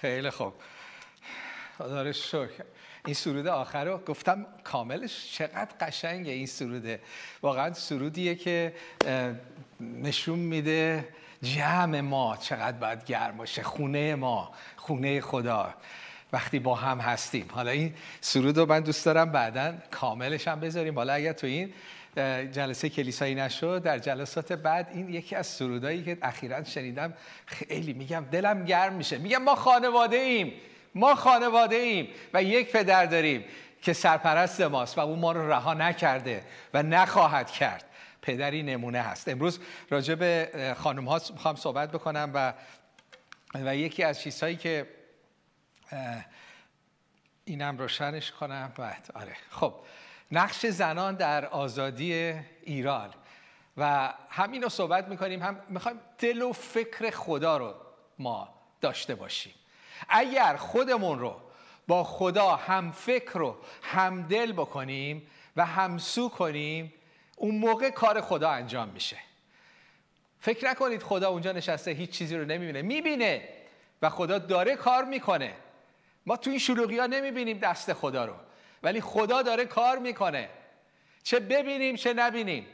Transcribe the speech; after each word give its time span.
خیلی 0.00 0.30
خوب. 0.30 0.52
خدا 1.78 2.12
شکر. 2.12 2.64
این 3.04 3.14
سرود 3.14 3.46
آخر 3.46 3.84
رو 3.84 3.98
گفتم 3.98 4.46
کاملش 4.64 5.32
چقدر 5.32 5.68
قشنگه 5.80 6.32
این 6.32 6.46
سروده. 6.46 7.00
واقعا 7.42 7.72
سرودیه 7.72 8.34
که 8.34 8.74
نشون 9.80 10.38
میده 10.38 11.08
جمع 11.42 12.00
ما 12.00 12.36
چقدر 12.36 12.76
باید 12.76 13.04
گرم 13.04 13.36
باشه. 13.36 13.62
خونه 13.62 14.14
ما 14.14 14.52
خونه 14.76 15.20
خدا. 15.20 15.74
وقتی 16.32 16.58
با 16.58 16.74
هم 16.74 17.00
هستیم. 17.00 17.48
حالا 17.52 17.70
این 17.70 17.94
سرود 18.20 18.58
رو 18.58 18.66
من 18.66 18.80
دوست 18.80 19.04
دارم 19.04 19.32
بعدا 19.32 19.74
کاملش 19.90 20.48
هم 20.48 20.60
بذاریم. 20.60 20.94
حالا 20.94 21.12
اگر 21.12 21.32
تو 21.32 21.46
این 21.46 21.72
جلسه 22.52 22.88
کلیسایی 22.88 23.34
نشد 23.34 23.82
در 23.82 23.98
جلسات 23.98 24.52
بعد 24.52 24.88
این 24.92 25.08
یکی 25.08 25.36
از 25.36 25.46
سرودایی 25.46 26.04
که 26.04 26.18
اخیرا 26.22 26.64
شنیدم 26.64 27.14
خیلی 27.46 27.92
میگم 27.92 28.24
دلم 28.30 28.64
گرم 28.64 28.92
میشه. 28.92 29.18
میگم 29.18 29.42
ما 29.42 29.54
خانواده 29.54 30.16
ایم 30.16 30.52
ما 30.94 31.14
خانواده 31.14 31.76
ایم 31.76 32.08
و 32.34 32.42
یک 32.42 32.72
پدر 32.72 33.06
داریم 33.06 33.44
که 33.82 33.92
سرپرست 33.92 34.60
ماست 34.60 34.98
و 34.98 35.00
او 35.00 35.16
ما 35.16 35.32
رو 35.32 35.52
رها 35.52 35.74
نکرده 35.74 36.44
و 36.74 36.82
نخواهد 36.82 37.50
کرد. 37.50 37.84
پدری 38.22 38.62
نمونه 38.62 39.00
هست. 39.00 39.28
امروز 39.28 39.60
راجع 39.90 40.14
به 40.14 40.74
خانم 40.78 41.08
ها 41.08 41.20
می‌خوام 41.32 41.56
صحبت 41.56 41.92
بکنم 41.92 42.30
و 42.34 42.52
و 43.54 43.76
یکی 43.76 44.02
از 44.02 44.20
چیزهایی 44.20 44.56
که 44.56 44.86
اینم 47.44 47.78
روشنش 47.78 48.30
کنم. 48.32 48.72
بعد 48.76 49.10
آره. 49.14 49.36
خب 49.50 49.74
نقش 50.32 50.66
زنان 50.66 51.14
در 51.14 51.46
آزادی 51.46 52.34
ایران. 52.62 53.14
و 53.76 54.12
همین 54.30 54.62
رو 54.62 54.68
صحبت 54.68 55.08
می‌کنیم 55.08 55.42
هم 55.42 55.60
می‌خوایم 55.68 56.00
دل 56.18 56.42
و 56.42 56.52
فکر 56.52 57.10
خدا 57.10 57.56
رو 57.56 57.74
ما 58.18 58.48
داشته 58.80 59.14
باشیم. 59.14 59.54
اگر 60.08 60.56
خودمون 60.56 61.18
رو 61.18 61.40
با 61.86 62.04
خدا 62.04 62.56
هم 62.56 62.92
فکر 62.92 63.32
رو 63.32 63.56
هم 63.82 64.22
دل 64.22 64.52
بکنیم 64.52 65.30
و 65.56 65.66
همسو 65.66 66.28
کنیم 66.28 66.92
اون 67.36 67.58
موقع 67.58 67.90
کار 67.90 68.20
خدا 68.20 68.50
انجام 68.50 68.88
میشه. 68.88 69.16
فکر 70.40 70.70
نکنید 70.70 71.02
خدا 71.02 71.28
اونجا 71.28 71.52
نشسته 71.52 71.90
هیچ 71.90 72.10
چیزی 72.10 72.36
رو 72.36 72.44
نمی‌بینه. 72.44 72.82
می‌بینه 72.82 73.48
و 74.02 74.10
خدا 74.10 74.38
داره 74.38 74.76
کار 74.76 75.04
می‌کنه. 75.04 75.54
ما 76.26 76.36
تو 76.36 76.50
این 76.50 76.58
شلوغی 76.58 76.98
ها 76.98 77.06
نمی‌بینیم 77.06 77.58
دست 77.58 77.92
خدا 77.92 78.24
رو. 78.24 78.34
ولی 78.82 79.00
خدا 79.00 79.42
داره 79.42 79.64
کار 79.64 79.98
می‌کنه. 79.98 80.48
چه 81.22 81.40
ببینیم 81.40 81.96
چه 81.96 82.12
نبینیم. 82.12 82.66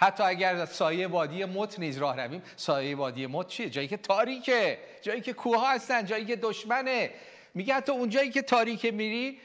حتی 0.00 0.22
اگر 0.22 0.64
سایه 0.64 1.06
وادی 1.06 1.44
مت 1.44 1.78
نیز 1.78 1.98
راه 1.98 2.16
رویم 2.16 2.42
سایه 2.56 2.96
وادی 2.96 3.26
مت 3.26 3.46
چیه؟ 3.46 3.70
جایی 3.70 3.88
که 3.88 3.96
تاریکه 3.96 4.78
جایی 5.02 5.20
که 5.20 5.32
کوه 5.32 5.68
هستن 5.68 6.04
جایی 6.04 6.24
که 6.24 6.36
دشمنه. 6.36 7.10
میگه 7.54 7.74
حتی 7.74 7.92
اون 7.92 8.08
جایی 8.08 8.30
که 8.30 8.42
تاریکه 8.42 8.90
میری 8.90 9.40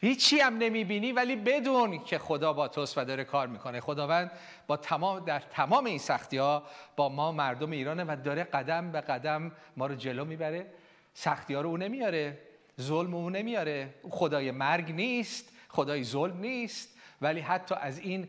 هیچی 0.00 0.40
هم 0.40 0.58
نمی‌بینی 0.58 1.12
ولی 1.12 1.36
بدون 1.36 2.04
که 2.04 2.18
خدا 2.18 2.52
با 2.52 2.68
توست 2.68 2.98
و 2.98 3.04
داره 3.04 3.24
کار 3.24 3.46
می‌کنه. 3.46 3.80
خداوند 3.80 4.30
با 4.66 4.76
تمام 4.76 5.24
در 5.24 5.40
تمام 5.40 5.84
این 5.84 5.98
سختی 5.98 6.36
ها 6.36 6.62
با 6.96 7.08
ما 7.08 7.32
مردم 7.32 7.70
ایرانه 7.70 8.04
و 8.04 8.16
داره 8.24 8.44
قدم 8.44 8.92
به 8.92 9.00
قدم 9.00 9.52
ما 9.76 9.86
رو 9.86 9.94
جلو 9.94 10.24
می‌بره. 10.24 10.66
سختی 11.14 11.54
ها 11.54 11.60
رو 11.60 11.68
او 11.68 11.76
نمیاره. 11.76 12.38
ظلم 12.80 13.14
او 13.14 13.30
نمیاره. 13.30 13.94
خدای 14.10 14.50
مرگ 14.50 14.92
نیست 14.92 15.52
خدای 15.68 16.04
ظلم 16.04 16.40
نیست. 16.40 16.88
ولی 17.20 17.40
حتی 17.40 17.74
از 17.74 17.98
این 17.98 18.28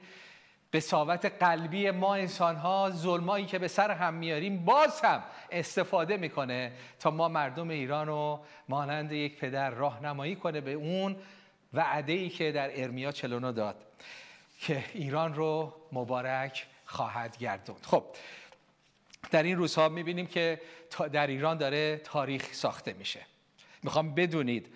قصاوت 0.74 1.26
قلبی 1.26 1.92
ما 1.92 2.16
انسان 2.16 2.56
ها 2.56 2.92
ظلمایی 2.96 3.46
که 3.46 3.60
به 3.60 3.68
سر 3.68 3.92
هم 3.92 4.14
میاریم 4.14 4.66
باز 4.66 5.02
هم 5.02 5.24
استفاده 5.52 6.18
می‌کنه 6.18 6.72
تا 7.00 7.12
ما 7.12 7.28
مردم 7.28 7.70
ایران 7.70 8.08
رو 8.08 8.40
مانند 8.70 9.12
یک 9.12 9.38
پدر 9.38 9.70
راهنمایی 9.70 10.36
کنه 10.36 10.62
به 10.62 10.74
اون 10.74 11.16
وعده 11.74 12.14
ای 12.14 12.30
که 12.30 12.52
در 12.52 12.82
ارمیا 12.82 13.12
49 13.12 13.52
داد 13.52 13.76
که 14.60 14.84
ایران 14.94 15.34
رو 15.34 15.74
مبارک 15.92 16.66
خواهد 16.86 17.38
گردوند. 17.38 17.86
خب 17.86 18.04
در 19.32 19.44
این 19.44 19.58
روزها 19.58 19.90
می‌بینیم 19.90 20.28
که 20.28 20.62
در 21.12 21.28
ایران 21.28 21.58
داره 21.58 21.98
تاریخ 21.98 22.54
ساخته 22.54 22.94
میشه. 22.94 23.20
می‌خوام 23.86 24.16
بدونید. 24.16 24.68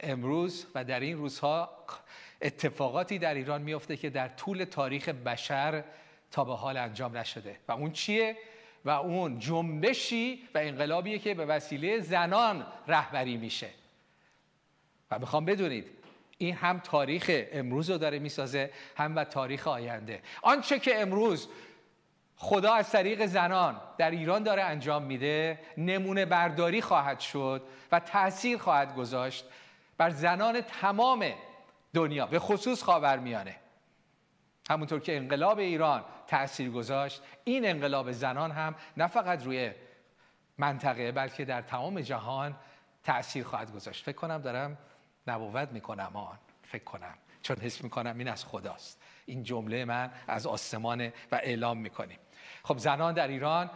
امروز 0.00 0.66
و 0.74 0.84
در 0.84 1.00
این 1.00 1.16
روزها 1.16 1.84
اتفاقاتی 2.42 3.18
در 3.18 3.34
ایران 3.34 3.62
میفته 3.62 3.96
که 3.96 4.10
در 4.10 4.28
طول 4.28 4.64
تاریخ 4.64 5.08
بشر 5.08 5.84
تا 6.30 6.44
به 6.44 6.54
حال 6.54 6.76
انجام 6.76 7.16
نشده. 7.16 7.56
و 7.68 7.72
اون 7.72 7.92
چیه؟ 7.92 8.36
و 8.84 8.90
اون 8.90 9.38
جنبشی 9.38 10.48
و 10.54 10.58
انقلابیه 10.58 11.18
که 11.18 11.34
به 11.34 11.44
وسیله 11.44 12.00
زنان 12.00 12.66
رهبری 12.86 13.36
میشه. 13.36 13.70
و 15.10 15.18
می‌خوام 15.18 15.44
بدونید 15.44 15.86
این 16.38 16.54
هم 16.54 16.78
تاریخ 16.78 17.30
امروز 17.52 17.90
رو 17.90 17.98
داره 17.98 18.18
می‌سازه 18.18 18.70
هم 18.96 19.16
و 19.16 19.24
تاریخ 19.24 19.68
آینده. 19.68 20.22
آنچه 20.42 20.78
که 20.78 21.00
امروز 21.00 21.48
خدا 22.40 22.74
از 22.74 22.90
طریق 22.90 23.26
زنان 23.26 23.80
در 23.98 24.10
ایران 24.10 24.42
داره 24.42 24.62
انجام 24.62 25.02
میده 25.02 25.60
نمونه 25.76 26.24
برداری 26.24 26.80
خواهد 26.80 27.20
شد 27.20 27.62
و 27.92 28.00
تاثیر 28.00 28.58
خواهد 28.58 28.94
گذاشت 28.94 29.44
بر 29.98 30.10
زنان 30.10 30.60
تمام 30.60 31.32
دنیا 31.94 32.26
به 32.26 32.38
خصوص 32.38 32.82
خاورمیانه. 32.82 33.56
همونطور 34.70 35.00
که 35.00 35.16
انقلاب 35.16 35.58
ایران 35.58 36.04
تاثیر 36.26 36.70
گذاشت 36.70 37.22
این 37.44 37.68
انقلاب 37.68 38.12
زنان 38.12 38.50
هم 38.50 38.74
نه 38.96 39.06
فقط 39.06 39.44
روی 39.44 39.72
منطقه 40.58 41.12
بلکه 41.12 41.44
در 41.44 41.62
تمام 41.62 42.00
جهان 42.00 42.56
تاثیر 43.04 43.44
خواهد 43.44 43.72
گذاشت. 43.72 44.04
فکر 44.04 44.16
کنم 44.16 44.38
دارم 44.38 44.78
نبوت 45.26 45.68
می‌کنم 45.68 46.10
آن. 46.14 46.38
فکر 46.62 46.84
کنم. 46.84 47.14
چون 47.42 47.56
حس 47.56 47.84
می‌کنم 47.84 48.18
این 48.18 48.28
از 48.28 48.44
خداست. 48.44 49.02
این 49.26 49.42
جمله 49.42 49.84
من 49.84 50.10
از 50.26 50.46
آسمانه 50.46 51.12
و 51.32 51.34
اعلام 51.34 51.78
می‌کنیم. 51.78 52.18
خب 52.64 52.78
زنان 52.78 53.14
در 53.14 53.28
ایران 53.28 53.70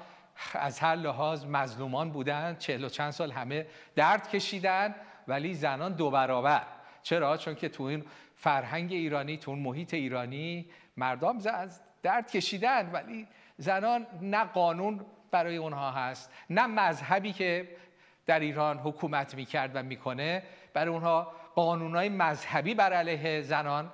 از 0.55 0.81
هر 0.81 0.97
لحاظ 0.97 1.45
مظلومان 1.45 2.11
بودن 2.11 2.57
چهل 2.59 2.85
و 2.85 2.89
چند 2.89 3.11
سال 3.11 3.33
همه 3.33 3.67
درد 3.97 4.29
کشیدن 4.29 4.95
ولی 5.29 5.55
زنان 5.55 5.93
دو 5.93 6.11
برابر. 6.11 6.63
چرا؟ 7.03 7.37
چون 7.37 7.55
که 7.55 7.69
تو 7.69 7.83
این 7.83 8.05
فرهنگ 8.37 8.93
ایرانی 8.93 9.37
تو 9.37 9.51
اون 9.51 9.61
محیط 9.61 9.95
ایرانی 9.95 10.67
مردم 10.97 11.39
از 11.47 11.81
درد 12.03 12.31
کشیدن 12.31 12.91
ولی 12.93 13.29
زنان 13.57 14.07
نه 14.21 14.45
قانون 14.45 15.07
برای 15.31 15.57
اونها 15.57 15.91
هست 15.91 16.31
نه 16.51 16.67
مذهبی 16.67 17.33
که 17.33 17.69
در 18.27 18.41
ایران 18.41 18.79
حکومت 18.79 19.35
می‌کرد 19.35 19.71
و 19.75 19.83
می‌کنه. 19.83 20.43
برای 20.75 20.95
اونها 20.95 21.33
قانونهای 21.55 22.09
مذهبی 22.09 22.75
بر 22.75 22.93
علیه 22.93 23.43
زنان 23.43 23.93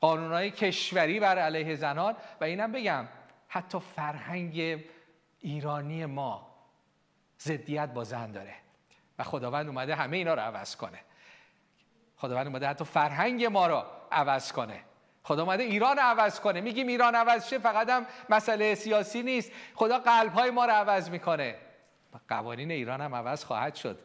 قانونهای 0.00 0.50
کشوری 0.50 1.20
بر 1.20 1.38
علیه 1.38 1.74
زنان. 1.74 2.16
و 2.40 2.44
اینم 2.44 2.72
بگم 2.72 3.08
حتی 3.48 3.80
فرهنگ 3.80 4.84
ایرانی 5.40 6.06
ما 6.06 6.54
ضدیت 7.40 7.88
با 7.88 8.04
زن 8.04 8.32
داره. 8.32 8.54
و 9.18 9.22
خداوند 9.22 9.66
اومده 9.66 9.94
همه 9.94 10.16
اینا 10.16 10.34
رو 10.34 10.40
عوض 10.40 10.76
کنه. 10.76 10.98
خداوند 12.16 12.46
اومده 12.46 12.66
حتی 12.66 12.84
فرهنگ 12.84 13.44
ما 13.44 13.66
رو 13.66 13.84
عوض 14.12 14.52
کنه. 14.52 14.80
خدا 15.22 15.42
اومده 15.42 15.62
ایران 15.62 15.98
عوض 15.98 16.40
کنه. 16.40 16.60
میگیم 16.60 16.86
ایران 16.86 17.14
عوض 17.14 17.48
شه 17.48 17.58
فقط 17.58 17.88
هم 17.88 18.06
مسئله 18.30 18.74
سیاسی 18.74 19.22
نیست. 19.22 19.52
خدا 19.74 19.98
قلب 19.98 20.32
های 20.32 20.50
ما 20.50 20.64
رو 20.64 20.72
عوض 20.72 21.10
می‌کنه. 21.10 21.54
قوانین 22.28 22.70
ایران 22.70 23.00
هم 23.00 23.14
عوض 23.14 23.44
خواهد 23.44 23.74
شد 23.74 23.98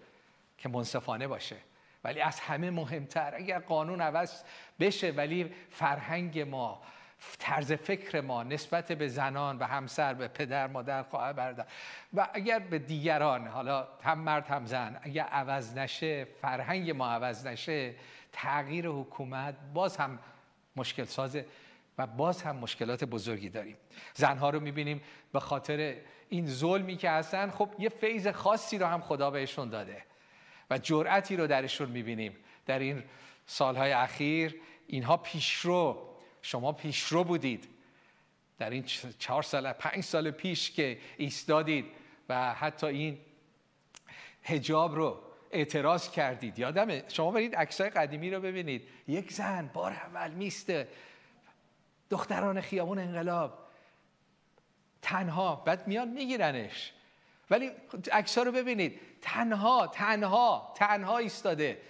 که 0.58 0.70
منصفانه 0.70 1.28
باشه. 1.28 1.58
ولی 2.04 2.22
از 2.22 2.40
همه 2.40 2.70
مهمتر 2.70 3.36
اگر 3.36 3.60
قانون 3.60 4.02
عوض 4.02 4.44
بشه 4.80 5.12
ولی 5.12 5.54
فرهنگ 5.70 6.40
ما 6.40 6.82
طرز 7.40 7.74
فکر 7.74 8.22
ما 8.22 8.44
نسبت 8.44 8.92
به 8.92 9.08
زنان 9.08 9.58
و 9.58 9.64
همسر 9.64 10.14
به 10.14 10.28
پدر 10.28 10.68
مادر 10.68 11.04
خواهر 11.04 11.34
برادر. 11.34 11.66
و 12.14 12.28
اگر 12.34 12.60
به 12.60 12.80
دیگران 12.80 13.48
حالا 13.48 13.88
هم 14.04 14.20
مرد 14.20 14.48
هم 14.48 14.66
زن 14.66 15.00
اگر 15.02 15.24
عوض 15.24 15.78
نشه 15.78 16.28
فرهنگ 16.42 16.92
ما 16.92 17.08
عوض 17.08 17.48
نشه 17.48 17.96
تغییر 18.32 18.88
حکومت 18.88 19.56
باز 19.74 19.98
هم 19.98 20.20
مشکل 20.76 21.04
سازه 21.04 21.46
و 21.98 22.08
باز 22.08 22.42
هم 22.42 22.56
مشکلات 22.56 23.04
بزرگی 23.04 23.50
داریم. 23.50 23.78
زنها 24.14 24.50
رو 24.50 24.60
می‌بینیم 24.60 25.02
به 25.34 25.40
خاطر 25.40 25.96
این 26.30 26.48
ظلمی 26.48 26.98
که 26.98 27.10
هستن 27.10 27.50
خب 27.50 27.70
یه 27.80 27.90
فیض 27.90 28.28
خاصی 28.28 28.78
رو 28.78 28.86
هم 28.86 29.02
خدا 29.02 29.32
بهشون 29.32 29.70
داده 29.70 30.04
و 30.70 30.78
جرأتی 30.78 31.38
رو 31.38 31.48
درشون 31.48 31.90
می‌بینیم. 31.90 32.36
در 32.66 32.80
این 32.80 33.04
سالهای 33.46 33.92
اخیر 33.92 34.56
اینها 34.88 35.18
پیشرو 35.18 36.13
شما 36.44 36.72
پیشرو 36.72 37.24
بودید. 37.24 37.68
در 38.58 38.70
این 38.70 38.84
چهار 39.20 39.44
سال 39.44 39.74
پنج 39.74 40.04
سال 40.04 40.32
پیش 40.32 40.72
که 40.72 41.00
ایستادید 41.18 41.86
و 42.30 42.54
حتی 42.54 42.88
این 42.88 43.20
هجاب 44.44 44.96
رو 44.96 45.22
اعتراض 45.52 46.12
کردید. 46.12 46.60
یادمه 46.60 47.04
شما 47.08 47.32
برید 47.32 47.56
عکسای 47.56 47.90
قدیمی 47.90 48.32
رو 48.32 48.42
ببینید. 48.42 48.88
یک 49.08 49.32
زن 49.32 49.70
بار 49.74 49.92
اول 49.92 50.32
میسته 50.32 50.88
دختران 52.10 52.62
خیابون 52.62 53.00
انقلاب. 53.00 53.60
تنها 55.02 55.56
بعد 55.56 55.88
میان 55.88 56.08
میگیرنش. 56.08 56.94
ولی 57.50 57.72
عکس 58.12 58.38
رو 58.38 58.52
ببینید. 58.52 59.00
تنها 59.22 59.88
تنها 59.88 60.74
تنها 60.76 61.18
ایستاده. 61.18 61.82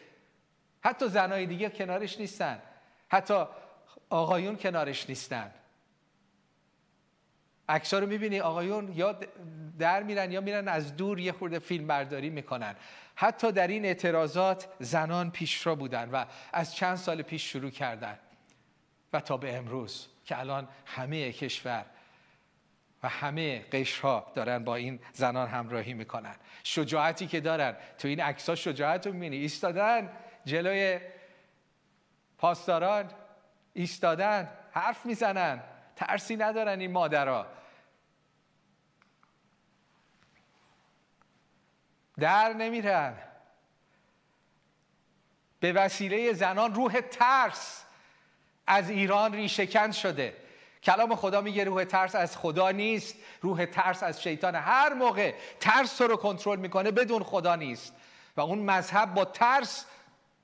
حتی 0.83 1.07
زنای 1.07 1.45
دیگه 1.45 1.69
کنارش 1.69 2.19
نیستن. 2.19 2.61
حتی 3.09 3.45
آقایون 4.13 4.57
کنارش 4.57 5.09
نیستن. 5.09 5.51
عکس 7.69 7.93
رو 7.93 8.07
می‌بینی؟ 8.07 8.39
آقایون 8.39 8.93
یا 8.95 9.19
در 9.79 10.03
میرن 10.03 10.31
یا 10.31 10.41
میرن 10.41 10.67
از 10.67 10.95
دور 10.95 11.19
یه 11.19 11.31
خورده 11.31 11.59
فیلم 11.59 11.87
برداری 11.87 12.29
می‌کنن. 12.29 12.75
حتی 13.15 13.51
در 13.51 13.67
این 13.67 13.85
اعتراضات 13.85 14.67
زنان 14.79 15.31
پیشرو 15.31 15.75
بودن 15.75 16.09
و 16.09 16.25
از 16.53 16.75
چند 16.75 16.95
سال 16.95 17.21
پیش 17.21 17.51
شروع 17.51 17.69
کردن. 17.69 18.19
و 19.13 19.19
تا 19.19 19.37
به 19.37 19.57
امروز 19.57 20.07
که 20.25 20.39
الان 20.39 20.67
همه 20.85 21.31
کشور 21.31 21.85
و 23.03 23.09
همه 23.09 23.59
قشرها 23.59 24.31
دارن 24.35 24.63
با 24.63 24.75
این 24.75 24.99
زنان 25.13 25.47
همراهی 25.47 25.93
می‌کنن. 25.93 26.35
شجاعتی 26.63 27.27
که 27.27 27.39
دارن. 27.39 27.75
تو 27.97 28.07
این 28.07 28.19
عکس 28.19 28.49
ها 28.49 28.55
شجاعت 28.55 29.07
رو 29.07 29.13
می‌بینی. 29.13 29.37
ایستادن 29.37 30.09
جلوی 30.45 30.99
پاسداران. 32.37 33.09
ایستادن 33.73 34.49
حرف 34.71 35.05
می‌زنن 35.05 35.63
ترسی 35.95 36.35
ندارن 36.35 36.79
این 36.79 36.91
مادرها. 36.91 37.47
در 42.19 42.53
نمیرن. 42.53 43.17
به 45.59 45.73
وسیله 45.73 46.33
زنان 46.33 46.73
روح 46.73 47.01
ترس 47.01 47.83
از 48.67 48.89
ایران 48.89 49.33
ریشهکن 49.33 49.91
شده. 49.91 50.37
کلام 50.83 51.15
خدا 51.15 51.41
میگه 51.41 51.63
روح 51.63 51.83
ترس 51.83 52.15
از 52.15 52.37
خدا 52.37 52.71
نیست 52.71 53.15
روح 53.41 53.65
ترس 53.65 54.03
از 54.03 54.23
شیطان. 54.23 54.55
هر 54.55 54.93
موقع 54.93 55.33
ترس 55.59 55.97
تو 55.97 56.07
رو 56.07 56.17
کنترل 56.17 56.59
می‌کنه 56.59 56.91
بدون 56.91 57.23
خدا 57.23 57.55
نیست. 57.55 57.93
و 58.37 58.41
اون 58.41 58.59
مذهب 58.59 59.13
با 59.13 59.25
ترس 59.25 59.85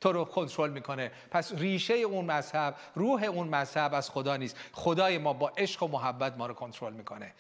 تو 0.02 0.12
رو 0.12 0.26
کنترل 0.26 0.70
می‌کنه. 0.70 1.12
پس 1.32 1.54
ریشه 1.54 1.94
اون 1.94 2.26
مذهب 2.26 2.76
روح 2.96 3.24
اون 3.24 3.48
مذهب 3.48 3.94
از 3.94 4.10
خدا 4.10 4.38
نیست. 4.38 4.58
خدای 4.74 5.18
ما 5.18 5.34
با 5.34 5.50
عشق 5.50 5.84
و 5.84 5.88
محبت 5.88 6.38
ما 6.38 6.48
رو 6.48 6.54
کنترل 6.54 6.94
می‌کنه. 6.94 7.34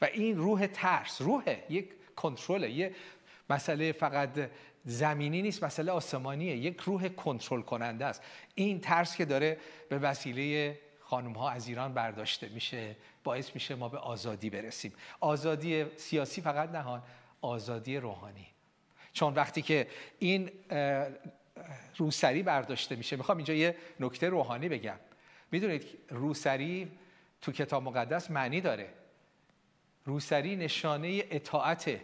و 0.00 0.04
این 0.04 0.36
روح 0.36 0.66
ترس 0.66 1.22
روح 1.22 1.56
یک 1.68 1.88
کنترله. 2.16 2.70
یه 2.70 2.94
مسئله 3.50 3.92
فقط 3.92 4.50
زمینی 4.84 5.42
نیست 5.42 5.64
مسئله 5.64 5.92
آسمانیه. 5.92 6.56
یک 6.56 6.80
روح 6.80 7.08
کنترل 7.08 7.62
کننده 7.62 8.06
است. 8.06 8.22
این 8.54 8.80
ترس 8.80 9.16
که 9.16 9.24
داره 9.24 9.58
به 9.88 9.98
وسیله 9.98 10.78
خانم 11.00 11.32
ها 11.32 11.50
از 11.50 11.68
ایران 11.68 11.94
برداشته 11.94 12.48
میشه 12.48 12.96
باعث 13.24 13.50
میشه 13.54 13.74
ما 13.74 13.88
به 13.88 13.98
آزادی 13.98 14.50
برسیم. 14.50 14.92
آزادی 15.20 15.96
سیاسی 15.96 16.40
فقط 16.40 16.70
نهان 16.70 17.02
آزادی 17.40 17.96
روحانی. 17.96 18.46
چون 19.12 19.34
وقتی 19.34 19.62
که 19.62 19.86
این 20.18 20.50
روسری 21.96 22.42
برداشته 22.42 22.96
میشه. 22.96 23.16
می‌خوام 23.16 23.38
اینجا 23.38 23.54
یه 23.54 23.76
نکته 24.00 24.28
روحانی 24.28 24.68
بگم. 24.68 24.96
می‌دونید 25.52 25.98
روسری 26.08 26.98
تو 27.40 27.52
کتاب 27.52 27.82
مقدس 27.82 28.30
معنی 28.30 28.60
داره. 28.60 28.88
روسری 30.04 30.56
نشانه 30.56 31.22
اطاعته 31.30 32.00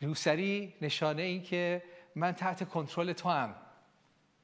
روسری 0.00 0.74
نشانه 0.80 1.22
این 1.22 1.42
که 1.42 1.82
من 2.14 2.32
تحت 2.32 2.68
کنترل 2.68 3.12
تو 3.12 3.28
هم 3.28 3.54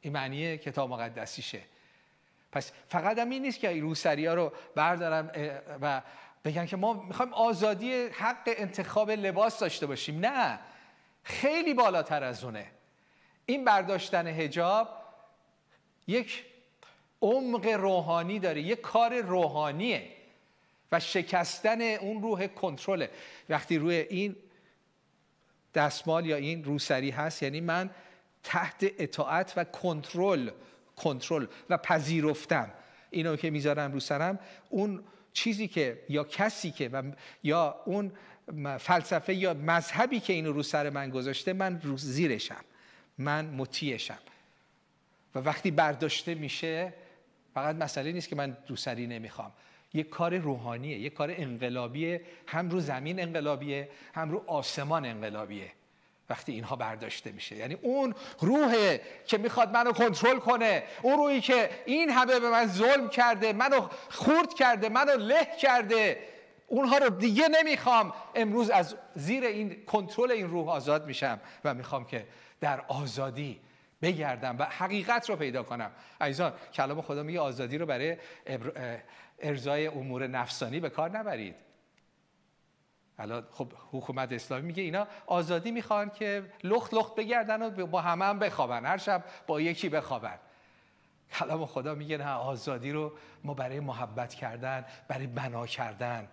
این 0.00 0.12
معنی 0.12 0.58
کتاب 0.58 0.90
مقدسیشه. 0.90 1.60
پس 2.52 2.72
فقط 2.88 3.18
هم 3.18 3.30
این 3.30 3.42
نیست 3.42 3.60
که 3.60 3.80
روسری 3.80 4.26
ها 4.26 4.34
رو 4.34 4.52
بردارم 4.74 5.30
و 5.82 6.02
بگن 6.44 6.66
که 6.66 6.76
ما 6.76 6.92
می‌خوایم 6.92 7.34
آزادی 7.34 8.06
حق 8.06 8.42
انتخاب 8.46 9.10
لباس 9.10 9.58
داشته 9.58 9.86
باشیم. 9.86 10.26
نه. 10.26 10.58
خیلی 11.22 11.74
بالاتر 11.74 12.24
از 12.24 12.44
اونه. 12.44 12.66
این 13.48 13.64
برداشتن 13.64 14.26
هجاب 14.26 14.88
یک 16.06 16.44
عمق 17.22 17.66
روحانی 17.66 18.38
داره 18.38 18.60
یک 18.60 18.80
کار 18.80 19.20
روحانیه 19.20 20.08
و 20.92 21.00
شکستن 21.00 21.82
اون 21.82 22.22
روح 22.22 22.46
کنترله. 22.46 23.10
وقتی 23.48 23.78
روی 23.78 23.94
این 23.94 24.36
دستمال 25.74 26.26
یا 26.26 26.36
این 26.36 26.64
روسری 26.64 27.10
هست 27.10 27.42
یعنی 27.42 27.60
من 27.60 27.90
تحت 28.42 28.76
اطاعت 28.98 29.52
و 29.56 29.64
کنترل 29.64 30.50
کنترل 30.96 31.46
و 31.70 31.76
پذیرفتم 31.76 32.70
اینو 33.10 33.36
که 33.36 33.50
می‌ذارم 33.50 33.92
رو 33.92 34.00
سرم 34.00 34.38
اون 34.68 35.04
چیزی 35.32 35.68
که 35.68 36.02
یا 36.08 36.24
کسی 36.24 36.70
که 36.70 36.88
و 36.88 37.02
یا 37.42 37.82
اون 37.84 38.12
فلسفه 38.78 39.34
یا 39.34 39.54
مذهبی 39.54 40.20
که 40.20 40.32
اینو 40.32 40.52
رو 40.52 40.62
سر 40.62 40.90
من 40.90 41.10
گذاشته 41.10 41.52
من 41.52 41.80
رو 41.80 41.96
زیرشم. 41.96 42.64
من 43.18 43.46
مطیعشم. 43.46 44.18
و 45.34 45.38
وقتی 45.38 45.70
برداشته 45.70 46.34
میشه 46.34 46.92
فقط 47.54 47.76
مسئله 47.76 48.12
نیست 48.12 48.28
که 48.28 48.36
من 48.36 48.56
روسری 48.68 49.06
نمی‌خوام. 49.06 49.52
یک 49.94 50.10
کار 50.10 50.36
روحانیه 50.38 50.98
یک 50.98 51.14
کار 51.14 51.34
انقلابیه. 51.36 52.20
هم 52.46 52.70
رو 52.70 52.80
زمین 52.80 53.20
انقلابیه 53.20 53.88
هم 54.14 54.30
رو 54.30 54.44
آسمان 54.46 55.04
انقلابیه. 55.04 55.72
وقتی 56.30 56.52
اینها 56.52 56.76
برداشته 56.76 57.32
میشه. 57.32 57.56
یعنی 57.56 57.74
اون 57.74 58.14
روحه 58.40 59.00
که 59.26 59.38
می‌خواد 59.38 59.72
منو 59.72 59.92
کنترل 59.92 60.38
کنه 60.38 60.82
اون 61.02 61.18
روحی 61.18 61.40
که 61.40 61.70
این 61.86 62.10
همه 62.10 62.40
به 62.40 62.50
من 62.50 62.66
ظلم 62.66 63.08
کرده 63.08 63.52
منو 63.52 63.88
خورد 64.10 64.54
کرده 64.54 64.88
منو 64.88 65.16
له 65.16 65.48
کرده 65.60 66.18
اونها 66.66 66.98
رو 66.98 67.10
دیگه 67.10 67.48
نمی‌خوام. 67.48 68.12
امروز 68.34 68.70
از 68.70 68.96
زیر 69.14 69.44
این 69.44 69.84
کنترل 69.84 70.30
این 70.30 70.50
روح 70.50 70.68
آزاد 70.68 71.06
میشم 71.06 71.40
و 71.64 71.74
می‌خوام 71.74 72.06
که 72.06 72.26
در 72.60 72.80
آزادی 72.80 73.60
بگردم 74.02 74.58
و 74.58 74.64
حقیقت 74.64 75.30
رو 75.30 75.36
پیدا 75.36 75.62
کنم. 75.62 75.90
عزیزان 76.20 76.52
کلام 76.72 77.02
خدا 77.02 77.22
میگه 77.22 77.40
آزادی 77.40 77.78
رو 77.78 77.86
برای 77.86 78.16
ارزای 79.38 79.86
امور 79.86 80.26
نفسانی 80.26 80.80
به 80.80 80.90
کار 80.90 81.10
نبرید. 81.10 81.56
الان 83.18 83.46
خب 83.50 83.72
حکومت 83.92 84.32
اسلامی 84.32 84.66
میگه 84.66 84.82
اینا 84.82 85.06
آزادی 85.26 85.70
می‌خوان 85.70 86.10
که 86.10 86.52
لخت 86.64 86.94
لخت 86.94 87.14
بگردن 87.14 87.62
و 87.62 87.86
با 87.86 88.00
همه 88.00 88.24
هم 88.24 88.38
بخوابن. 88.38 88.86
هر 88.86 88.96
شب 88.96 89.24
با 89.46 89.60
یکی 89.60 89.88
بخوابن. 89.88 90.38
کلام 91.32 91.66
خدا 91.66 91.94
میگه 91.94 92.18
نه 92.18 92.30
آزادی 92.30 92.92
رو 92.92 93.12
ما 93.44 93.54
برای 93.54 93.80
محبت 93.80 94.34
کردن 94.34 94.84
برای 95.08 95.26
بنا 95.26 95.66
کردن 95.66 96.28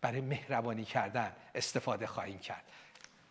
برای 0.00 0.20
مهربانی 0.20 0.84
کردن 0.84 1.32
استفاده 1.54 2.06
خواهیم 2.06 2.38
کرد. 2.38 2.64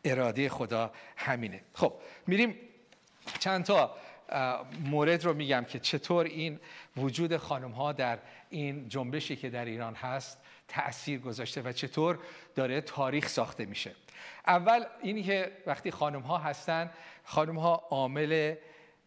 اراده 0.04 0.50
خدا 0.50 0.92
همینه. 1.18 1.62
خب 1.74 1.94
میریم 2.28 2.56
چند 3.40 3.64
تا 3.64 3.96
مورد 4.86 5.26
رو 5.26 5.34
میگم 5.34 5.64
که 5.64 5.80
چطور 5.80 6.26
این 6.26 6.60
وجود 6.98 7.38
خانم 7.38 7.72
ها 7.72 7.92
در 7.92 8.20
این 8.50 8.90
جنبشی 8.90 9.36
که 9.36 9.50
در 9.50 9.66
ایران 9.66 9.96
هست 9.96 10.38
تأثیر 10.68 11.20
گذاشته 11.20 11.62
و 11.62 11.72
چطور 11.72 12.20
داره 12.56 12.82
تاریخ 12.82 13.28
ساخته 13.28 13.66
میشه. 13.66 13.92
اول 14.48 14.86
اینی 15.02 15.24
که 15.24 15.52
وقتی 15.66 15.92
خانم 15.92 16.22
ها 16.22 16.38
هستن 16.38 16.92
خانم 17.24 17.60
ها 17.60 17.88
عامل 17.90 18.56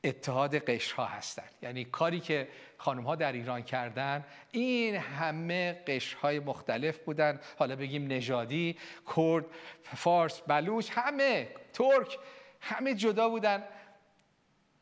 اتحاد 0.07 0.59
قشرها 0.59 1.05
هستن. 1.05 1.43
یعنی 1.63 1.85
کاری 1.85 2.21
که 2.21 2.49
خانم 2.79 3.03
ها 3.03 3.15
در 3.15 3.33
ایران 3.33 3.63
کردن 3.63 4.25
این 4.53 4.97
همه 4.97 5.73
قشرهای 5.87 6.39
مختلف 6.39 6.99
بودن. 6.99 7.41
حالا 7.59 7.77
بگیم 7.77 8.07
نژادی 8.07 8.77
کرد 9.17 9.45
فارس 9.83 10.41
بلوچ 10.41 10.91
همه 10.93 11.49
ترک 11.73 12.19
همه 12.61 12.95
جدا 12.95 13.29
بودن. 13.29 13.65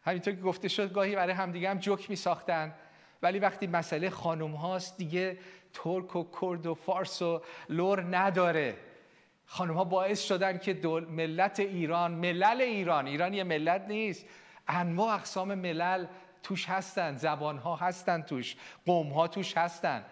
همینطور 0.04 0.34
که 0.34 0.40
گفته 0.40 0.68
شد 0.68 0.92
گاهی 0.92 1.16
برای 1.16 1.34
همدیگه 1.34 1.70
هم 1.70 1.78
جوک 1.78 2.10
می 2.10 2.16
ساختن 2.16 2.74
ولی 3.22 3.38
وقتی 3.38 3.66
مسئله 3.66 4.10
خانم 4.10 4.52
هاست 4.52 4.98
دیگه 4.98 5.38
ترک 5.72 6.16
و 6.16 6.24
کرد 6.40 6.66
و 6.66 6.74
فارس 6.74 7.22
و 7.22 7.42
لور 7.68 8.16
نداره. 8.16 8.76
خانم 9.46 9.74
ها 9.74 9.84
باعث 9.84 10.22
شدن 10.22 10.58
که 10.58 10.74
ملت 11.10 11.60
ایران 11.60 12.12
ملل 12.12 12.60
ایران. 12.60 13.06
ایران 13.06 13.34
یه 13.34 13.44
ملت 13.44 13.84
نیست. 13.88 14.26
انواع 14.68 15.14
اقسام 15.14 15.54
ملل 15.54 16.06
توش 16.42 16.68
هستن 16.68 17.16
زبان 17.16 17.58
ها 17.58 17.76
هستن 17.76 18.22
توش 18.22 18.56
قوم 18.86 19.12
ها 19.12 19.28
توش 19.28 19.56
هستن. 19.56 20.04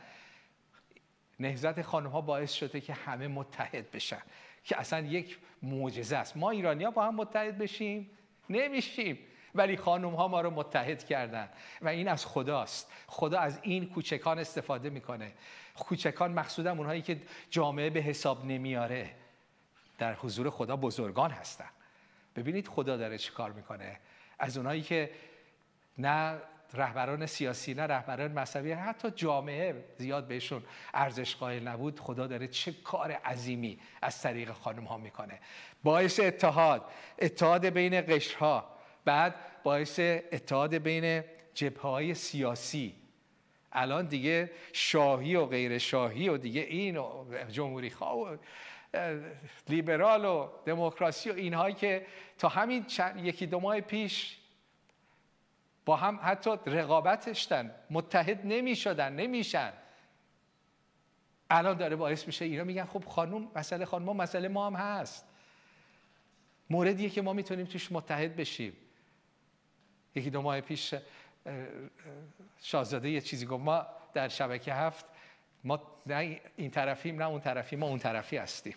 نهزت 1.40 1.82
خانم 1.82 2.10
ها 2.10 2.20
باعث 2.20 2.52
شده 2.52 2.80
که 2.80 2.92
همه 2.92 3.28
متحد 3.28 3.90
بشن 3.90 4.22
که 4.64 4.80
اصلا 4.80 5.00
یک 5.00 5.38
معجزه 5.62 6.16
است. 6.16 6.36
ما 6.36 6.50
ایرانی 6.50 6.84
ها 6.84 6.90
با 6.90 7.06
هم 7.06 7.14
متحد 7.14 7.58
بشیم؟ 7.58 8.10
نمیشیم. 8.50 9.18
ولی 9.54 9.76
خانم 9.76 10.14
ها 10.14 10.28
ما 10.28 10.40
رو 10.40 10.50
متحد 10.50 11.04
کردن. 11.04 11.48
و 11.82 11.88
این 11.88 12.08
از 12.08 12.26
خداست. 12.26 12.92
خدا 13.06 13.38
از 13.38 13.58
این 13.62 13.88
کوچکان 13.88 14.38
استفاده 14.38 14.90
می‌کنه. 14.90 15.32
کوچکان 15.74 16.32
مقصودم 16.32 16.78
اونهایی 16.78 17.02
که 17.02 17.22
جامعه 17.50 17.90
به 17.90 18.00
حساب 18.00 18.44
نمیاره 18.44 19.14
در 19.98 20.14
حضور 20.14 20.50
خدا 20.50 20.76
بزرگان 20.76 21.30
هستن. 21.30 21.68
ببینید 22.36 22.68
خدا 22.68 22.96
داره 22.96 23.18
چی 23.18 23.32
کار 23.32 23.52
می‌کنه. 23.52 23.98
از 24.42 24.56
اونایی 24.56 24.82
که 24.82 25.10
نه 25.98 26.38
رهبران 26.74 27.26
سیاسی 27.26 27.74
نه 27.74 27.82
رهبران 27.82 28.32
مذهبی 28.32 28.72
حتی 28.72 29.10
جامعه 29.10 29.84
زیاد 29.98 30.26
بهشون 30.26 30.62
ارزش 30.94 31.36
قائل 31.36 31.68
نبود. 31.68 32.00
خدا 32.00 32.26
داره 32.26 32.48
چه 32.48 32.72
کار 32.72 33.12
عظیمی 33.12 33.80
از 34.02 34.22
طریق 34.22 34.52
خانم 34.52 34.84
ها 34.84 34.98
می‌کنه. 34.98 35.40
باعث 35.82 36.20
اتحاد 36.20 36.84
اتحاد 37.18 37.66
بین 37.66 38.00
قشرها. 38.00 38.76
بعد 39.04 39.34
باعث 39.62 40.00
اتحاد 40.00 40.74
بین 40.74 41.24
جبهه 41.54 41.82
های 41.82 42.14
سیاسی. 42.14 42.94
الان 43.72 44.06
دیگه 44.06 44.50
شاهی 44.72 45.36
و 45.36 45.46
غیر 45.46 45.78
شاهی 45.78 46.28
و 46.28 46.36
دیگه 46.36 46.60
این 46.60 46.96
و 46.96 47.24
جمهوری 47.50 47.90
خواه 47.90 48.38
لیبرال 49.68 50.24
و 50.24 50.48
دموکراسی 50.66 51.30
و 51.30 51.34
اینهایی 51.34 51.74
که 51.74 52.06
تا 52.38 52.48
همین 52.48 52.86
یکی 53.16 53.46
دو 53.46 53.60
ماه 53.60 53.80
پیش 53.80 54.38
با 55.84 55.96
هم 55.96 56.20
حتی 56.22 56.50
رقابت 56.66 57.26
داشتن 57.26 57.74
متحد 57.90 58.46
نمی 58.46 58.76
شدن 58.76 59.12
نمیشن. 59.12 59.72
الان 61.50 61.76
داره 61.76 61.96
باعث 61.96 62.26
میشه 62.26 62.44
اینا 62.44 62.64
میگن 62.64 62.84
خب 62.84 63.04
خانم 63.04 63.48
مسئله 63.56 63.84
خانم 63.84 64.16
مسئله 64.16 64.48
ما 64.48 64.66
هم 64.66 64.74
هست. 64.74 65.28
موردیه 66.70 67.10
که 67.10 67.22
ما 67.22 67.32
می‌تونیم 67.32 67.66
توش 67.66 67.92
متحد 67.92 68.36
بشیم. 68.36 68.76
یکی 70.14 70.30
دو 70.30 70.42
ماه 70.42 70.60
پیش 70.60 70.94
شاهزاده 72.60 73.10
یه 73.10 73.20
چیزی 73.20 73.46
گفت 73.46 73.64
ما 73.64 73.86
در 74.14 74.28
شبکه 74.28 74.74
هفت 74.74 75.04
ما 75.64 75.80
نه 76.06 76.40
این 76.56 76.70
طرفیم 76.70 77.22
نه 77.22 77.28
اون 77.28 77.40
طرفی 77.40 77.76
ما 77.76 77.86
اون 77.86 77.98
طرفی 77.98 78.36
هستیم. 78.36 78.74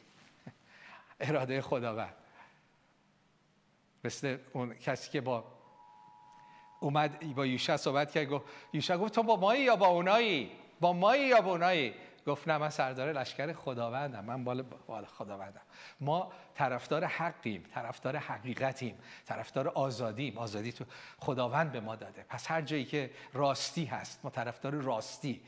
اراده 1.20 1.62
خداوند. 1.62 2.14
مثل 4.04 4.38
اون 4.54 4.74
کسی 4.74 5.12
که 5.12 5.22
با 5.22 5.44
اومد 6.80 7.36
با 7.36 7.46
یوشع 7.46 7.76
صحبت 7.76 8.12
کرد 8.12 8.26
گفت 8.28 8.46
یوشع 8.74 8.98
گفت 8.98 9.16
تو 9.16 9.24
با 9.24 9.36
مایی 9.36 9.64
یا 9.64 9.76
با 9.76 9.88
اونایی؟ 9.88 10.52
با 10.80 10.94
مایی 10.94 11.28
یا 11.28 11.42
با 11.42 11.52
اونایی؟ 11.52 11.94
گفت 12.28 12.48
نه 12.48 12.58
من 12.58 12.70
سردار 12.70 13.12
لشکر 13.12 13.54
خداوندم. 13.54 14.26
من 14.26 14.44
بالا 14.44 14.64
بالا 14.88 15.08
خداوندم. 15.08 15.62
ما 16.00 16.32
طرفدار 16.56 17.06
حقیم 17.06 17.64
طرفدار 17.74 18.18
حقیقتیم 18.18 18.98
طرفدار 19.26 19.68
آزادیم. 19.68 20.38
آزادی 20.38 20.72
تو 20.72 20.86
خداوند 21.20 21.72
به 21.72 21.80
ما 21.80 21.96
داده. 21.96 22.26
پس 22.30 22.52
هر 22.52 22.62
جایی 22.62 22.86
که 22.86 23.12
راستی 23.34 23.86
هست 23.86 24.20
ما 24.24 24.30
طرفدار 24.30 24.74
راستی. 24.74 25.42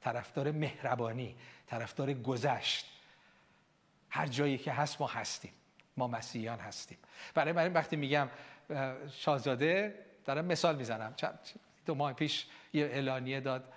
طرفدار 0.00 0.50
مهربانی 0.50 1.36
طرفدار 1.66 2.12
گذشت. 2.14 2.86
هر 4.10 4.26
جایی 4.26 4.58
که 4.58 4.72
هست 4.72 5.00
ما 5.00 5.06
هستیم. 5.06 5.52
ما 5.96 6.08
مسیحیان 6.08 6.58
هستیم. 6.58 6.98
برای 7.34 7.52
من 7.52 7.72
وقتی 7.72 7.96
میگم 7.96 8.28
شاهزاده 9.12 9.94
دارم 10.24 10.44
مثال 10.44 10.76
می‌زنم. 10.76 11.14
دو 11.86 11.94
ماه 11.94 12.12
پیش 12.12 12.46
یه 12.72 12.84
اعلانیه 12.84 13.40
داد. 13.40 13.72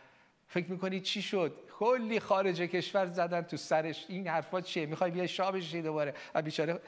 فکر 0.47 0.71
می‌کنید 0.71 1.03
چی 1.03 1.21
شد؟ 1.21 1.53
کلی 1.79 2.19
خارج 2.19 2.61
کشور 2.61 3.07
زدن 3.07 3.41
تو 3.41 3.57
سرش. 3.57 4.05
این 4.07 4.27
حرفا 4.27 4.61
چیه؟ 4.61 4.85
می‌خوای 4.85 5.11
بیا 5.11 5.27
شاه 5.27 5.51
بشی 5.51 5.81
دوباره؟ 5.81 6.13
و 6.35 6.41
بیچاره 6.41 6.79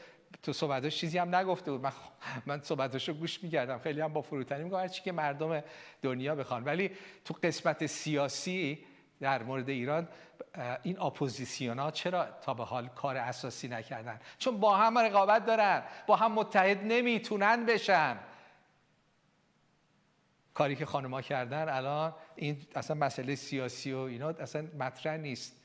تو 0.44 0.54
صحبتش 0.54 0.98
چیزی 0.98 1.18
هم 1.18 1.36
نگفته 1.36 1.72
بود. 1.72 1.82
من 1.82 1.92
من 2.46 2.62
صحبتاشو 2.62 3.14
گوش 3.14 3.44
می‌کردم. 3.44 3.80
خیلی 3.80 4.02
هم 4.02 4.14
با 4.14 4.22
فروتنی 4.22 4.64
میگم 4.64 4.78
هرچی 4.78 5.02
که 5.02 5.12
مردم 5.12 5.64
دنیا 6.02 6.36
بخوان. 6.36 6.64
ولی 6.64 6.92
تو 7.26 7.36
قسمت 7.44 7.86
سیاسی 7.86 8.86
در 9.24 9.44
مورد 9.44 9.70
ایران 9.70 10.08
این 10.84 11.00
اپوزیسیون 11.02 11.80
ها 11.80 11.92
چرا 11.92 12.28
تا 12.42 12.54
به 12.54 12.64
حال 12.64 12.88
کار 12.88 13.18
اساسی 13.18 13.68
نکردن؟ 13.68 14.20
چون 14.38 14.60
با 14.60 14.78
هم 14.78 14.98
رقابت 14.98 15.46
دارن 15.46 15.84
با 16.08 16.16
هم 16.16 16.32
متحد 16.32 16.84
نمی‌تونن 16.84 17.66
بشن. 17.66 18.20
کاری 20.54 20.76
که 20.76 20.86
خانمها 20.86 21.22
کردن 21.22 21.70
الان 21.70 22.14
این 22.36 22.58
اصلا 22.76 22.98
مسئله 22.98 23.36
سیاسی 23.36 23.94
و 23.94 23.98
اینا 23.98 24.30
اصلا 24.30 24.68
مطرح 24.80 25.18
نیست. 25.18 25.63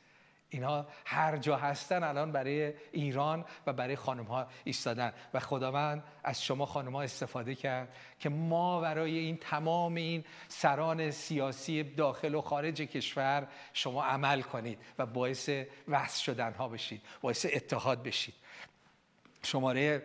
اینا 0.50 0.86
هر 1.04 1.36
جا 1.36 1.56
هستن 1.56 2.02
الان 2.02 2.32
برای 2.32 2.74
ایران 2.92 3.44
و 3.66 3.72
برای 3.72 3.96
خانم 3.96 4.24
ها 4.24 4.46
ایستادن. 4.64 5.12
و 5.34 5.40
خداوند 5.40 6.04
از 6.24 6.42
شما 6.42 6.66
خانم 6.66 6.96
ها 6.96 7.02
استفاده 7.02 7.54
کرد 7.54 7.96
که 8.20 8.28
ما 8.28 8.80
برای 8.80 9.18
این 9.18 9.36
تمام 9.36 9.94
این 9.94 10.24
سران 10.48 11.10
سیاسی 11.10 11.82
داخل 11.82 12.34
و 12.34 12.40
خارج 12.40 12.82
کشور 12.82 13.48
شما 13.72 14.04
عمل 14.04 14.42
کنید 14.42 14.78
و 14.98 15.06
باعث 15.06 15.50
وصل 15.88 16.22
شدن 16.22 16.52
ها 16.52 16.68
بشید 16.68 17.02
باعث 17.20 17.46
اتحاد 17.52 18.02
بشید. 18.02 18.34
شماره 19.42 20.02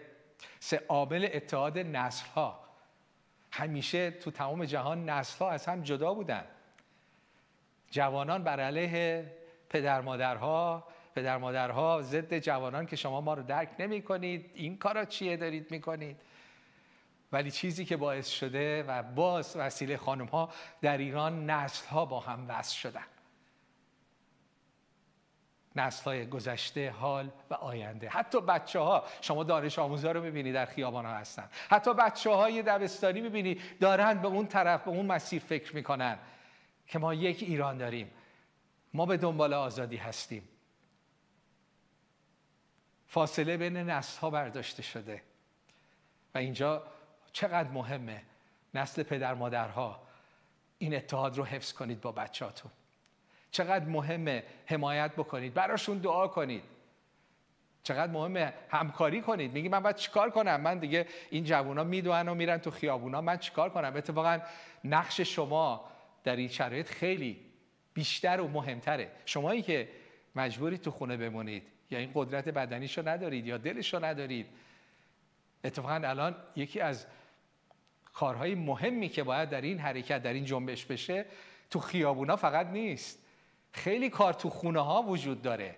سه 0.59 0.81
عامل 0.89 1.29
اتحاد 1.33 1.79
نسل 1.79 2.25
ها 2.25 2.59
همیشه 3.51 4.11
تو 4.11 4.31
تمام 4.31 4.65
جهان 4.65 5.09
نسل 5.09 5.39
ها 5.39 5.51
از 5.51 5.65
هم 5.65 5.83
جدا 5.83 6.13
بودن. 6.13 6.45
جوانان 7.91 8.43
بر 8.43 8.59
علیه 8.59 9.42
پدر 9.73 10.01
مادرها 10.01 10.83
پدر 11.15 11.37
مادرها 11.37 12.01
ضد 12.01 12.39
جوانان 12.39 12.85
که 12.85 12.95
شما 12.95 13.21
ما 13.21 13.33
رو 13.33 13.43
درک 13.43 13.69
نمی 13.79 14.01
کنید 14.01 14.51
این 14.53 14.77
کارا 14.77 15.05
چیه 15.05 15.37
دارید 15.37 15.71
می 15.71 15.81
کنید 15.81 16.17
ولی 17.31 17.51
چیزی 17.51 17.85
که 17.85 17.97
باعث 17.97 18.29
شده 18.29 18.83
و 18.83 19.03
باز 19.03 19.55
وسیله 19.55 19.97
خانم 19.97 20.25
ها 20.25 20.49
در 20.81 20.97
ایران 20.97 21.49
نسل 21.49 21.87
ها 21.87 22.05
با 22.05 22.19
هم 22.19 22.45
وصل 22.49 22.75
شدن. 22.75 23.03
نسل 25.75 26.03
های 26.03 26.25
گذشته 26.25 26.89
حال 26.89 27.29
و 27.49 27.53
آینده. 27.53 28.09
حتی 28.09 28.41
بچه 28.41 28.79
ها 28.79 29.03
شما 29.21 29.43
دانش 29.43 29.79
آموزا 29.79 30.11
رو 30.11 30.23
می‌بینید 30.23 30.53
در 30.53 30.65
خیابان 30.65 31.05
ها 31.05 31.13
هستن. 31.13 31.49
حتی 31.69 31.93
بچه 31.93 32.29
های 32.29 32.61
دبستانی 32.61 33.21
می‌بینید 33.21 33.61
دارند 33.79 34.21
به 34.21 34.27
اون 34.27 34.47
طرف 34.47 34.83
به 34.83 34.89
اون 34.89 35.05
مسیر 35.05 35.41
فکر 35.41 35.75
می‌کنن 35.75 36.17
که 36.87 36.99
ما 36.99 37.13
یک 37.13 37.43
ایران 37.43 37.77
داریم. 37.77 38.11
ما 38.93 39.05
به 39.05 39.17
دنبال 39.17 39.53
آزادی 39.53 39.97
هستیم. 39.97 40.49
فاصله 43.07 43.57
بین 43.57 43.77
نسل 43.77 44.19
ها 44.19 44.29
برداشته 44.29 44.83
شده. 44.83 45.21
و 46.35 46.37
اینجا 46.37 46.83
چقدر 47.33 47.69
مهمه 47.69 48.21
نسل 48.73 49.03
پدر 49.03 49.33
مادرها 49.33 50.01
این 50.77 50.95
اتحاد 50.95 51.37
رو 51.37 51.45
حفظ 51.45 51.73
کنید 51.73 52.01
با 52.01 52.11
بچهاتون 52.11 52.71
چقدر 53.51 53.85
مهمه 53.85 54.43
حمایت 54.65 55.11
بکنید 55.11 55.53
براشون 55.53 55.97
دعا 55.97 56.27
کنید. 56.27 56.63
چقدر 57.83 58.11
مهمه 58.11 58.53
همکاری 58.69 59.21
کنید. 59.21 59.53
میگی 59.53 59.69
من 59.69 59.79
باید 59.79 59.95
چیکار 59.95 60.29
کنم؟ 60.29 60.61
من 60.61 60.79
دیگه 60.79 61.07
این 61.29 61.43
جوونا 61.43 61.83
می‌دونن 61.83 62.29
و 62.29 62.35
میرن 62.35 62.57
تو 62.57 62.71
خیابونا 62.71 63.21
من 63.21 63.37
چیکار 63.37 63.69
کنم؟ 63.69 63.93
اتفاقا 63.95 64.39
نقش 64.83 65.21
شما 65.21 65.89
در 66.23 66.35
این 66.35 66.47
شرایط 66.47 66.89
خیلی 66.89 67.52
بیشتر 67.93 68.41
و 68.41 68.47
مهمتره. 68.47 69.11
شمایی 69.25 69.61
که 69.61 69.89
مجبوری 70.35 70.77
تو 70.77 70.91
خونه 70.91 71.17
بمونید 71.17 71.63
یا 71.91 71.99
این 71.99 72.11
قدرت 72.13 72.49
بدنیشو 72.49 73.07
ندارید 73.07 73.47
یا 73.47 73.57
دلشو 73.57 74.05
ندارید 74.05 74.45
اتفاقا 75.63 75.93
الان 75.93 76.35
یکی 76.55 76.79
از 76.79 77.05
کارهای 78.13 78.55
مهمی 78.55 79.09
که 79.09 79.23
باید 79.23 79.49
در 79.49 79.61
این 79.61 79.79
حرکت 79.79 80.23
در 80.23 80.33
این 80.33 80.45
جنبش 80.45 80.85
بشه 80.85 81.25
تو 81.69 81.79
خیابونا 81.79 82.35
فقط 82.35 82.67
نیست. 82.67 83.19
خیلی 83.71 84.09
کار 84.09 84.33
تو 84.33 84.49
خونه 84.49 84.79
ها 84.79 85.01
وجود 85.01 85.41
داره. 85.41 85.75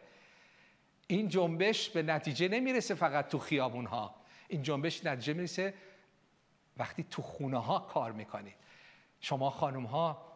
این 1.07 1.29
جنبش 1.29 1.89
به 1.89 2.03
نتیجه 2.03 2.47
نمی‌رسه 2.47 2.95
فقط 2.95 3.27
تو 3.27 3.39
خیابون 3.39 3.85
ها 3.85 4.15
این 4.47 4.63
جنبش 4.63 5.05
نتیجه 5.05 5.33
می‌رسه 5.33 5.73
وقتی 6.77 7.03
تو 7.03 7.21
خونه 7.21 7.57
ها 7.57 7.79
کار 7.79 8.11
می‌کنید. 8.11 8.55
شما 9.21 9.49
خانم 9.49 9.85
ها 9.85 10.34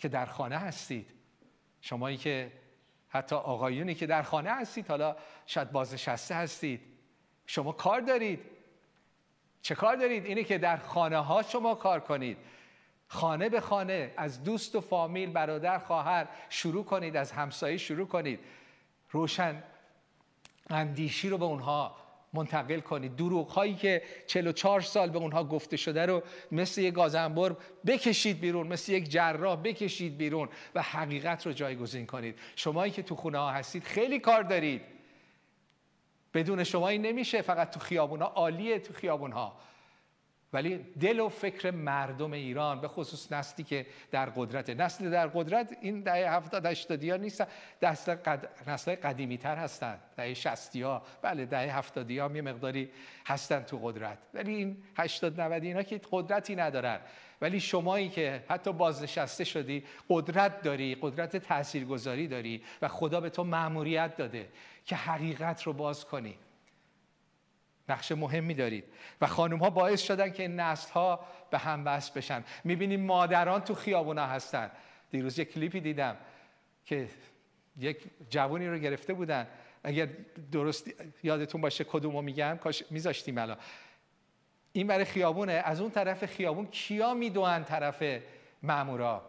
که 0.00 0.08
در 0.08 0.26
خانه 0.26 0.58
هستید. 0.58 1.10
شمایی 1.80 2.16
که 2.16 2.52
حتی 3.08 3.36
آقایونی 3.36 3.94
که 3.94 4.06
در 4.06 4.22
خانه 4.22 4.50
هستید 4.50 4.88
حالا 4.88 5.16
شاید 5.46 5.72
بازنشسته 5.72 6.34
هستید. 6.34 6.80
شما 7.46 7.72
کار 7.72 8.00
دارید. 8.00 8.40
چه 9.62 9.74
کار 9.74 9.96
دارید؟ 9.96 10.26
اینه 10.26 10.44
که 10.44 10.58
در 10.58 10.76
خانه 10.76 11.18
ها 11.18 11.42
شما 11.42 11.74
کار 11.74 12.00
کنید. 12.00 12.36
خانه 13.08 13.48
به 13.48 13.60
خانه 13.60 14.14
از 14.16 14.44
دوست 14.44 14.74
و 14.74 14.80
فامیل 14.80 15.30
برادر 15.30 15.78
خواهر 15.78 16.28
شروع 16.48 16.84
کنید 16.84 17.16
از 17.16 17.32
همسایه 17.32 17.76
شروع 17.76 18.06
کنید. 18.06 18.40
روشن 19.10 19.62
اندیشی 20.70 21.28
رو 21.28 21.38
به 21.38 21.44
اونها 21.44 21.96
منتقل 22.32 22.80
کنید. 22.80 23.16
دروغ 23.16 23.50
هایی 23.50 23.74
که 23.74 24.02
44 24.26 24.80
سال 24.80 25.10
به 25.10 25.18
اونها 25.18 25.44
گفته 25.44 25.76
شده 25.76 26.06
رو 26.06 26.22
مثل 26.52 26.80
یک 26.80 26.94
گازنبر 26.94 27.56
بکشید 27.86 28.40
بیرون 28.40 28.66
مثل 28.66 28.92
یک 28.92 29.08
جراح 29.08 29.56
بکشید 29.56 30.16
بیرون 30.16 30.48
و 30.74 30.82
حقیقت 30.82 31.46
رو 31.46 31.52
جایگزین 31.52 32.06
کنید. 32.06 32.38
شمایی 32.56 32.92
که 32.92 33.02
تو 33.02 33.16
خونه 33.16 33.38
ها 33.38 33.50
هستید 33.50 33.84
خیلی 33.84 34.18
کار 34.18 34.42
دارید. 34.42 34.82
بدون 36.34 36.64
شما 36.64 36.88
این 36.88 37.02
نمیشه 37.02 37.42
فقط 37.42 37.70
تو 37.70 37.80
خیابون 37.80 38.22
ها 38.22 38.28
عالیه 38.28 38.78
تو 38.78 38.92
خیابون 38.92 39.32
ها 39.32 39.56
ولی 40.52 40.78
دل 40.78 41.20
و 41.20 41.28
فکر 41.28 41.70
مردم 41.70 42.32
ایران 42.32 42.80
به 42.80 42.88
خصوص 42.88 43.32
نسلی 43.32 43.64
که 43.64 43.86
در 44.10 44.26
قدرت 44.26 44.70
نسل 44.70 45.10
در 45.10 45.26
قدرت 45.26 45.76
این 45.80 46.00
دهه 46.00 46.34
70 46.34 46.66
80 46.66 47.04
ها 47.04 47.16
نیستن. 47.16 47.46
نسل 47.82 48.14
قد... 48.14 48.48
نسل 48.66 48.94
قدیمی 48.94 49.38
تر 49.38 49.56
هستن. 49.56 49.98
دهه 50.16 50.34
60 50.34 50.76
ها 50.76 51.02
بله 51.22 51.46
دهه 51.46 51.76
70 51.78 52.10
ها 52.10 52.30
یه 52.34 52.42
مقداری 52.42 52.90
هستن 53.26 53.62
تو 53.62 53.78
قدرت. 53.78 54.18
ولی 54.34 54.54
این 54.54 54.76
80 54.96 55.40
90 55.40 55.62
اینا 55.62 55.82
که 55.82 56.00
قدرتی 56.10 56.56
ندارن. 56.56 57.00
ولی 57.40 57.60
شمایی 57.60 58.08
که 58.08 58.44
حتی 58.48 58.72
بازنشسته 58.72 59.44
شدی 59.44 59.84
قدرت 60.08 60.62
داری 60.62 60.96
قدرت 61.00 61.36
تاثیرگذاری 61.36 62.28
داری 62.28 62.62
و 62.82 62.88
خدا 62.88 63.20
به 63.20 63.30
تو 63.30 63.44
مأموریت 63.44 64.16
داده 64.16 64.48
که 64.84 64.96
حقیقت 64.96 65.62
رو 65.62 65.72
باز 65.72 66.04
کنی. 66.04 66.38
نقش 67.90 68.12
مهمی 68.12 68.54
دارید. 68.54 68.84
و 69.20 69.26
خانم 69.26 69.58
ها 69.58 69.70
باعث 69.70 70.02
شدن 70.02 70.30
که 70.32 70.42
این 70.42 70.60
نسل 70.60 70.92
ها 70.92 71.20
به 71.50 71.58
هم 71.58 71.82
وصل 71.86 72.12
بشن. 72.14 72.44
می‌بینیم 72.64 73.00
مادران 73.00 73.60
تو 73.60 73.74
خیابونا 73.74 74.26
هستن. 74.26 74.70
دیروز 75.10 75.38
یک 75.38 75.52
کلیپی 75.52 75.80
دیدم 75.80 76.16
که 76.84 77.08
یک 77.78 77.98
جوانی 78.30 78.68
رو 78.68 78.78
گرفته 78.78 79.14
بودن. 79.14 79.46
اگر 79.84 80.08
درست 80.52 80.90
یادتون 81.22 81.60
باشه 81.60 81.84
کدومو 81.84 82.22
میگم؟ 82.22 82.58
کاش 82.62 82.84
میذاشتیم 82.90 83.38
الان. 83.38 83.56
این 84.72 84.86
برای 84.86 85.04
خیابونه. 85.04 85.52
از 85.52 85.80
اون 85.80 85.90
طرف 85.90 86.26
خیابون 86.26 86.66
کیا 86.66 87.14
میدوان 87.14 87.64
طرف 87.64 88.02
مامورا؟ 88.62 89.22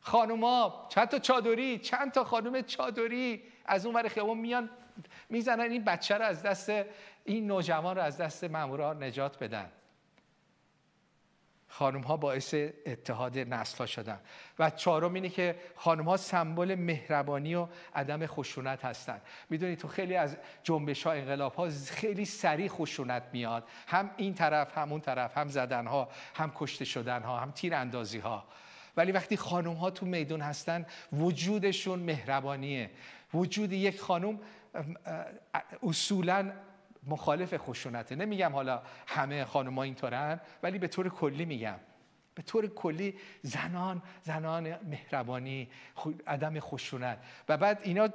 خانوما 0.00 0.86
چند 0.88 1.08
تا 1.08 1.18
چادری؟ 1.18 1.78
چند 1.78 2.12
تا 2.12 2.24
خانم 2.24 2.62
چادری 2.62 3.42
از 3.64 3.86
اون 3.86 3.94
برای 3.94 4.08
خیابون 4.08 4.38
میان 4.38 4.70
می‌زنن. 5.28 5.70
این 5.70 5.84
بچه 5.84 6.14
رو 6.14 6.24
از 6.24 6.42
دست 6.42 6.72
این 7.24 7.46
نوجوان 7.46 7.96
رو 7.96 8.02
از 8.02 8.16
دست 8.16 8.44
مامورا 8.44 8.92
نجات 8.92 9.42
بدن. 9.42 9.70
خانم 11.68 12.00
ها 12.00 12.16
باعث 12.16 12.54
اتحاد 12.86 13.38
نسل 13.38 13.78
ها 13.78 13.86
شدن. 13.86 14.20
و 14.58 14.70
چهارم 14.70 15.14
اینه 15.14 15.28
که 15.28 15.56
خانم 15.76 16.04
ها 16.04 16.16
سمبل 16.16 16.74
مهربانی 16.74 17.54
و 17.54 17.68
عدم 17.94 18.26
خشونت 18.26 18.84
هستند 18.84 19.22
می‌دونید 19.50 19.78
تو 19.78 19.88
خیلی 19.88 20.16
از 20.16 20.36
جنبش 20.62 21.02
ها 21.02 21.12
انقلاب 21.12 21.54
ها 21.54 21.70
خیلی 21.70 22.24
سریع 22.24 22.68
خشونت 22.68 23.22
میاد. 23.32 23.64
هم 23.86 24.10
این 24.16 24.34
طرف 24.34 24.78
هم 24.78 24.92
اون 24.92 25.00
طرف 25.00 25.38
هم 25.38 25.48
زدن 25.48 25.86
ها 25.86 26.08
هم 26.34 26.52
کشته 26.54 26.84
شدن 26.84 27.22
ها 27.22 27.40
هم 27.40 27.50
تیر 27.50 27.74
ها 28.22 28.44
ولی 28.96 29.12
وقتی 29.12 29.36
خانم 29.36 29.74
ها 29.74 29.90
تو 29.90 30.06
میدون 30.06 30.40
هستن 30.40 30.86
وجودشون 31.12 31.98
مهربانیه. 31.98 32.90
وجود 33.34 33.72
یک 33.72 34.00
خانم 34.00 34.40
اصولا 35.82 36.52
مخالف 37.06 37.56
خشونته. 37.56 38.16
نمیگم 38.16 38.52
حالا 38.52 38.82
همه 39.06 39.44
خانم‌ها 39.44 39.82
اینطورن 39.82 40.40
ولی 40.62 40.78
به 40.78 40.88
طور 40.88 41.08
کلی 41.08 41.44
میگم. 41.44 41.78
به 42.34 42.42
طور 42.42 42.66
کلی 42.66 43.18
زنان 43.42 44.02
زنان 44.22 44.78
مهربانی 44.84 45.70
عدم 46.26 46.60
خشونت. 46.60 47.18
و 47.48 47.56
بعد 47.56 47.78
اینا 47.82 48.08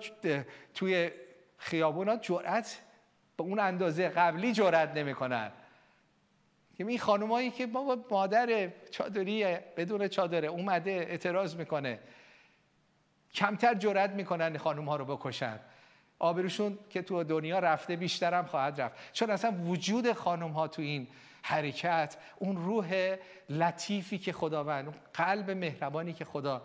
توی 0.74 1.12
خیابونا 1.58 2.15
جرأت 2.15 2.82
به 3.38 3.44
اون 3.44 3.60
اندازه 3.60 4.10
قبلی 4.10 4.53
جرأت 4.53 4.89
نمی‌کنن. 4.89 5.51
که 6.77 6.88
این 6.88 7.00
خانمایی 7.00 7.51
که 7.51 7.67
بابا 7.67 8.06
مادر 8.12 8.70
چادری 8.91 9.58
بدون 9.77 10.08
چادره 10.08 10.48
اومده 10.48 10.91
اعتراض 10.91 11.56
می‌کنه. 11.56 12.00
کمتر 13.34 13.74
جرأت 13.74 14.10
می‌کنن 14.10 14.58
خانم 14.58 14.89
ها 14.89 14.96
رو 14.96 15.06
بکشن. 15.06 15.60
آبروشون 16.19 16.77
که 16.89 17.01
تو 17.01 17.24
دنیا 17.24 17.59
رفته 17.59 17.95
بیشترم 17.95 18.45
خواهد 18.45 18.81
رفت. 18.81 18.95
چون 19.13 19.29
اصلا 19.29 19.51
وجود 19.51 20.13
خانم 20.13 20.51
ها 20.51 20.67
تو 20.67 20.81
این 20.81 21.07
حرکت 21.41 22.17
اون 22.38 22.57
روح 22.57 23.17
لطیفی 23.50 24.17
که 24.17 24.33
خداوند 24.33 24.86
اون 24.86 24.95
قلب 25.13 25.51
مهربانی 25.51 26.13
که 26.13 26.25
خدا 26.25 26.62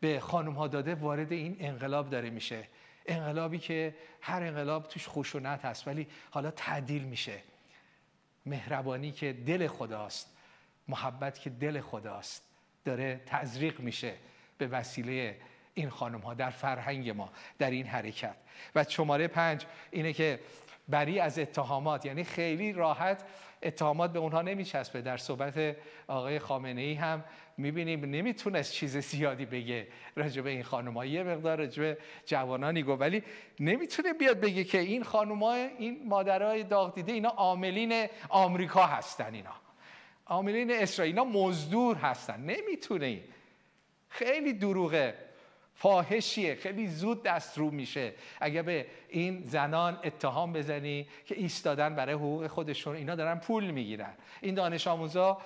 به 0.00 0.20
خانم 0.20 0.52
ها 0.52 0.68
داده 0.68 0.94
وارد 0.94 1.32
این 1.32 1.56
انقلاب 1.60 2.10
داره 2.10 2.30
میشه. 2.30 2.68
انقلابی 3.06 3.58
که 3.58 3.94
هر 4.20 4.42
انقلاب 4.42 4.88
توش 4.88 5.08
خشونت 5.08 5.64
هست 5.64 5.88
ولی 5.88 6.06
حالا 6.30 6.50
تعدیل 6.50 7.02
میشه. 7.02 7.42
مهربانی 8.46 9.12
که 9.12 9.32
دل 9.32 9.66
خداست 9.66 10.36
محبت 10.88 11.38
که 11.38 11.50
دل 11.50 11.80
خداست 11.80 12.42
داره 12.84 13.20
تزریق 13.26 13.80
میشه 13.80 14.14
به 14.58 14.66
وسیله 14.66 15.36
این 15.78 15.90
خانم 15.90 16.20
ها 16.20 16.34
در 16.34 16.50
فرهنگ 16.50 17.10
ما 17.10 17.30
در 17.58 17.70
این 17.70 17.86
حرکت. 17.86 18.36
و 18.74 18.84
شماره 18.88 19.28
پنج 19.28 19.66
اینه 19.90 20.12
که 20.12 20.40
بری 20.88 21.20
از 21.20 21.38
اتهامات 21.38 22.06
یعنی 22.06 22.24
خیلی 22.24 22.72
راحت 22.72 23.24
اتهامات 23.62 24.12
به 24.12 24.18
اونها 24.18 24.42
نمیچسبه. 24.42 25.00
در 25.00 25.16
صحبت 25.16 25.76
آقای 26.08 26.38
خامنه 26.38 26.80
ای 26.80 26.94
هم 26.94 27.24
می‌بینیم 27.56 28.04
نمی‌تونست 28.04 28.72
چیز 28.72 28.96
زیادی 28.96 29.46
بگه 29.46 29.86
راجع 30.16 30.42
به 30.42 30.50
این 30.50 30.62
خانم 30.62 31.04
یه 31.04 31.22
مقدار 31.22 31.58
راجع 31.58 31.82
به 31.82 31.98
جوانانی 32.26 32.82
گفت 32.82 33.00
ولی 33.00 33.22
نمی‌تونه 33.60 34.12
بیاد 34.12 34.40
بگه 34.40 34.64
که 34.64 34.78
این 34.78 35.04
خانم 35.04 35.42
این 35.42 36.08
مادرای 36.08 36.62
داغ 36.62 36.94
دیده 36.94 37.12
اینا 37.12 37.28
عاملین 37.28 38.06
آمریکا 38.28 38.86
هستن 38.86 39.34
اینا. 39.34 39.54
عاملین 40.26 40.70
اسرائیل 40.70 41.18
اینا 41.18 41.30
مزدور 41.30 41.96
هستن. 41.96 42.40
نمی‌تونه 42.40 43.06
این. 43.06 43.22
خیلی 44.08 44.52
دروغه. 44.52 45.14
فاحشیه. 45.78 46.54
خیلی 46.54 46.86
زود 46.86 47.22
دست 47.22 47.58
رو 47.58 47.70
میشه. 47.70 48.14
اگه 48.40 48.62
به 48.62 48.86
این 49.08 49.42
زنان 49.42 49.98
اتهام 50.04 50.52
بزنی 50.52 51.08
که 51.26 51.34
ایستادن 51.34 51.94
برای 51.94 52.14
حقوق 52.14 52.46
خودشون 52.46 52.96
اینا 52.96 53.14
دارن 53.14 53.38
پول 53.38 53.70
می‌گیرن. 53.70 54.14
این 54.40 54.54
دانش 54.54 54.86
آموزا 54.86 55.38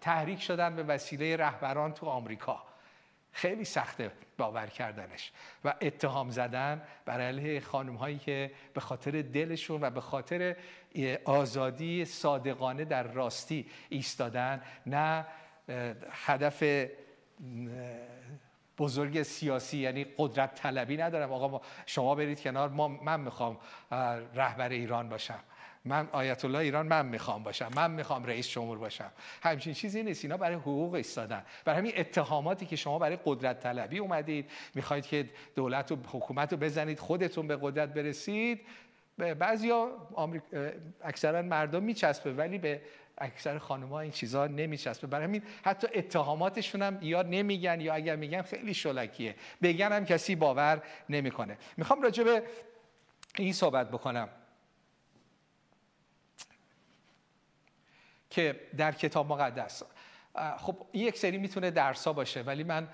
تحریک 0.00 0.42
شدن 0.42 0.76
به 0.76 0.82
وسیله 0.82 1.36
رهبران 1.36 1.92
تو 1.92 2.06
آمریکا. 2.06 2.62
خیلی 3.32 3.64
سخته 3.64 4.10
باور 4.38 4.66
کردنش. 4.66 5.32
و 5.64 5.74
اتهام 5.80 6.30
زدن 6.30 6.82
بر 7.04 7.20
علیه 7.20 7.60
خانم 7.60 7.94
هایی 7.94 8.18
که 8.18 8.50
به 8.74 8.80
خاطر 8.80 9.22
دلشون 9.22 9.80
و 9.80 9.90
به 9.90 10.00
خاطر 10.00 10.56
آزادی 11.24 12.04
صادقانه 12.04 12.84
در 12.84 13.02
راستی 13.02 13.66
ایستادن. 13.88 14.62
نه 14.86 15.26
هدف 16.10 16.86
بزرگ 18.80 19.22
سیاسی 19.22 19.78
یعنی 19.78 20.06
قدرت 20.18 20.54
طلبی 20.54 20.96
ندارم. 20.96 21.32
آقا 21.32 21.60
شما 21.86 22.14
برید 22.14 22.40
کنار 22.40 22.68
ما 22.68 22.88
من 22.88 23.20
می‌خوام 23.20 23.58
رهبر 24.34 24.68
ایران 24.68 25.08
باشم. 25.08 25.38
من 25.84 26.08
آیت 26.12 26.44
الله 26.44 26.58
ایران 26.58 26.86
من 26.86 27.06
می‌خوام 27.06 27.42
باشم. 27.42 27.70
من 27.76 27.90
می‌خوام 27.90 28.24
رئیس 28.24 28.48
جمهور 28.48 28.78
باشم. 28.78 29.10
همچین 29.42 29.74
چیزی 29.74 30.02
نیست. 30.02 30.24
اینا 30.24 30.36
برای 30.36 30.56
حقوق 30.56 30.94
ایستادن. 30.94 31.42
برای 31.64 31.78
همین 31.78 31.92
اتهاماتی 31.96 32.66
که 32.66 32.76
شما 32.76 32.98
برای 32.98 33.18
قدرت 33.24 33.60
طلبی 33.60 33.98
اومدید 33.98 34.50
می‌خواید 34.74 35.06
که 35.06 35.28
دولت 35.54 35.92
و 35.92 35.96
حکومت 36.12 36.52
رو 36.52 36.58
بزنید 36.58 36.98
خودتون 36.98 37.46
به 37.46 37.58
قدرت 37.60 37.94
برسید. 37.94 38.60
بعضیا 39.38 39.88
اکثرا 41.04 41.42
مردم 41.42 41.82
میچسبه 41.82 42.32
ولی 42.32 42.58
به 42.58 42.80
اکثر 43.20 43.58
خانم‌ها 43.58 44.00
این 44.00 44.12
چیزها 44.12 44.46
نمیچسبه. 44.46 45.06
برای 45.06 45.24
همین 45.24 45.42
حتی 45.64 45.86
اتهاماتشون 45.94 46.82
هم 46.82 46.98
یا 47.02 47.22
نمیگن 47.22 47.80
یا 47.80 47.94
اگر 47.94 48.16
میگن 48.16 48.42
خیلی 48.42 48.74
شلکیه 48.74 49.34
بگن 49.62 49.92
هم 49.92 50.04
کسی 50.04 50.34
باور 50.34 50.82
نمی‌کنه. 51.08 51.58
می‌خوام 51.76 52.02
راجع 52.02 52.24
به 52.24 52.42
این 53.36 53.52
صحبت 53.52 53.90
بکنم. 53.90 54.28
که 58.30 58.60
در 58.76 58.92
کتاب 58.92 59.32
مقدس. 59.32 59.82
خب 60.58 60.86
یک 60.92 61.18
سری 61.18 61.38
می‌تونه 61.38 61.70
درسا 61.70 62.12
باشه 62.12 62.42
ولی 62.42 62.64
من 62.64 62.88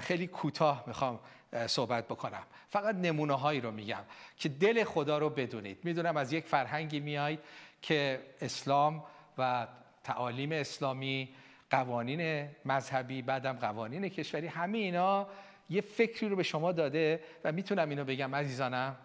خیلی 0.00 0.26
کوتاه 0.26 0.84
می‌خوام 0.86 1.20
صحبت 1.66 2.04
بکنم. 2.04 2.42
فقط 2.68 2.94
نمونه 2.94 3.34
هایی 3.34 3.60
رو 3.60 3.70
میگم 3.70 4.04
که 4.36 4.48
دل 4.48 4.84
خدا 4.84 5.18
رو 5.18 5.30
بدونید. 5.30 5.78
می‌دونم 5.84 6.16
از 6.16 6.32
یک 6.32 6.46
فرهنگی 6.46 7.00
میایید 7.00 7.40
که 7.82 8.22
اسلام 8.40 9.04
و 9.38 9.66
تعالیم 10.04 10.52
اسلامی 10.52 11.34
قوانین 11.70 12.48
مذهبی 12.64 13.22
بعدم 13.22 13.52
قوانین 13.52 14.08
کشوری 14.08 14.46
همه 14.46 14.78
اینا 14.78 15.26
یه 15.70 15.80
فکری 15.80 16.28
رو 16.28 16.36
به 16.36 16.42
شما 16.42 16.72
داده 16.72 17.24
و 17.44 17.52
می‌تونم 17.52 17.88
اینو 17.88 18.04
بگم 18.04 18.34
عزیزانم 18.34 18.96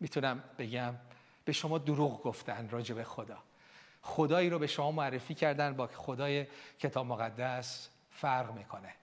می‌تونم 0.00 0.42
بگم 0.58 0.94
به 1.44 1.52
شما 1.52 1.78
دروغ 1.78 2.22
گفتن 2.22 2.68
راجع 2.70 2.94
به 2.94 3.04
خدا. 3.04 3.38
خدایی 4.02 4.50
رو 4.50 4.58
به 4.58 4.66
شما 4.66 4.92
معرفی 4.92 5.34
کردن 5.34 5.74
با 5.74 5.86
خدای 5.86 6.46
کتاب 6.78 7.06
مقدس 7.06 7.88
فرق 8.10 8.52
می‌کنه. 8.52 8.94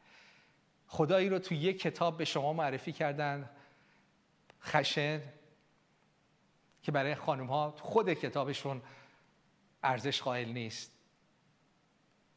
خدایی 0.87 1.29
رو 1.29 1.39
تو 1.39 1.55
یک 1.55 1.81
کتاب 1.81 2.17
به 2.17 2.25
شما 2.25 2.53
معرفی 2.53 2.91
کردن 2.91 3.49
خشن 4.63 5.21
که 6.83 6.91
برای 6.91 7.15
خانم 7.15 7.47
ها 7.47 7.73
خود 7.79 8.13
کتابشون 8.13 8.81
ارزش 9.83 10.21
قائل 10.21 10.49
نیست. 10.49 10.91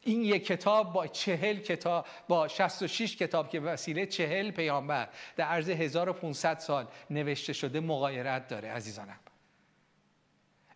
این 0.01 0.25
یک 0.25 0.47
کتاب 0.47 0.93
با 0.93 1.07
چهل 1.07 1.57
کتاب 1.57 2.07
با 2.29 2.49
66 2.49 3.17
کتاب 3.17 3.51
که 3.51 3.61
وسیله 3.61 4.07
چهل 4.07 4.51
پیامبر 4.51 5.09
در 5.37 5.45
عرض 5.45 5.69
1500 5.69 6.59
سال 6.59 6.87
نوشته 7.11 7.53
شده 7.53 7.81
مغایرت 7.81 8.49
داره 8.49 8.71
عزیزانم. 8.71 9.19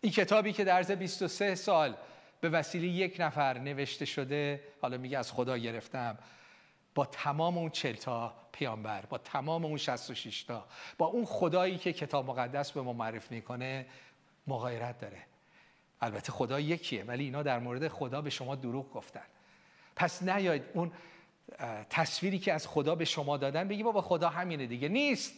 این 0.01 0.11
کتابی 0.11 0.53
که 0.53 0.63
در 0.63 0.73
عرض 0.73 0.91
23 0.91 1.55
سال 1.55 1.97
به 2.41 2.49
وسیله 2.49 2.87
یک 2.87 3.15
نفر 3.19 3.57
نوشته 3.57 4.05
شده 4.05 4.63
حالا 4.81 4.97
میگه 4.97 5.17
از 5.17 5.31
خدا 5.31 5.57
گرفتم 5.57 6.17
با 6.95 7.05
تمام 7.05 7.57
اون 7.57 7.69
چلتا 7.69 8.33
پیامبر 8.51 9.05
با 9.05 9.17
تمام 9.17 9.65
اون 9.65 9.77
66 9.77 10.43
تا 10.43 10.65
با 10.97 11.05
اون 11.05 11.25
خدایی 11.25 11.77
که 11.77 11.93
کتاب 11.93 12.29
مقدس 12.29 12.71
به 12.71 12.81
ما 12.81 12.93
معرف 12.93 13.31
می‌کنه 13.31 13.85
مغایرت 14.47 14.99
داره. 14.99 15.28
البته 16.01 16.31
خدا 16.31 16.59
یکیه 16.59 17.03
ولی 17.03 17.23
اینا 17.23 17.43
در 17.43 17.59
مورد 17.59 17.87
خدا 17.87 18.21
به 18.21 18.29
شما 18.29 18.55
دروغ 18.55 18.93
گفتن. 18.93 19.25
پس 19.95 20.23
نیاید 20.23 20.63
اون 20.73 20.91
تصویری 21.89 22.39
که 22.39 22.53
از 22.53 22.67
خدا 22.67 22.95
به 22.95 23.05
شما 23.05 23.37
دادن 23.37 23.67
بگی 23.67 23.83
بابا 23.83 24.01
خدا 24.01 24.29
همینه 24.29 24.65
دیگه. 24.65 24.87
نیست. 24.87 25.33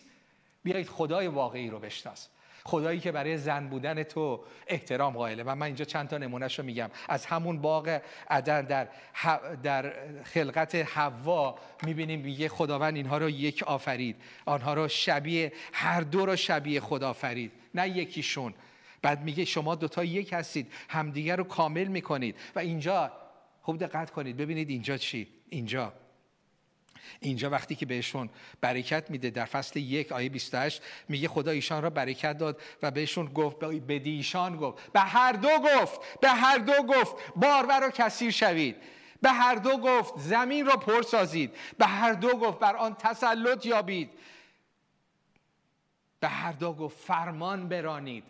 بیایید 0.64 0.88
خدای 0.88 1.28
واقعی 1.28 1.70
رو 1.70 1.80
بشناس. 1.80 2.28
خدایی 2.64 3.00
که 3.00 3.12
برای 3.12 3.38
زن 3.38 3.68
بودن 3.68 4.04
تو 4.04 4.44
احترام 4.68 5.14
قائله. 5.14 5.44
و 5.44 5.56
من 5.56 5.66
اینجا 5.66 5.86
چند 5.86 6.10
تا 6.10 6.18
نمونهش 6.18 6.60
رو 6.60 6.66
میگم. 6.66 6.90
از 7.10 7.26
همون 7.26 7.62
باغ 7.62 8.02
عدن 8.30 8.62
در, 8.62 8.88
در 9.64 9.94
خلقت 10.24 10.76
حوا 10.76 11.60
می‌بینیم 11.84 12.20
میگه 12.20 12.50
خداوند 12.50 12.96
اینها 12.96 13.18
رو 13.18 13.30
یک 13.30 13.64
آفرید. 13.64 14.16
آنها 14.46 14.74
رو 14.74 14.88
شبیه 14.88 15.54
هر 15.74 16.02
دو 16.02 16.26
رو 16.26 16.36
شبیه 16.36 16.80
خدا 16.80 17.10
آفرید. 17.10 17.52
نه 17.76 17.90
یکیشون. 17.90 18.54
بعد 19.02 19.22
میگه 19.24 19.46
شما 19.46 19.76
دوتا 19.76 20.04
یک 20.04 20.34
هستید 20.34 20.74
همدیگر 20.90 21.36
رو 21.36 21.44
کامل 21.44 21.88
می‌کنید. 21.88 22.36
و 22.56 22.60
اینجا 22.60 23.12
خوب 23.62 23.78
دقت 23.78 24.12
کنید 24.12 24.38
ببینید 24.38 24.70
اینجا 24.70 24.98
چی؟ 24.98 25.28
اینجا. 25.50 25.94
اینجا 27.20 27.50
وقتی 27.50 27.76
که 27.76 27.86
بهشون 27.86 28.30
برکت 28.62 29.12
میده 29.12 29.30
در 29.30 29.46
فصل 29.46 29.80
یک 29.80 30.12
آیه 30.12 30.30
28 30.30 30.82
میگه 31.10 31.28
خدا 31.28 31.52
ایشان 31.52 31.84
را 31.84 31.90
برکت 31.90 32.38
داد 32.38 32.62
و 32.82 32.92
بهشون 32.92 33.26
گفت 33.26 33.60
بدی 33.60 34.12
ایشان 34.12 34.58
گفت. 34.58 34.92
به 34.92 35.00
هر 35.00 35.32
دو 35.32 35.50
گفت 35.50 36.20
به 36.22 36.30
هر 36.30 36.58
دو 36.58 36.74
گفت 36.74 37.16
بارور 37.36 37.88
و 37.88 37.90
کثیر 37.90 38.32
شوید. 38.32 38.76
به 39.22 39.30
هر 39.30 39.56
دو 39.56 39.78
گفت 39.78 40.14
زمین 40.20 40.66
را 40.66 40.78
پر 40.78 41.02
سازید. 41.02 41.56
به 41.78 41.86
هر 41.86 42.14
دو 42.14 42.30
گفت 42.30 42.60
بر 42.60 42.76
آن 42.76 42.96
تسلط 42.96 43.66
یابید. 43.66 44.10
به 46.20 46.28
هر 46.28 46.52
دو 46.52 46.74
گفت 46.74 46.98
فرمان 46.98 47.70
برانید. 47.70 48.24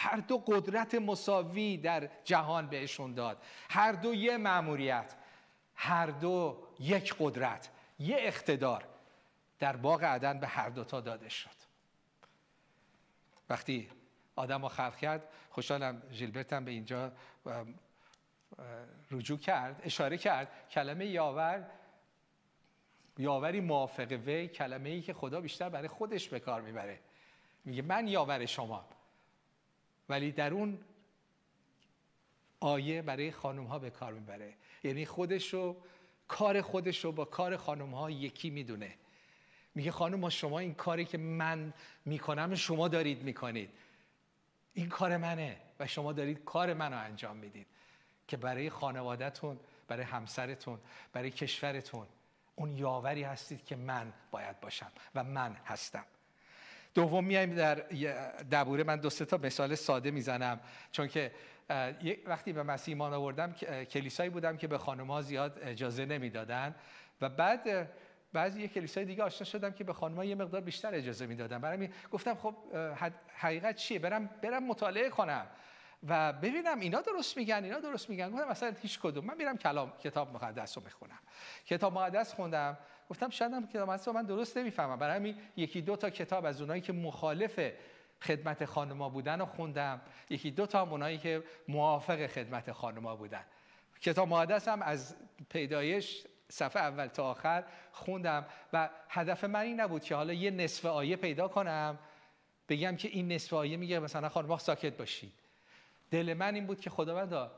هر 0.00 0.16
دو 0.16 0.38
قدرت 0.38 0.94
مساوی 0.94 1.76
در 1.76 2.10
جهان 2.24 2.66
بهشون 2.66 3.14
داد. 3.14 3.42
هر 3.70 3.92
دو 3.92 4.14
یه 4.14 4.36
مأموریت 4.36 5.14
هر 5.74 6.06
دو 6.06 6.62
یک 6.78 7.14
قدرت 7.18 7.70
یه 7.98 8.16
اقتدار 8.18 8.84
در 9.58 9.76
باغ 9.76 10.04
عدن 10.04 10.40
به 10.40 10.46
هر 10.46 10.68
دوتا 10.68 11.00
داده 11.00 11.28
شد. 11.28 11.50
وقتی 13.50 13.88
آدم 14.36 14.62
رو 14.62 14.68
خلق 14.68 14.96
کرد 14.96 15.28
خوشحالم 15.50 16.02
ژیلبرت 16.12 16.52
هم 16.52 16.64
به 16.64 16.70
اینجا 16.70 17.12
رجوع 19.10 19.38
کرد 19.38 19.80
اشاره 19.84 20.18
کرد 20.18 20.48
کلمه 20.70 21.06
یاور 21.06 21.66
یاوری 23.18 23.60
موافق 23.60 24.12
وی 24.12 24.48
کلمه 24.48 24.88
ای 24.88 25.02
که 25.02 25.12
خدا 25.14 25.40
بیشتر 25.40 25.68
برای 25.68 25.88
خودش 25.88 26.28
به 26.28 26.40
کار 26.40 26.60
می‌بره. 26.60 27.00
میگه 27.64 27.82
من 27.82 28.08
یاور 28.08 28.46
شما. 28.46 28.84
ولی 30.10 30.32
در 30.32 30.54
اون 30.54 30.78
آیه 32.60 33.02
برای 33.02 33.32
خانم 33.32 33.64
ها 33.64 33.78
به 33.78 33.90
کار 33.90 34.12
می‌بره. 34.12 34.54
یعنی 34.84 35.06
خودش 35.06 35.54
رو 35.54 35.76
کار 36.28 36.62
خودش 36.62 37.04
رو 37.04 37.12
با 37.12 37.24
کار 37.24 37.56
خانم 37.56 37.94
ها 37.94 38.10
یکی 38.10 38.50
می‌دونه. 38.50 38.94
میگه 39.74 39.90
خانم 39.90 40.20
ها 40.24 40.30
شما 40.30 40.58
این 40.58 40.74
کاری 40.74 41.04
که 41.04 41.18
من 41.18 41.72
می‌کنم 42.04 42.54
شما 42.54 42.88
دارید 42.88 43.22
می‌کنید. 43.22 43.70
این 44.74 44.88
کار 44.88 45.16
منه 45.16 45.56
و 45.80 45.86
شما 45.86 46.12
دارید 46.12 46.44
کار 46.44 46.74
منو 46.74 46.96
انجام 46.98 47.36
می‌دید. 47.36 47.66
که 48.28 48.36
برای 48.36 48.70
خانوادهتون 48.70 49.60
برای 49.88 50.04
همسرتون 50.04 50.78
برای 51.12 51.30
کشورتون 51.30 52.06
اون 52.54 52.76
یاوری 52.76 53.22
هستید 53.22 53.64
که 53.64 53.76
من 53.76 54.12
باید 54.30 54.60
باشم 54.60 54.92
و 55.14 55.24
من 55.24 55.56
هستم. 55.64 56.04
دوم 56.94 57.24
میایم 57.24 57.54
در 57.54 57.74
دبوره 58.52 58.84
من 58.84 58.96
دو 58.96 59.10
تا 59.10 59.36
مثال 59.36 59.74
ساده 59.74 60.10
می‌زنم. 60.10 60.60
چون 60.92 61.08
که 61.08 61.32
وقتی 62.26 62.52
به 62.52 62.62
مسیح 62.62 62.94
ایمان 62.94 63.14
آوردم 63.14 63.52
کلیسایی 63.84 64.30
بودم 64.30 64.56
که 64.56 64.66
به 64.66 64.78
ها 64.78 65.22
زیاد 65.22 65.58
اجازه 65.62 66.06
نمی‌دادن. 66.06 66.74
و 67.20 67.28
بعد 67.28 67.90
بعضی 68.32 68.68
کلیسای 68.68 69.04
دیگه 69.04 69.22
آشنا 69.22 69.44
شدم 69.44 69.70
که 69.70 69.84
به 69.84 69.92
خانم‌ها 69.92 70.24
یه 70.24 70.34
مقدار 70.34 70.60
بیشتر 70.60 70.94
اجازه 70.94 71.26
می‌دادن. 71.26 71.58
برای 71.58 71.88
گفتم 72.10 72.34
خب 72.34 72.54
حقیقت 73.36 73.76
چیه؟ 73.76 73.98
برم 73.98 74.30
برم 74.42 74.64
مطالعه 74.66 75.08
کنم. 75.08 75.46
و 76.08 76.32
ببینم 76.32 76.80
اینا 76.80 77.00
درست 77.00 77.36
میگن 77.36 77.64
اینا 77.64 77.80
درست 77.80 78.10
میگن. 78.10 78.30
گفتم 78.30 78.48
مثلا 78.48 78.74
هیچ 78.82 79.00
کدوم. 79.00 79.24
من 79.24 79.36
میرم 79.36 79.56
کلام 79.56 79.92
کتاب 79.98 80.34
مقدس 80.34 80.78
رو 80.78 80.84
می‌خونم. 80.84 81.18
کتاب 81.66 81.92
مقدس 81.92 82.34
خوندم. 82.34 82.78
گفتم 83.10 83.30
شاید 83.30 83.52
هم 83.52 83.66
کتاب 83.66 83.90
مقدس 83.90 84.08
رو 84.08 84.14
من 84.14 84.22
درست 84.22 84.56
نمی‌فهمم. 84.56 84.98
برای 84.98 85.16
همین 85.16 85.36
یکی 85.56 85.80
دو 85.82 85.96
تا 85.96 86.10
کتاب 86.10 86.44
از 86.44 86.60
اونایی 86.60 86.80
که 86.80 86.92
مخالف 86.92 87.72
خدمت 88.20 88.64
خانما 88.64 89.08
بودن 89.08 89.40
رو 89.40 89.46
خوندم. 89.46 90.00
یکی 90.30 90.50
دو 90.50 90.66
تا 90.66 90.82
اونایی 90.82 91.18
که 91.18 91.42
موافق 91.68 92.26
خدمت 92.26 92.72
خانما 92.72 93.16
بودن. 93.16 93.44
کتاب 94.00 94.28
مقدس 94.28 94.68
هم 94.68 94.82
از 94.82 95.16
پیدایش 95.48 96.24
صفحه 96.48 96.82
اول 96.82 97.06
تا 97.06 97.30
آخر 97.30 97.64
خوندم 97.92 98.46
و 98.72 98.88
هدف 99.08 99.44
من 99.44 99.60
این 99.60 99.80
نبود 99.80 100.04
که 100.04 100.14
حالا 100.14 100.32
یه 100.32 100.50
نصف 100.50 100.86
آیه 100.86 101.16
پیدا 101.16 101.48
کنم. 101.48 101.98
بگم 102.68 102.96
که 102.96 103.08
این 103.08 103.32
نصف 103.32 103.52
آیه 103.52 103.76
میگه 103.76 103.98
مثلا 103.98 104.28
خانمها 104.28 104.58
ساکت 104.58 104.96
باشید 104.96 105.32
دل 106.10 106.34
من 106.34 106.54
این 106.54 106.66
بود 106.66 106.80
که 106.80 106.90
خداوندا 106.90 107.52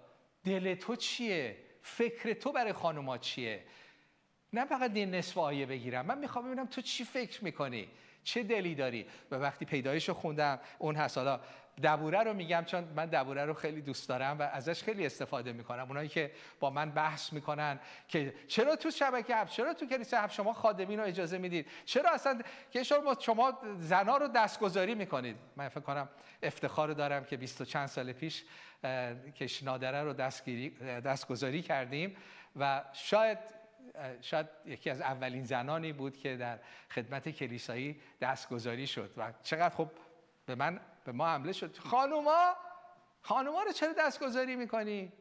دل 0.45 0.75
تو 0.75 0.97
چیه؟ 0.97 1.57
فکر 1.83 2.33
تو 2.33 2.53
برای 2.53 2.73
خانوما 2.73 3.19
چیه؟ 3.19 3.65
نه 4.53 4.65
فقط 4.65 4.91
این 4.95 5.15
نصف 5.15 5.39
آیه 5.39 5.67
بگیرم. 5.67 6.07
من 6.07 6.19
می‌خوام 6.19 6.47
ببینم 6.47 6.67
تو 6.67 6.81
چی 6.81 7.05
فکر 7.05 7.45
می‌کنی؟ 7.45 7.89
چه 8.25 8.43
دلی 8.43 8.75
داری؟ 8.75 9.07
و 9.31 9.35
وقتی 9.35 9.65
پیدایش 9.65 10.09
رو 10.09 10.15
خوندم 10.15 10.61
اون 10.79 10.97
هست. 10.97 11.19
حالا 11.19 11.41
دبوره 11.83 12.23
رو 12.23 12.35
میگم 12.35 12.65
چون 12.67 12.85
من 12.97 13.07
دبوره 13.07 13.45
رو 13.45 13.55
خیلی 13.55 13.83
دوست 13.83 14.09
دارم 14.09 14.39
و 14.39 14.43
ازش 14.43 14.83
خیلی 14.83 15.07
استفاده 15.07 15.53
می‌کنم. 15.53 15.89
اونایی 15.89 16.09
که 16.09 16.31
با 16.61 16.71
من 16.71 16.91
بحث 16.91 17.33
می‌کنن 17.33 17.81
که 18.09 18.35
چرا 18.49 18.77
تو 18.77 18.91
شبکه 18.91 19.37
هفت 19.37 19.53
چرا 19.53 19.75
تو 19.75 19.87
کلیسا 19.87 20.19
هفت 20.19 20.35
شما 20.35 20.53
خادمین 20.53 20.99
رو 21.01 21.07
اجازه 21.07 21.39
می‌دید؟ 21.39 21.67
چرا 21.85 22.11
اصلا 22.11 22.41
که 22.71 22.83
شما 22.83 23.17
شما 23.21 23.59
زنا 23.79 24.17
رو 24.17 24.29
دستگذاری 24.29 24.95
می‌کنید؟ 24.95 25.37
من 25.57 25.69
فکر 25.69 25.81
کنم 25.81 26.09
افتخار 26.43 26.93
دارم 26.93 27.25
که 27.25 27.37
بیست 27.37 27.61
و 27.61 27.65
چند 27.65 27.87
سال 27.87 28.13
پیش 28.13 28.45
که 29.35 29.49
نادره 29.63 30.03
رو 30.03 30.13
دستگیری 30.13 30.71
دستگذاری 30.81 31.63
کردیم 31.63 32.17
و 32.57 32.85
شاید 32.93 33.39
شاید 34.21 34.47
یکی 34.67 34.91
از 34.91 35.01
اولین 35.01 35.45
زنانی 35.45 35.93
بود 35.93 36.17
که 36.17 36.37
در 36.37 36.59
خدمت 36.91 37.29
کلیسایی 37.29 38.01
دستگذاری 38.21 38.87
شد 38.87 39.11
و 39.17 39.33
چقدر 39.43 39.75
خب 39.75 39.89
به 40.47 40.55
من 40.55 40.81
به 41.05 41.13
ما 41.13 41.29
حمله 41.29 41.53
شد. 41.53 41.77
خانوما 41.77 42.55
خانوما 43.23 43.63
رو 43.63 43.73
چرا 43.73 43.93
دستگذاری 43.99 44.57
می‌کنی؟ 44.57 45.13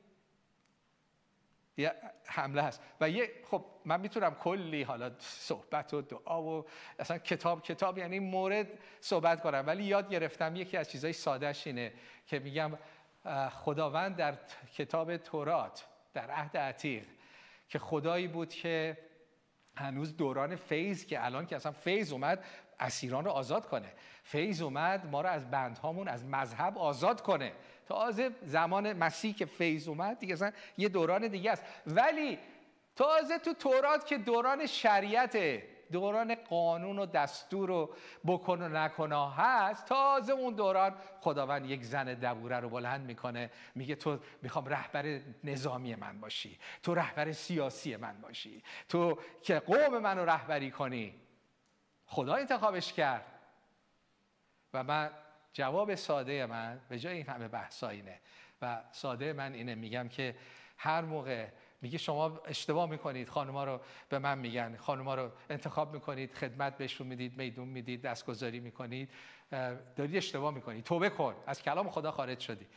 یه 1.78 1.94
حمله 2.26 2.62
هست. 2.62 2.82
و 3.02 3.10
یه 3.10 3.32
خب 3.52 3.66
من 3.86 4.00
می‌تونم 4.00 4.36
کلی 4.36 4.84
حالا 4.84 5.12
صحبت 5.20 5.94
و 5.94 6.02
دعا 6.02 6.44
و 6.44 6.66
اصلا 7.00 7.18
کتاب 7.18 7.64
کتاب 7.64 7.98
یعنی 7.98 8.20
مورد 8.20 8.68
صحبت 9.00 9.42
کنم. 9.42 9.64
ولی 9.68 9.84
یاد 9.84 10.10
گرفتم 10.10 10.56
یکی 10.56 10.78
از 10.78 10.90
چیزهای 10.92 11.14
سادهش 11.14 11.68
اینه 11.68 11.94
که 12.28 12.40
میگم 12.40 12.78
خداوند 13.50 14.16
در 14.16 14.38
کتاب 14.74 15.18
تورات 15.18 15.86
در 16.14 16.32
عهد 16.32 16.58
عتیق 16.58 17.06
که 17.72 17.80
خدایی 17.80 18.28
بود 18.28 18.50
که 18.50 18.98
هنوز 19.76 20.18
دوران 20.18 20.56
فیض 20.56 21.06
که 21.06 21.26
الان 21.26 21.46
که 21.46 21.56
اصلا 21.56 21.72
فیض 21.72 22.12
اومد 22.12 22.44
اسیران 22.80 23.26
رو 23.26 23.32
آزاد 23.32 23.68
کنه. 23.68 23.94
فیض 24.24 24.62
اومد 24.62 25.06
ما 25.06 25.22
رو 25.22 25.30
از 25.30 25.52
بندهامون 25.52 26.08
از 26.08 26.26
مذهب 26.26 26.78
آزاد 26.78 27.22
کنه. 27.22 27.52
تازه 27.86 28.32
زمان 28.44 28.94
مسیح 28.94 29.34
که 29.34 29.46
فیض 29.46 29.88
اومد 29.88 30.20
دیگه 30.20 30.34
اصلا 30.34 30.52
یه 30.78 30.90
دوران 30.90 31.28
دیگه 31.28 31.52
است. 31.52 31.64
ولی 31.88 32.40
تازه 32.96 33.38
تو 33.38 33.54
تورات 33.54 34.06
که 34.06 34.18
دوران 34.18 34.66
شریعته 34.66 35.64
دوران 35.92 36.36
قانون 36.36 37.00
و 37.00 37.06
دستور 37.06 37.72
و 37.72 37.94
بکن 38.26 38.62
و 38.62 38.68
نکنا 38.68 39.30
هست 39.30 39.86
تازه 39.86 40.34
اون 40.34 40.54
دوران 40.54 40.96
خداوند 41.22 41.66
یک 41.66 41.84
زن 41.84 42.14
دبوره 42.14 42.60
رو 42.60 42.70
بلند 42.70 43.06
می‌کنه 43.06 43.50
میگه 43.76 43.96
تو 43.96 44.20
می‌خوام 44.42 44.66
رهبر 44.66 45.20
نظامی 45.44 45.96
من 45.96 46.20
باشی 46.20 46.60
تو 46.84 46.96
رهبر 46.96 47.32
سیاسی 47.32 47.96
من 47.96 48.22
باشی 48.22 48.64
تو 48.90 49.18
که 49.42 49.60
قوم 49.60 49.98
من 49.98 50.18
رو 50.18 50.26
رهبری 50.26 50.72
کنی. 50.72 51.16
خدا 52.06 52.36
انتخابش 52.36 52.94
کرد. 52.94 53.26
و 54.74 54.84
من 54.84 55.10
جواب 55.54 55.96
ساده 55.96 56.46
من 56.46 56.80
به 56.90 57.00
جای 57.00 57.16
این 57.16 57.28
همه 57.28 57.48
بحثا 57.48 57.90
اینه 57.90 58.20
و 58.62 58.82
ساده 58.92 59.34
من 59.34 59.54
اینه 59.54 59.76
میگم 59.76 60.08
که 60.08 60.36
هر 60.78 61.02
موقع 61.02 61.48
میگه 61.82 61.98
شما 61.98 62.42
اشتباه 62.46 62.90
می‌کنید 62.90 63.30
خانوما 63.30 63.64
رو 63.64 63.80
به 64.10 64.20
من 64.20 64.38
میگن 64.38 64.76
خانوما 64.78 65.16
رو 65.16 65.32
انتخاب 65.50 65.94
می‌کنید 65.94 66.34
خدمت 66.34 66.78
بهشون 66.78 67.08
می‌دید 67.08 67.38
میدون 67.38 67.68
می‌دید 67.68 68.02
دستگذاری 68.02 68.60
می‌کنید. 68.60 69.10
دارید 69.96 70.16
اشتباه 70.16 70.54
می‌کنید 70.54 70.84
توبه 70.84 71.10
کن. 71.10 71.36
از 71.48 71.62
کلام 71.62 71.90
خدا 71.90 72.12
خارج 72.12 72.40
شدی. 72.40 72.68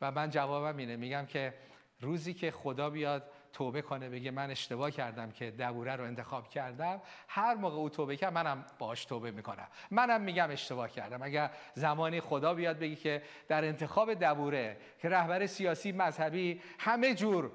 و 0.00 0.10
من 0.10 0.30
جوابم 0.30 0.76
اینه. 0.76 0.96
میگم 0.96 1.26
که 1.26 1.54
روزی 2.00 2.34
که 2.34 2.50
خدا 2.50 2.90
بیاد 2.90 3.30
توبه 3.52 3.82
کنه 3.82 4.08
بگه 4.08 4.30
من 4.30 4.50
اشتباه 4.50 4.90
کردم 4.90 5.30
که 5.30 5.50
دبوره 5.50 5.96
رو 5.96 6.04
انتخاب 6.04 6.48
کردم 6.48 7.02
هر 7.28 7.54
موقع 7.54 7.76
او 7.76 7.88
توبه 7.88 8.16
کرد 8.16 8.32
منم 8.32 8.64
باش 8.78 9.04
توبه 9.04 9.30
می‌کنم. 9.30 9.68
منم 9.90 10.20
میگم 10.20 10.50
اشتباه 10.50 10.90
کردم. 10.90 11.22
اگر 11.22 11.50
زمانی 11.74 12.20
خدا 12.20 12.54
بیاد 12.54 12.78
بگه 12.78 12.96
که 12.96 13.22
در 13.48 13.64
انتخاب 13.64 14.14
دبوره 14.14 14.76
که 14.98 15.08
رهبر 15.08 15.46
سیاسی 15.46 15.92
مذهبی 15.92 16.60
همه 16.78 17.14
جور 17.14 17.50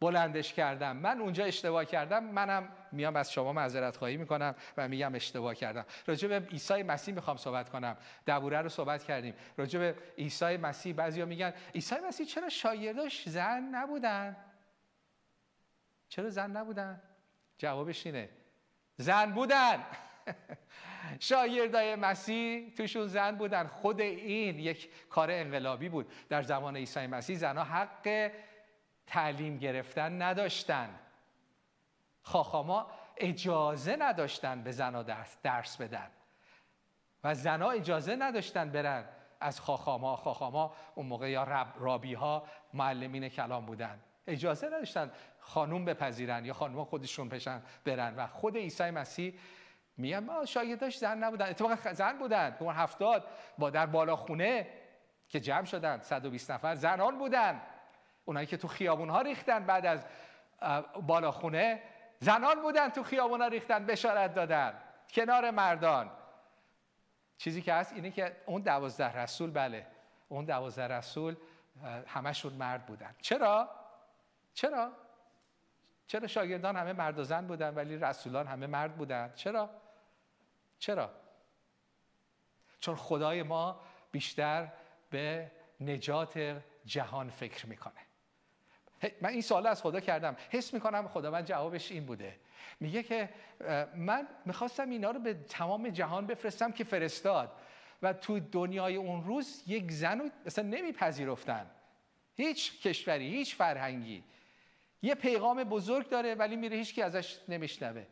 بلندش 0.00 0.52
کردم. 0.52 0.96
من 0.96 1.20
اونجا 1.20 1.44
اشتباه 1.44 1.84
کردم 1.84 2.24
منم 2.24 2.68
میام 2.92 3.16
از 3.16 3.32
شما 3.32 3.52
معذرت 3.52 3.96
خواهی 3.96 4.16
می‌کنم 4.16 4.54
و 4.76 4.88
میگم 4.88 5.14
اشتباه 5.14 5.54
کردم. 5.54 5.84
راجع 6.06 6.28
به 6.28 6.46
عیسی 6.48 6.82
مسیح 6.82 7.14
می‌خوام 7.14 7.36
صحبت 7.36 7.68
کنم. 7.68 7.96
دبوره 8.26 8.60
رو 8.60 8.68
صحبت 8.68 9.04
کردیم. 9.04 9.34
راجع 9.56 9.78
به 9.78 9.94
عیسی 10.18 10.56
مسیح 10.56 10.94
بعضیا 10.94 11.26
میگن 11.26 11.52
عیسی 11.74 11.94
مسیح 12.08 12.26
چرا 12.26 12.48
شاگرداش 12.48 13.28
زن 13.28 13.62
نبودن؟ 13.62 14.36
چرا 16.08 16.30
زن 16.30 16.50
نبودن؟ 16.50 17.02
جوابش 17.58 18.06
اینه. 18.06 18.28
زن 18.96 19.32
بودن. 19.32 19.78
شاگردای 21.18 21.96
مسیح 21.96 22.74
توشون 22.74 23.06
زن 23.06 23.36
بودن. 23.36 23.66
خود 23.66 24.00
این 24.00 24.58
یک 24.58 25.08
کار 25.08 25.30
انقلابی 25.30 25.88
بود. 25.88 26.12
در 26.28 26.42
زمان 26.42 26.76
عیسی 26.76 27.06
مسیح 27.06 27.36
زنها 27.36 27.64
حق 27.64 28.30
تعلیم 29.10 29.58
گرفتن 29.58 30.22
نداشتن. 30.22 30.88
خاخاما 32.22 32.86
اجازه 33.16 33.96
نداشتن 33.96 34.62
به 34.62 34.72
زنها 34.72 35.02
درس, 35.42 35.76
بدن. 35.76 36.10
و 37.24 37.34
زنها 37.34 37.70
اجازه 37.70 38.16
نداشتن 38.16 38.70
برن. 38.70 39.04
از 39.40 39.60
خاخاما 39.60 40.16
خاخاما 40.16 40.74
اون 40.94 41.06
موقع 41.06 41.30
یا 41.30 41.44
رب 41.44 41.74
رابی 41.78 42.14
ها 42.14 42.44
معلمین 42.74 43.28
کلام 43.28 43.66
بودن. 43.66 44.00
اجازه 44.26 44.66
نداشتن 44.66 45.10
خانوم 45.40 45.84
بپذیرن 45.84 46.44
یا 46.44 46.52
خانوم 46.52 46.84
خودشون 46.84 47.28
پشن 47.28 47.62
برن. 47.84 48.16
و 48.16 48.26
خود 48.26 48.56
عیسی 48.56 48.90
مسیح 48.90 49.38
میگن 49.96 50.18
ما 50.18 50.44
شاگرداش 50.44 50.98
زن 50.98 51.18
نبودن. 51.18 51.48
اتفاقا 51.48 51.92
زن 51.92 52.18
بودن. 52.18 52.56
اون 52.60 52.74
هفتاد 52.74 53.24
با 53.58 53.70
در 53.70 53.86
بالا 53.86 54.16
خونه 54.16 54.66
که 55.28 55.40
جمع 55.40 55.64
شدن 55.64 56.00
120 56.00 56.50
نفر 56.50 56.74
زنان 56.74 57.18
بودن. 57.18 57.60
اونایی 58.30 58.46
که 58.46 58.56
تو 58.56 58.68
خیابون 58.68 59.10
ها 59.10 59.20
ریختن 59.20 59.66
بعد 59.66 59.86
از 59.86 60.04
بالاخونه 61.06 61.82
زنان 62.18 62.62
بودن 62.62 62.88
تو 62.88 63.02
خیابون 63.02 63.40
ها 63.40 63.46
ریختن 63.46 63.86
بشارت 63.86 64.34
دادن 64.34 64.74
کنار 65.08 65.50
مردان 65.50 66.10
چیزی 67.38 67.62
که 67.62 67.74
هست 67.74 67.92
اینه 67.92 68.10
که 68.10 68.36
اون 68.46 68.62
دوازده 68.62 69.16
رسول 69.16 69.50
بله 69.50 69.86
اون 70.28 70.44
دوازده 70.44 70.88
رسول 70.88 71.36
همشون 72.06 72.52
مرد 72.52 72.86
بودن 72.86 73.14
چرا؟ 73.20 73.70
چرا؟ 74.54 74.92
چرا 76.06 76.26
شاگردان 76.26 76.76
همه 76.76 76.92
مرد 76.92 77.18
و 77.18 77.24
زن 77.24 77.46
بودن 77.46 77.74
ولی 77.74 77.96
رسولان 77.96 78.46
همه 78.46 78.66
مرد 78.66 78.96
بودن؟ 78.96 79.32
چرا؟ 79.34 79.70
چرا؟ 80.78 81.10
چون 82.80 82.96
خدای 82.96 83.42
ما 83.42 83.80
بیشتر 84.12 84.68
به 85.10 85.50
نجات 85.80 86.62
جهان 86.84 87.30
فکر 87.30 87.66
می‌کنه 87.66 88.09
من 89.20 89.30
این 89.30 89.42
سوال 89.42 89.66
از 89.66 89.82
خدا 89.82 90.00
کردم. 90.00 90.36
حس 90.50 90.74
می‌کنم 90.74 91.08
خدا 91.08 91.30
من 91.30 91.44
جوابش 91.44 91.92
این 91.92 92.04
بوده. 92.06 92.36
میگه 92.80 93.02
که 93.02 93.28
من 93.96 94.28
می‌خواستم 94.46 94.90
اینا 94.90 95.10
رو 95.10 95.20
به 95.20 95.34
تمام 95.34 95.88
جهان 95.88 96.26
بفرستم 96.26 96.72
که 96.72 96.84
فرستاد. 96.84 97.52
و 98.02 98.12
تو 98.12 98.40
دنیای 98.40 98.96
اون 98.96 99.24
روز 99.24 99.62
یک 99.66 99.90
زن 99.90 100.18
رو 100.18 100.28
مثلا 100.46 100.64
نمیپذیرفتن. 100.64 101.66
هیچ 102.36 102.82
کشوری 102.82 103.28
هیچ 103.28 103.54
فرهنگی. 103.56 104.24
یه 105.02 105.14
پیغام 105.14 105.64
بزرگ 105.64 106.08
داره 106.08 106.34
ولی 106.34 106.56
میره 106.56 106.76
هیچ 106.76 106.94
کی 106.94 107.02
ازش 107.02 107.38
نمیشنوه. 107.48 108.04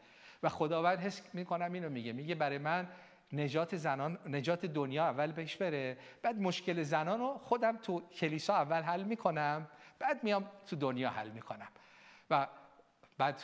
و 0.42 0.48
خداوند 0.48 0.98
حس 0.98 1.22
می‌کنم 1.32 1.72
اینو 1.72 1.88
میگه. 1.88 2.12
میگه 2.12 2.34
برای 2.34 2.58
من 2.58 2.88
نجات 3.32 3.76
زنان 3.76 4.18
نجات 4.26 4.66
دنیا 4.66 5.04
اول 5.04 5.32
بهش 5.32 5.56
بره. 5.56 5.98
بعد 6.22 6.40
مشکل 6.40 6.82
زنان 6.82 7.20
رو 7.20 7.38
خودم 7.38 7.76
تو 7.76 8.00
کلیسا 8.00 8.54
اول 8.54 8.82
حل 8.82 9.02
می‌کنم. 9.02 9.68
بعد 9.98 10.24
میام 10.24 10.50
تو 10.66 10.76
دنیا 10.76 11.10
حل 11.10 11.30
می‌کنم. 11.30 11.68
و 12.30 12.46
بعد 13.18 13.42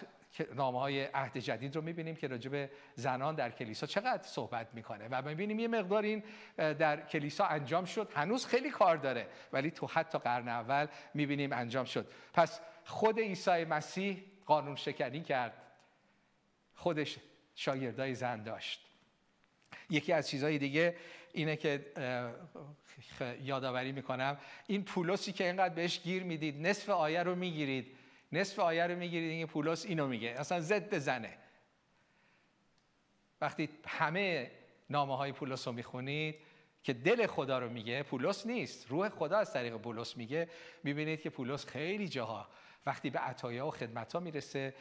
نامه 0.55 0.81
های 0.81 1.05
عهد 1.05 1.39
جدید 1.39 1.77
رو 1.77 1.83
می‌بینیم 1.83 2.17
که 2.17 2.29
راجب 2.29 2.71
زنان 2.95 3.35
در 3.35 3.51
کلیسا 3.51 3.87
چقدر 3.87 4.23
صحبت 4.23 4.69
می‌کنه. 4.75 5.09
و 5.11 5.23
می‌بینیم 5.23 5.59
یه 5.59 5.69
مقدار 5.69 6.03
این 6.03 6.23
در 6.57 7.07
کلیسا 7.07 7.47
انجام 7.47 7.85
شد. 7.85 8.13
هنوز 8.15 8.47
خیلی 8.47 8.71
کار 8.71 8.97
داره 8.97 9.29
ولی 9.53 9.71
تو 9.71 9.87
حتی 9.87 10.19
قرن 10.19 10.49
اول 10.49 10.87
می‌بینیم 11.15 11.53
انجام 11.53 11.85
شد. 11.85 12.11
پس 12.33 12.61
خود 12.85 13.19
عیسی 13.19 13.65
مسیح 13.65 14.25
قانون 14.47 14.77
شکنی 14.77 15.21
کرد. 15.21 15.53
خودش 16.75 17.19
شاگردای 17.55 18.15
زن 18.15 18.43
داشت. 18.43 18.81
یکی 19.91 20.13
از 20.13 20.29
چیزهای 20.29 20.59
دیگه 20.59 20.97
اینه 21.35 21.57
که 21.57 21.93
یادآوری 23.43 23.93
می‌کنم. 23.93 24.39
این 24.67 24.85
پولسی 24.85 25.33
که 25.33 25.45
اینقدر 25.45 25.75
بهش 25.75 26.01
گیر 26.01 26.23
می‌دید 26.23 26.67
نصف 26.67 26.89
آیه 26.89 27.23
رو 27.23 27.35
می‌گیرید. 27.35 27.97
نصف 28.33 28.59
آیه 28.59 28.87
رو 28.87 28.97
می‌گیرید 28.97 29.31
این 29.31 29.47
پولس 29.47 29.87
اینو 29.87 30.07
میگه. 30.07 30.29
اصلا 30.29 30.61
ضد 30.61 30.99
زنه 30.99 31.39
وقتی 33.41 33.69
همه 33.87 34.51
نامه 34.91 35.17
های 35.17 35.33
پولس 35.33 35.69
رو 35.69 35.75
می‌خونید 35.75 36.35
که 36.83 36.93
دل 36.93 37.27
خدا 37.27 37.59
رو 37.59 37.69
میگه 37.69 38.03
پولس 38.03 38.47
نیست. 38.47 38.91
روح 38.91 39.09
خدا 39.09 39.39
از 39.39 39.53
طریق 39.53 39.77
پولس 39.77 40.17
میگه. 40.17 40.49
می‌بینید 40.83 41.23
که 41.23 41.31
پولس 41.31 41.67
خیلی 41.67 42.09
جاها 42.09 42.49
وقتی 42.87 43.11
به 43.11 43.19
عطایا 43.19 43.67
و 43.67 43.71
خدمت 43.71 44.13
ها 44.13 44.21
می‌رسه 44.21 44.75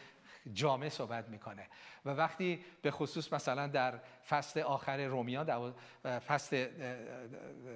جامعه 0.53 0.89
صحبت 0.89 1.29
می‌کنه. 1.29 1.67
و 2.05 2.09
وقتی 2.09 2.65
به 2.81 2.91
خصوص 2.91 3.33
مثلا 3.33 3.67
در 3.67 3.99
فصل 4.27 4.59
آخر 4.59 5.05
رومیان 5.05 5.73
فصل 6.27 6.67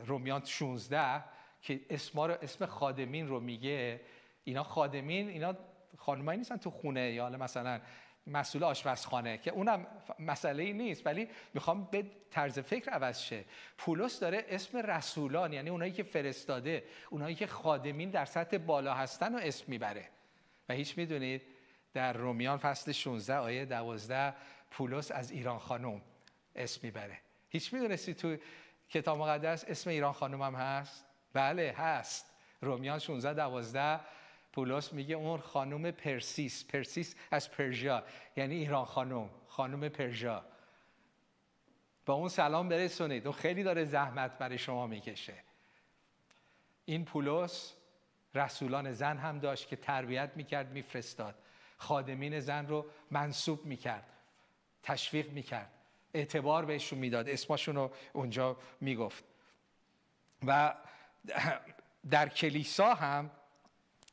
رومیان 0.05 0.45
16 0.45 1.23
که 1.61 1.81
اسما 1.89 2.25
رو 2.25 2.37
اسم 2.41 2.65
خادمین 2.65 3.27
رو 3.27 3.39
میگه 3.39 4.01
اینا 4.43 4.63
خادمین 4.63 5.29
اینا 5.29 5.55
خانمایی 5.97 6.37
نیستن 6.37 6.57
تو 6.57 6.71
خونه 6.71 7.11
یا 7.11 7.29
مثلا 7.29 7.81
مسئول 8.27 8.63
آشپزخانه 8.63 9.37
که 9.37 9.51
اونم 9.51 9.87
مسئله 10.19 10.63
ای 10.63 10.73
نیست. 10.73 11.05
ولی 11.05 11.29
می‌خوام 11.53 11.87
به 11.91 12.05
طرز 12.31 12.59
فکر 12.59 12.91
عوض 12.91 13.21
شه. 13.21 13.45
پولس 13.77 14.19
داره 14.19 14.45
اسم 14.49 14.77
رسولان 14.77 15.53
یعنی 15.53 15.69
اونایی 15.69 15.91
که 15.91 16.03
فرستاده 16.03 16.83
اونایی 17.09 17.35
که 17.35 17.47
خادمین 17.47 18.09
در 18.09 18.25
سطح 18.25 18.57
بالا 18.57 18.93
هستن 18.93 19.35
و 19.35 19.37
اسم 19.37 19.65
می‌بره. 19.67 20.09
و 20.69 20.73
هیچ 20.73 20.97
می‌دونید 20.97 21.41
در 21.97 22.13
رومیان 22.13 22.57
فصل 22.57 22.91
16 22.91 23.35
آیه 23.35 23.65
12 23.65 24.33
پولس 24.71 25.11
از 25.11 25.31
ایران 25.31 25.59
خانم 25.59 26.01
اسم 26.55 26.79
می‌بره. 26.83 27.19
هیچ 27.49 27.73
می‌دونستی 27.73 28.13
تو 28.13 28.37
کتاب 28.89 29.17
مقدس 29.17 29.65
اسم 29.67 29.89
ایران 29.89 30.13
خانم 30.13 30.41
هم 30.41 30.55
هست؟ 30.55 31.05
بله 31.33 31.75
هست. 31.77 32.25
رومیان 32.61 32.99
16 32.99 33.33
12 33.33 33.99
پولس 34.53 34.93
میگه 34.93 35.15
اون 35.15 35.39
خانم 35.39 35.91
پرسیس. 35.91 36.65
پرسیس 36.65 37.15
از 37.31 37.51
پرژا 37.51 38.03
یعنی 38.35 38.55
ایران 38.55 38.85
خانم 38.85 39.29
خانم 39.47 39.89
پرژا 39.89 40.45
با 42.05 42.13
اون 42.13 42.29
سلام 42.29 42.69
برسونید. 42.69 43.27
اون 43.27 43.35
خیلی 43.35 43.63
داره 43.63 43.85
زحمت 43.85 44.37
برای 44.37 44.57
شما 44.57 44.87
می‌کشه. 44.87 45.33
این 46.85 47.05
پولس 47.05 47.73
رسولان 48.35 48.91
زن 48.91 49.17
هم 49.17 49.39
داشت 49.39 49.67
که 49.67 49.75
تربیت 49.75 50.31
می‌کرد 50.35 50.71
میفرستاد. 50.71 51.35
خادمین 51.77 52.39
زن 52.39 52.67
رو 52.67 52.85
منصوب 53.11 53.65
می‌کرد 53.65 54.09
تشویق 54.83 55.31
می‌کرد 55.31 55.71
اعتبار 56.13 56.65
بهشون 56.65 56.99
می‌داد 56.99 57.29
اسمشون 57.29 57.75
رو 57.75 57.91
اونجا 58.13 58.57
می‌گفت. 58.81 59.23
و 60.47 60.75
در 62.09 62.29
کلیسا 62.29 62.93
هم 62.93 63.31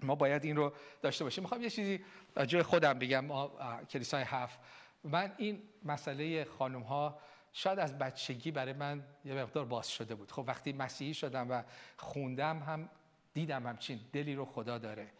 ما 0.03 0.15
باید 0.15 0.45
این 0.45 0.57
رو 0.57 0.73
داشته 1.03 1.25
باشیم. 1.25 1.45
می‌خوام 1.45 1.63
یه 1.63 1.71
چیزی 1.71 2.05
جای 2.47 2.63
خودم 2.63 2.99
بگم. 2.99 3.49
کلیسای 3.91 4.23
هفت. 4.23 4.59
من 5.05 5.35
این 5.39 5.63
مسئله 5.83 6.45
خانم 6.45 6.83
ها 6.83 7.19
شاید 7.53 7.79
از 7.79 7.99
بچگی 7.99 8.51
برای 8.51 8.73
من 8.73 9.05
یه 9.25 9.35
مقدار 9.35 9.65
باز 9.65 9.91
شده 9.91 10.15
بود. 10.15 10.33
خب 10.33 10.45
وقتی 10.47 10.73
مسیحی 10.73 11.15
شدم 11.15 11.51
و 11.51 11.63
خوندم 11.97 12.59
هم 12.59 12.89
دیدم 13.35 13.67
همچین 13.67 14.01
دلی 14.13 14.35
رو 14.35 14.45
خدا 14.45 14.79
داره. 14.79 15.11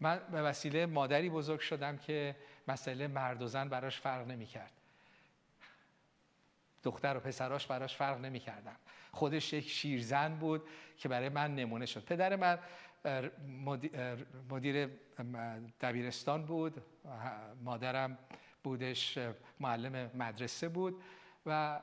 من 0.00 0.20
به 0.32 0.42
وسیله 0.42 0.86
مادری 0.86 1.30
بزرگ 1.30 1.60
شدم 1.60 1.96
که 1.96 2.36
مسئله 2.68 3.06
مرد 3.06 3.42
و 3.42 3.46
زن 3.46 3.68
براش 3.68 4.00
فرق 4.00 4.26
نمی 4.26 4.46
کرد 4.46 4.72
دختر 6.82 7.16
و 7.16 7.20
پسراش 7.20 7.66
براش 7.66 7.96
فرق 7.96 8.20
نمی 8.20 8.40
کردن. 8.40 8.76
خودش 9.12 9.52
یک 9.52 9.68
شیرزن 9.68 10.34
بود 10.34 10.68
که 10.96 11.08
برای 11.08 11.28
من 11.28 11.54
نمونه 11.54 11.86
شد. 11.86 12.04
پدر 12.04 12.36
من 12.36 12.58
مدیر 14.50 14.88
دبیرستان 15.80 16.44
بود. 16.44 16.82
مادرم 17.64 18.18
بودش 18.64 19.18
معلم 19.60 20.10
مدرسه 20.14 20.68
بود 20.68 21.02
و 21.46 21.80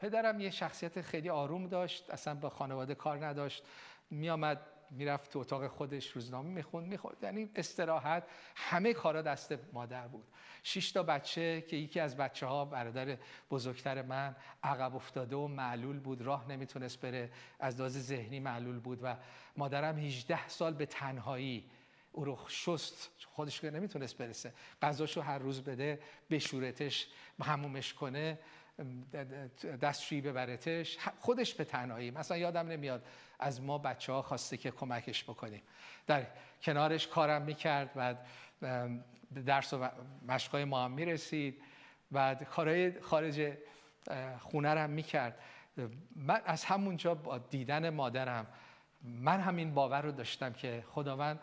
پدرم 0.00 0.40
یه 0.40 0.50
شخصیت 0.50 1.00
خیلی 1.00 1.30
آروم 1.30 1.66
داشت. 1.66 2.10
اصلا 2.10 2.34
با 2.34 2.50
خانواده 2.50 2.94
کار 2.94 3.26
نداشت. 3.26 3.64
می 4.10 4.30
آمد 4.30 4.60
می‌رفت 4.90 5.32
تو 5.32 5.38
اتاق 5.38 5.66
خودش 5.66 6.10
روزنامه 6.10 6.48
می‌خوند 6.48 6.86
می‌خوند. 6.86 7.16
یعنی 7.22 7.50
استراحت. 7.56 8.24
همه 8.56 8.92
کارا 8.92 9.22
دست 9.22 9.54
مادر 9.72 10.08
بود. 10.08 10.24
شش 10.62 10.92
تا 10.92 11.02
بچه 11.02 11.60
که 11.60 11.76
یکی 11.76 12.00
از 12.00 12.16
بچه 12.16 12.46
ها 12.46 12.64
برادر 12.64 13.16
بزرگتر 13.50 14.02
من 14.02 14.36
عقب 14.62 14.96
افتاده 14.96 15.36
و 15.36 15.48
معلول 15.48 15.98
بود. 15.98 16.22
راه 16.22 16.48
نمی‌تونست 16.48 17.00
بره. 17.00 17.30
از 17.60 17.78
لحاظ 17.78 17.98
ذهنی 17.98 18.40
معلول 18.40 18.78
بود 18.78 18.98
و 19.02 19.16
مادرم 19.56 19.98
18 19.98 20.48
سال 20.48 20.74
به 20.74 20.86
تنهایی 20.86 21.70
او 22.12 22.24
رو 22.24 22.38
شست. 22.48 23.10
خودش 23.26 23.60
که 23.60 23.70
نمی‌تونست 23.70 24.18
برسه. 24.18 24.52
غذاشو 24.82 25.20
هر 25.20 25.38
روز 25.38 25.64
بده 25.64 26.00
بشورتش 26.30 27.08
همومش 27.42 27.94
کنه 27.94 28.38
دستشویی 29.82 30.20
ببرتش. 30.20 30.98
خودش 31.20 31.54
به 31.54 31.64
تنهایی. 31.64 32.10
مثلا 32.10 32.36
یادم 32.36 32.68
نمیاد 32.68 33.06
از 33.38 33.62
ما 33.62 33.78
بچه 33.78 34.12
ها 34.12 34.22
خواسته 34.22 34.56
که 34.56 34.70
کمکش 34.70 35.24
بکنیم. 35.24 35.62
در 36.06 36.26
کنارش 36.62 37.08
کارم 37.08 37.42
می‌کرد 37.42 37.94
بعد 37.94 38.26
درس 39.46 39.72
و 39.72 39.88
مشقای 40.28 40.64
ما 40.64 40.84
هم 40.84 40.90
می‌رسید. 40.90 41.62
بعد 42.10 42.44
کارهای 42.44 43.00
خارج 43.00 43.52
خونه 44.38 44.68
هم 44.68 44.90
می‌کرد. 44.90 45.38
من 46.16 46.40
از 46.44 46.64
همونجا 46.64 47.14
با 47.14 47.38
دیدن 47.38 47.90
مادرم 47.90 48.46
من 49.02 49.40
همین 49.40 49.74
باور 49.74 50.02
رو 50.02 50.12
داشتم 50.12 50.52
که 50.52 50.84
خداوند 50.90 51.40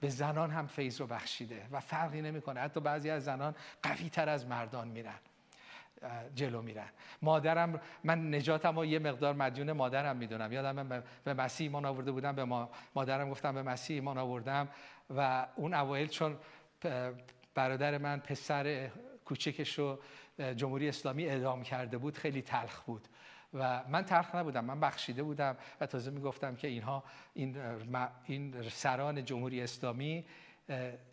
به 0.00 0.08
زنان 0.08 0.50
هم 0.50 0.66
فیض 0.66 1.00
رو 1.00 1.06
بخشیده 1.06 1.66
و 1.72 1.80
فرقی 1.80 2.22
نمی‌کنه. 2.22 2.60
حتی 2.60 2.80
بعضی 2.80 3.10
از 3.10 3.24
زنان 3.24 3.54
قوی 3.82 4.08
تر 4.08 4.28
از 4.28 4.46
مردان 4.46 4.88
میرن. 4.88 5.18
جلو 6.34 6.62
میرن. 6.62 6.88
مادرم 7.22 7.80
من 8.04 8.34
نجاتم 8.34 8.78
و 8.78 8.84
یه 8.84 8.98
مقدار 8.98 9.34
مدیون 9.34 9.72
مادرم 9.72 10.16
می‌دونم. 10.16 10.52
یادم 10.52 11.02
به 11.24 11.34
مسیح 11.34 11.66
ایمان 11.66 11.84
آورده 11.84 12.12
بودم 12.12 12.34
به 12.34 12.44
ما 12.44 12.70
مادرم 12.94 13.30
گفتم 13.30 13.54
به 13.54 13.62
مسیح 13.62 13.94
ایمان 13.94 14.18
آوردم 14.18 14.68
و 15.16 15.46
اون 15.56 15.74
اوایل 15.74 16.08
چون 16.08 16.36
برادر 17.54 17.98
من 17.98 18.20
پسر 18.20 18.90
کوچکش 19.24 19.78
رو 19.78 19.98
جمهوری 20.56 20.88
اسلامی 20.88 21.24
اعدام 21.26 21.62
کرده 21.62 21.98
بود 21.98 22.16
خیلی 22.16 22.42
تلخ 22.42 22.80
بود 22.80 23.08
و 23.54 23.84
من 23.88 24.04
تلخ 24.04 24.34
نبودم 24.34 24.64
من 24.64 24.80
بخشیده 24.80 25.22
بودم 25.22 25.56
و 25.80 25.86
تازه 25.86 26.10
می‌گفتم 26.10 26.56
که 26.56 26.68
اینها 26.68 27.04
این, 27.34 27.56
این 28.24 28.62
سران 28.62 29.24
جمهوری 29.24 29.62
اسلامی 29.62 30.24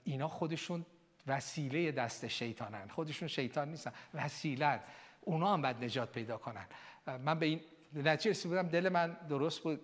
اینا 0.04 0.28
خودشون 0.28 0.86
وسیله 1.28 1.92
دست 1.92 2.28
شیطانن. 2.28 2.88
خودشون 2.88 3.28
شیطان 3.28 3.70
نیستن. 3.70 3.92
وسیله 4.14 4.80
اونا 5.22 5.54
هم 5.54 5.62
باید 5.62 5.84
نجات 5.84 6.12
پیدا 6.12 6.38
کنن. 6.38 6.66
من 7.26 7.40
به 7.40 7.46
این 7.46 7.62
نتیجه 7.96 8.32
رسید 8.32 8.52
بودم 8.52 8.68
دل 8.68 8.90
من 8.90 9.18
درست 9.30 9.60
بود 9.60 9.82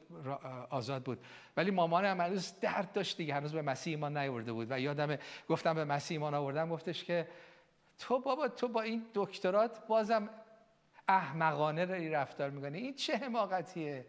آزاد 0.69 1.03
بود. 1.03 1.25
ولی 1.57 1.71
مامانم 1.71 2.21
هنوز 2.21 2.53
درد 2.61 2.91
داشت 2.91 3.17
دیگه. 3.17 3.33
هنوز 3.35 3.51
به 3.51 3.61
مسیح 3.61 3.93
ایمان 3.93 4.17
نیورده 4.17 4.51
بود. 4.53 4.67
و 4.69 4.79
یادم 4.79 5.17
گفتم 5.49 5.73
به 5.73 5.85
مسیح 5.85 6.17
ایمان 6.17 6.33
آوردم. 6.33 6.69
گفتش 6.69 7.03
که 7.03 7.27
تو 7.99 8.19
بابا 8.19 8.47
تو 8.47 8.67
با 8.67 8.81
این 8.81 9.05
دکترات 9.13 9.87
بازم 9.87 10.29
احمقانه 11.07 12.09
رفتار 12.09 12.49
می‌کنی. 12.49 12.77
این 12.77 12.95
چه 12.95 13.17
حماقتیه؟ 13.17 14.05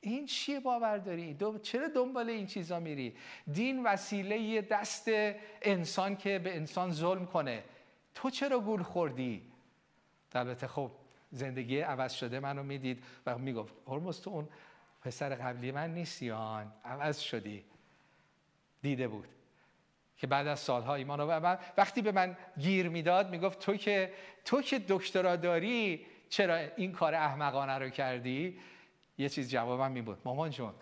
این 0.00 0.26
چیه 0.26 0.60
باور 0.60 0.98
داری؟ 0.98 1.36
چرا 1.62 1.88
دنبال 1.88 2.30
این 2.30 2.46
چیزا 2.46 2.80
میری؟ 2.80 3.16
دین 3.52 3.84
وسیله 3.84 4.60
دست 4.60 5.04
انسان 5.62 6.16
که 6.16 6.38
به 6.38 6.56
انسان 6.56 6.92
ظلم 6.92 7.26
کنه 7.26 7.64
تو 8.14 8.30
چرا 8.30 8.60
گول 8.60 8.82
خوردی؟ 8.82 9.42
البته 10.34 10.66
خب 10.66 10.90
زندگی 11.30 11.80
عوض 11.80 12.12
شده 12.12 12.40
منو 12.40 12.62
می‌دید 12.62 13.04
و 13.26 13.38
می‌گفت 13.38 13.74
هرمز 13.86 14.20
تو 14.20 14.30
اون 14.30 14.48
پسر 15.02 15.34
قبلی 15.34 15.72
من 15.72 15.94
نیستی 15.94 16.30
آن 16.30 16.72
عوض 16.84 17.18
شدی 17.18 17.64
دیده 18.82 19.08
بود 19.08 19.28
که 20.16 20.26
بعد 20.26 20.46
از 20.46 20.60
سالها 20.60 20.94
ایمان 20.94 21.20
و 21.20 21.56
وقتی 21.76 22.02
به 22.02 22.12
من 22.12 22.36
گیر 22.58 22.88
می‌داد 22.88 23.30
می‌گفت 23.30 23.58
تو 23.58 23.76
که 23.76 24.12
تو 24.44 24.62
که 24.62 24.84
دکترا 24.88 25.36
داری 25.36 26.06
چرا 26.28 26.56
این 26.56 26.92
کار 26.92 27.14
احمقانه 27.14 27.72
رو 27.72 27.88
کردی 27.88 28.58
یه 29.18 29.28
چیز 29.28 29.50
جوابم 29.50 29.90
می 29.92 30.02
بود. 30.02 30.18
مامان 30.24 30.50
جون 30.50 30.74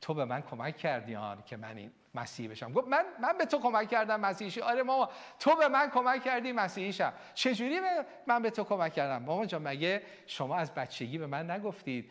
تو 0.00 0.14
به 0.14 0.24
من 0.24 0.42
کمک 0.42 0.76
کردی 0.76 1.16
آن 1.16 1.42
که 1.46 1.56
من 1.56 1.76
این 1.76 1.90
مسیحی 2.14 2.48
بشم. 2.48 2.72
گفت 2.72 2.88
من 2.88 3.04
من 3.20 3.38
به 3.38 3.44
تو 3.44 3.58
کمک 3.58 3.88
کردم 3.88 4.20
مسیحی 4.20 4.60
آره 4.60 4.82
ماما 4.82 5.10
تو 5.38 5.56
به 5.56 5.68
من 5.68 5.90
کمک 5.90 6.24
کردی 6.24 6.52
مسیحی 6.52 6.92
شم. 6.92 7.12
چجوری 7.34 7.80
من 8.26 8.42
به 8.42 8.50
تو 8.50 8.64
کمک 8.64 8.92
کردم؟ 8.92 9.22
مامان 9.22 9.46
جان 9.46 9.62
مگه 9.68 10.02
شما 10.26 10.56
از 10.56 10.74
بچگی 10.74 11.18
به 11.18 11.26
من 11.26 11.50
نگفتید 11.50 12.10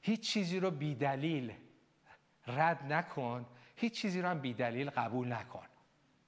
هیچ 0.00 0.20
چیزی 0.20 0.60
رو 0.60 0.70
بی 0.70 0.94
دلیل 0.94 1.52
رد 2.46 2.92
نکن 2.92 3.46
هیچ 3.76 3.92
چیزی 3.92 4.22
رو 4.22 4.28
هم 4.28 4.40
بی 4.40 4.54
دلیل 4.54 4.90
قبول 4.90 5.32
نکن. 5.32 5.66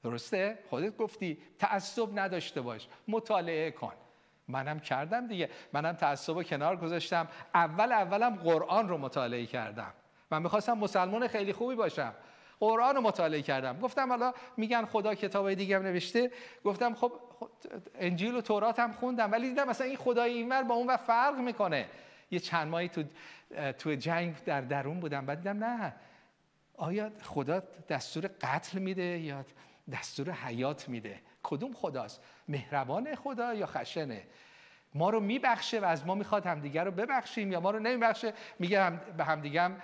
درسته؟ 0.02 0.58
خودت 0.70 0.96
گفتی 0.96 1.38
تعصب 1.58 2.18
نداشته 2.18 2.60
باش 2.60 2.88
مطالعه 3.08 3.70
کن. 3.70 3.92
منم 4.48 4.80
کردم 4.80 5.26
دیگه. 5.26 5.50
منم 5.72 5.92
تعصب 5.92 6.42
کنار 6.42 6.76
گذاشتم. 6.76 7.28
اول 7.54 7.92
اولم 7.92 8.34
قرآن 8.34 8.88
رو 8.88 8.98
مطالعه 8.98 9.46
کردم. 9.46 9.92
من 10.30 10.42
می‌خواستم 10.42 10.78
مسلمان 10.78 11.28
خیلی 11.28 11.52
خوبی 11.52 11.74
باشم. 11.74 12.14
قرآن 12.60 12.94
رو 12.94 13.00
مطالعه 13.00 13.42
کردم. 13.42 13.78
گفتم 13.80 14.08
حالا 14.08 14.32
میگن 14.56 14.84
خدا 14.84 15.14
کتابای 15.14 15.54
دیگه 15.54 15.76
هم 15.76 15.82
نوشته. 15.82 16.30
گفتم 16.64 16.94
خب 16.94 17.12
انجیل 17.94 18.34
و 18.34 18.40
تورات 18.40 18.78
هم 18.78 18.92
خوندم. 18.92 19.32
ولی 19.32 19.48
دیدم 19.48 19.68
مثلا 19.68 19.86
این 19.86 19.96
خدای 19.96 20.32
اینور 20.32 20.62
با 20.62 20.74
اون 20.74 20.86
و 20.86 20.96
فرق 20.96 21.38
می‌کنه. 21.38 21.88
یه 22.30 22.38
چند 22.38 22.68
ماهی 22.68 22.88
تو 22.88 23.02
تو 23.78 23.94
جنگ 23.94 24.44
در 24.44 24.60
درون 24.60 25.00
بودم. 25.00 25.26
بعد 25.26 25.38
دیدم 25.38 25.64
نه. 25.64 25.94
آیا 26.76 27.10
خدا 27.22 27.62
دستور 27.88 28.30
قتل 28.40 28.78
میده 28.78 29.02
یا 29.02 29.44
دستور 29.92 30.30
حیات 30.30 30.88
میده؟ 30.88 31.20
کدوم 31.48 31.72
خداست؟ 31.72 32.20
مهربان 32.48 33.14
خدا 33.14 33.54
یا 33.54 33.66
خشنه؟ 33.66 34.22
ما 34.94 35.10
رو 35.10 35.20
میبخشه 35.20 35.80
و 35.80 35.84
از 35.84 36.06
ما 36.06 36.14
می‌خواد 36.14 36.46
همدیگه 36.46 36.84
رو 36.84 36.90
ببخشیم 36.90 37.52
یا 37.52 37.60
ما 37.60 37.70
رو 37.70 37.78
نمیبخشه؟ 37.78 38.32
میگه 38.58 38.82
هم 38.82 39.00
به 39.16 39.24
همدیگه 39.24 39.62
هم 39.62 39.76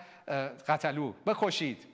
قتلو 0.69 1.13
بکشید. 1.13 1.85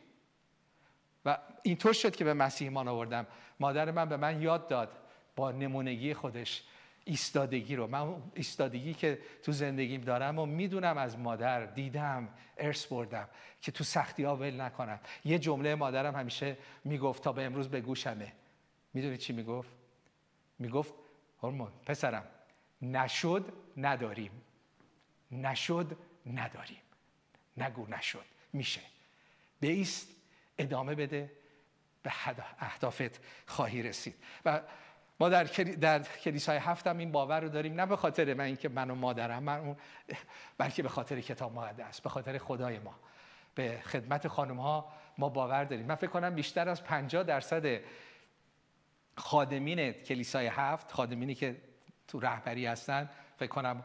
و 1.24 1.38
اینطور 1.62 1.92
شد 1.92 2.16
که 2.16 2.24
به 2.24 2.34
مسیح 2.34 2.68
ایمان 2.68 2.88
آوردم. 2.88 3.26
مادر 3.60 3.90
من 3.90 4.08
به 4.08 4.16
من 4.16 4.42
یاد 4.42 4.68
داد 4.68 4.88
با 5.36 5.52
نمونگی 5.52 6.14
خودش 6.14 6.62
ایستادگی 7.04 7.76
رو. 7.76 7.86
من 7.86 8.14
ایستادگی 8.34 8.94
که 8.94 9.18
تو 9.42 9.52
زندگیم 9.52 10.00
دارم 10.00 10.38
و 10.38 10.46
می‌دونم 10.46 10.98
از 10.98 11.18
مادر 11.18 11.66
دیدم 11.66 12.28
ارث 12.58 12.86
بردم 12.86 13.28
که 13.62 13.72
تو 13.72 13.84
سختی 13.84 14.24
ها 14.24 14.36
ول 14.36 14.60
نکنم. 14.60 15.00
یه 15.24 15.38
جمله 15.38 15.74
مادرم 15.74 16.16
همیشه 16.16 16.56
می‌گفت 16.84 17.22
تا 17.22 17.32
به 17.32 17.44
امروز 17.44 17.68
به 17.68 17.80
گوشمه 17.80 18.32
می‌دونی 18.94 19.16
چی 19.16 19.32
می‌گفت؟ 19.32 19.70
می‌گفت 20.58 20.94
هرمون 21.42 21.72
پسرم 21.86 22.24
نشد 22.82 23.52
نداریم. 23.76 24.42
نشد 25.32 25.96
نداریم. 26.26 26.82
نگو 27.56 27.86
نشد. 27.86 28.24
میشه. 28.52 28.80
بیست 29.60 30.08
ادامه 30.58 30.94
بده. 30.94 31.32
به 32.02 32.12
اهدافت 32.58 33.20
خواهی 33.46 33.82
رسید. 33.82 34.14
و 34.44 34.62
ما 35.20 35.28
در, 35.28 35.44
در 35.44 36.02
کلیسای 36.02 36.58
هفتم 36.58 36.98
این 36.98 37.12
باور 37.12 37.40
رو 37.40 37.48
داریم. 37.48 37.80
نه 37.80 37.86
به 37.86 37.96
خاطر 37.96 38.34
من 38.34 38.44
اینکه 38.44 38.68
من 38.68 38.90
و 38.90 38.94
مادرم 38.94 39.42
من 39.42 39.58
اون 39.58 39.76
بلکه 40.58 40.82
به 40.82 40.88
خاطر 40.88 41.20
کتاب 41.20 41.54
مقدس 41.54 42.00
به 42.00 42.08
خاطر 42.08 42.38
خدای 42.38 42.78
ما. 42.78 42.94
به 43.54 43.80
خدمت 43.84 44.28
خانم 44.28 44.60
ها 44.60 44.92
ما 45.18 45.28
باور 45.28 45.64
داریم. 45.64 45.86
من 45.86 45.94
فکر 45.94 46.10
کنم 46.10 46.34
بیشتر 46.34 46.68
از 46.68 46.84
50 46.84 47.22
درصد 47.22 47.80
خادمین 49.16 49.92
کلیسای 49.92 50.46
هفت 50.46 50.92
خادمینی 50.92 51.34
که 51.34 51.56
تو 52.08 52.20
رهبری 52.20 52.66
هستن 52.66 53.10
فکر 53.36 53.48
کنم 53.48 53.84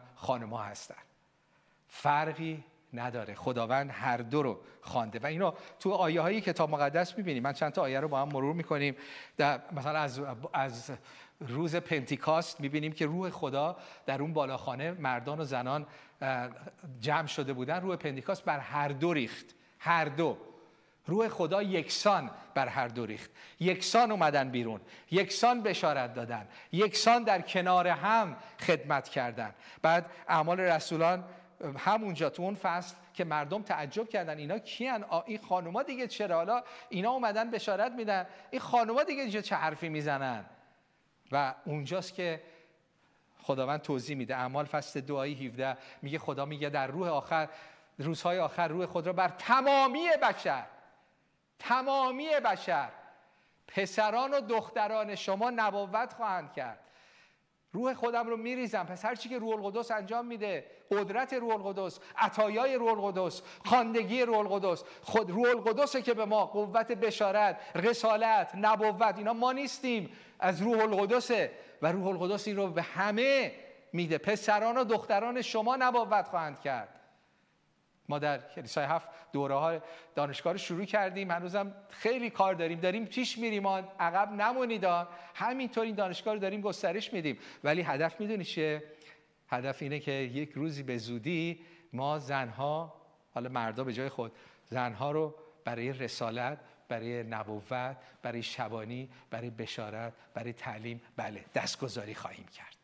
ها 0.50 0.58
هستن. 0.58 0.94
فرقی 1.88 2.64
نداره. 2.92 3.34
خداوند 3.34 3.90
هر 3.90 4.16
دو 4.16 4.42
رو 4.42 4.60
خوانده. 4.82 5.18
و 5.18 5.26
اینو 5.26 5.52
تو 5.80 5.92
آیه 5.92 6.20
های 6.20 6.40
کتاب 6.40 6.70
مقدس 6.70 7.18
می‌بینیم 7.18 7.42
من 7.42 7.52
چند 7.52 7.72
تا 7.72 7.82
آیه 7.82 8.00
رو 8.00 8.08
با 8.08 8.22
هم 8.22 8.28
مرور 8.28 8.54
می‌کنیم. 8.54 8.96
در 9.36 9.60
مثلا 9.72 9.98
از, 9.98 10.20
از 10.52 10.90
روز 11.40 11.76
پنتیکاست 11.76 12.60
می‌بینیم 12.60 12.92
که 12.92 13.06
روح 13.06 13.30
خدا 13.30 13.76
در 14.06 14.22
اون 14.22 14.32
بالاخانه 14.32 14.90
مردان 14.90 15.40
و 15.40 15.44
زنان 15.44 15.86
جمع 17.00 17.26
شده 17.26 17.52
بودن. 17.52 17.80
روح 17.80 17.96
پنتیکاست 17.96 18.44
بر 18.44 18.58
هر 18.58 18.88
دو 18.88 19.12
ریخت. 19.12 19.54
هر 19.78 20.04
دو. 20.04 20.38
روح 21.06 21.28
خدا 21.28 21.62
یکسان 21.62 22.30
بر 22.54 22.68
هر 22.68 22.88
دو 22.88 23.06
ریخت. 23.06 23.30
یکسان 23.60 24.10
اومدن 24.10 24.50
بیرون. 24.50 24.80
یکسان 25.10 25.62
بشارت 25.62 26.14
دادن. 26.14 26.48
یکسان 26.72 27.22
در 27.22 27.40
کنار 27.40 27.88
هم 27.88 28.36
خدمت 28.60 29.08
کردن. 29.08 29.54
بعد 29.82 30.10
اعمال 30.28 30.60
رسولان 30.60 31.24
همونجا 31.78 32.30
تو 32.30 32.42
اون 32.42 32.54
فصل 32.54 32.94
که 33.14 33.24
مردم 33.24 33.62
تعجب 33.62 34.08
کردن 34.08 34.38
اینا 34.38 34.58
کیان؟ 34.58 35.04
این 35.26 35.38
خانوما 35.38 35.82
دیگه 35.82 36.06
چرا؟ 36.06 36.36
حالا 36.36 36.62
اینا 36.88 37.10
اومدن 37.10 37.50
بشارت 37.50 37.92
میدن. 37.92 38.26
این 38.50 38.60
خانوما 38.60 39.02
دیگه 39.02 39.42
چه 39.42 39.56
حرفی 39.56 39.88
می‌زنن؟ 39.88 40.44
و 41.32 41.54
اونجاست 41.64 42.14
که 42.14 42.42
خداوند 43.42 43.82
توضیح 43.82 44.16
میده. 44.16 44.36
اعمال 44.36 44.64
فصل 44.64 45.00
دعایی 45.00 45.46
17 45.46 45.76
میگه 46.02 46.18
خدا 46.18 46.44
میگه 46.44 46.68
در 46.68 46.86
روح 46.86 47.08
آخر 47.08 47.48
روزهای 47.98 48.38
آخر 48.38 48.68
روح 48.68 48.86
خود 48.86 49.06
را 49.06 49.12
بر 49.12 49.28
تمامی 49.28 50.08
بشر 50.22 50.66
تمامی 51.58 52.28
بشر 52.44 52.90
پسران 53.68 54.34
و 54.34 54.40
دختران 54.40 55.14
شما 55.14 55.50
نبوت 55.50 56.12
خواهند 56.12 56.52
کرد. 56.52 56.80
روح 57.72 57.94
خودم 57.94 58.26
رو 58.26 58.36
میریزم. 58.36 58.84
پس 58.84 59.04
هر 59.04 59.14
چی 59.14 59.28
که 59.28 59.38
روح 59.38 59.64
القدس 59.64 59.90
انجام 59.90 60.26
میده 60.26 60.70
قدرت 60.90 61.32
روح 61.32 61.66
القدس 61.66 62.00
عطایای 62.16 62.74
روح 62.74 63.04
القدس 63.04 63.42
خواندگی 63.64 64.22
روح 64.22 64.38
القدس 64.38 64.84
خود 65.02 65.30
روح 65.30 65.48
القدسه 65.48 66.02
که 66.02 66.14
به 66.14 66.24
ما 66.24 66.46
قوت 66.46 66.92
بشارت 66.92 67.60
رسالت 67.74 68.52
نبوت 68.54 69.18
اینا 69.18 69.32
ما 69.32 69.52
نیستیم. 69.52 70.12
از 70.38 70.62
روح 70.62 70.80
القدسه 70.80 71.50
و 71.82 71.92
روح 71.92 72.06
القدس 72.06 72.46
این 72.46 72.56
رو 72.56 72.66
به 72.66 72.82
همه 72.82 73.52
میده. 73.92 74.18
پسران 74.18 74.78
و 74.78 74.84
دختران 74.84 75.42
شما 75.42 75.76
نبوت 75.76 76.28
خواهند 76.28 76.60
کرد. 76.60 76.95
ما 78.08 78.18
در 78.18 78.38
کلیسای 78.38 78.84
هفت 78.84 79.08
دوره 79.32 79.54
ها 79.54 79.78
دانشگاه 80.14 80.52
رو 80.52 80.58
شروع 80.58 80.84
کردیم. 80.84 81.30
هنوزم 81.30 81.74
خیلی 81.90 82.30
کار 82.30 82.54
داریم. 82.54 82.80
داریم 82.80 83.04
پیش 83.04 83.38
میریم. 83.38 83.66
عقب 83.66 84.32
نمونید 84.32 84.86
همینطور 85.34 85.84
این 85.84 85.94
دانشگاه 85.94 86.34
رو 86.34 86.40
داریم 86.40 86.60
گسترش 86.60 87.12
میدیم. 87.12 87.38
ولی 87.64 87.82
هدف 87.82 88.20
می‌دونی 88.20 88.44
هدف 89.48 89.82
اینه 89.82 90.00
که 90.00 90.12
یک 90.12 90.52
روزی 90.52 90.82
به 90.82 90.98
زودی 90.98 91.60
ما 91.92 92.18
زنها 92.18 92.94
حالا 93.34 93.48
مردا 93.48 93.84
به 93.84 93.92
جای 93.92 94.08
خود 94.08 94.32
زنها 94.66 95.10
رو 95.10 95.34
برای 95.64 95.92
رسالت 95.92 96.58
برای 96.88 97.22
نبوت 97.22 97.96
برای 98.22 98.42
شبانی 98.42 99.10
برای 99.30 99.50
بشارت 99.50 100.12
برای 100.34 100.52
تعلیم 100.52 101.00
بله 101.16 101.44
دستگذاری 101.54 102.14
خواهیم 102.14 102.46
کرد. 102.46 102.76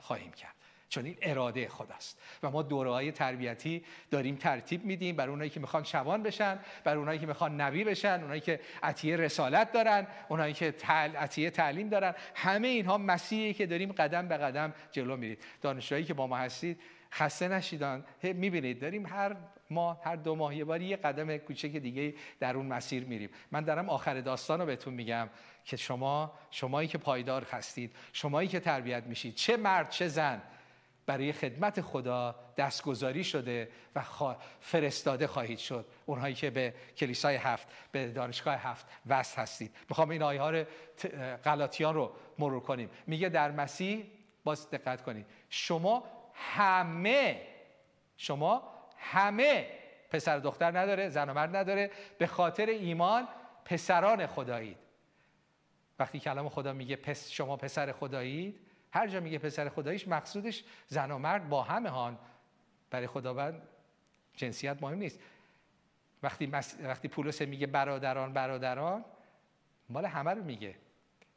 خواهیم 0.00 0.32
کرد. 0.32 0.54
چون 0.90 1.04
این 1.04 1.16
اراده 1.22 1.68
خداست 1.68 2.20
و 2.42 2.50
ما 2.50 2.62
دوره 2.62 2.90
های 2.90 3.12
تربیتی 3.12 3.84
داریم 4.10 4.36
ترتیب 4.36 4.84
میدیم 4.84 5.16
برای 5.16 5.30
اونایی 5.30 5.50
که 5.50 5.60
می‌خوان 5.60 5.82
شبان 5.82 6.22
بشن 6.22 6.58
برای 6.84 6.98
اونایی 6.98 7.18
که 7.18 7.26
می‌خوان 7.26 7.60
نبی 7.60 7.84
بشن 7.84 8.20
اونایی 8.22 8.40
که 8.40 8.60
عطیه 8.82 9.16
رسالت 9.16 9.72
دارن 9.72 10.06
اونایی 10.28 10.54
که 10.54 10.74
عطیه 11.18 11.50
تعلیم 11.50 11.88
دارن. 11.88 12.14
همه 12.34 12.68
اینها 12.68 12.98
مسیحی 12.98 13.54
که 13.54 13.66
داریم 13.66 13.92
قدم 13.92 14.28
به 14.28 14.36
قدم 14.36 14.74
جلو 14.92 15.16
میرید. 15.16 15.44
دانشجویی 15.62 16.04
که 16.04 16.14
با 16.14 16.26
ما 16.26 16.36
هستید 16.36 16.80
خسته 17.12 17.48
نشیدان. 17.48 18.04
می‌بینید 18.22 18.80
داریم 18.80 19.06
هر 19.06 19.36
ماه 19.70 20.00
هر 20.04 20.16
دو 20.16 20.34
ماه 20.34 20.56
یه 20.56 20.64
بار 20.64 20.82
یه 20.82 20.96
قدم 20.96 21.36
کوچک 21.36 21.68
دیگه 21.68 22.14
در 22.40 22.56
اون 22.56 22.66
مسیر 22.66 23.04
میریم. 23.04 23.30
من 23.50 23.64
دارم 23.64 23.88
آخر 23.88 24.20
داستان 24.20 24.60
رو 24.60 24.66
بهتون 24.66 24.94
میگم 24.94 25.30
که 25.64 25.76
شما 25.76 26.32
شمایی 26.50 26.88
که 26.88 26.98
پایدار 26.98 27.46
هستید 27.50 27.96
شمایی 28.12 28.48
که 28.48 28.60
تربیت 28.60 29.04
میشید 29.04 29.34
چه 29.34 29.56
مرد 29.56 29.90
چه 29.90 30.08
زن 30.08 30.42
برای 31.06 31.32
خدمت 31.32 31.80
خدا 31.80 32.34
دستگذاری 32.56 33.24
شده 33.24 33.68
و 33.96 34.02
فرستاده 34.60 35.26
خواهید 35.26 35.58
شد. 35.58 35.86
اونهایی 36.06 36.34
که 36.34 36.50
به 36.50 36.74
کلیسای 36.96 37.36
هفت 37.36 37.68
به 37.92 38.08
دانشگاه 38.08 38.54
هفت 38.54 38.86
وصل 39.06 39.42
هستید. 39.42 39.76
می‌خوام 39.88 40.10
این 40.10 40.22
آیه 40.22 40.40
ها 40.40 40.50
رو 40.50 40.64
غلاطیان 41.44 41.94
رو 41.94 42.12
مرور 42.38 42.60
کنیم. 42.60 42.90
میگه 43.06 43.28
در 43.28 43.50
مسیح 43.50 44.06
باز 44.44 44.70
دقت 44.70 45.02
کنید 45.02 45.26
شما 45.48 46.04
همه 46.34 47.46
شما 48.16 48.62
همه 48.98 49.66
پسر 50.10 50.38
دختر 50.38 50.78
نداره 50.78 51.08
زن 51.08 51.28
و 51.28 51.34
مرد 51.34 51.56
نداره 51.56 51.90
به 52.18 52.26
خاطر 52.26 52.66
ایمان 52.66 53.28
پسران 53.64 54.26
خدایید. 54.26 54.76
وقتی 55.98 56.20
کلام 56.20 56.48
خدا 56.48 56.72
میگه 56.72 56.96
پس 56.96 57.30
شما 57.30 57.56
پسر 57.56 57.92
خدایید 57.92 58.69
هر 58.92 59.06
جا 59.06 59.20
میگه 59.20 59.38
پسر 59.38 59.68
خداییش 59.68 60.08
مقصودش 60.08 60.64
زن 60.86 61.10
و 61.10 61.18
مرد 61.18 61.48
با 61.48 61.62
همه 61.62 61.88
هان. 61.88 62.18
برای 62.90 63.06
خداوند 63.06 63.62
جنسیت 64.36 64.82
مهم 64.82 64.98
نیست. 64.98 65.20
وقتی, 66.22 66.46
مس... 66.46 66.76
وقتی 66.82 67.08
پولس 67.08 67.42
میگه 67.42 67.66
برادران 67.66 68.32
برادران 68.32 69.04
مال 69.88 70.06
همه 70.06 70.30
رو 70.30 70.44
میگه. 70.44 70.74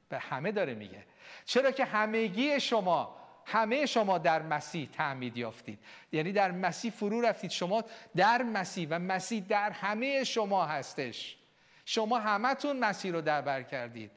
به 0.10 0.20
همه 0.20 0.52
داره 0.52 0.74
میگه. 0.74 1.06
چرا 1.46 1.72
که 1.72 1.86
همگی 1.86 2.60
شما 2.60 3.16
همه 3.46 3.86
شما 3.86 4.18
در 4.18 4.42
مسیح 4.42 4.90
تعمید 4.90 5.38
یافتید. 5.38 5.80
یعنی 6.12 6.32
در 6.32 6.52
مسیح 6.52 6.92
فرو 6.92 7.22
رفتید. 7.22 7.52
شما 7.52 7.84
در 8.16 8.44
مسیح 8.44 8.88
و 8.90 9.00
مسیح 9.00 9.46
در 9.50 9.72
همه 9.72 10.24
شما 10.24 10.66
هستش. 10.66 11.38
شما 11.86 12.20
همتون 12.20 12.80
مسیح 12.80 13.12
رو 13.12 13.22
در 13.22 13.42
بر 13.42 13.64
کردید. 13.64 14.12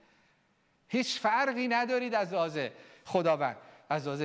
هیچ 0.89 1.21
فرقی 1.21 1.69
ندارید 1.69 2.15
از 2.15 2.35
آزه. 2.35 2.73
خداوند. 3.07 3.57
از 3.89 4.07
لحاظ 4.07 4.23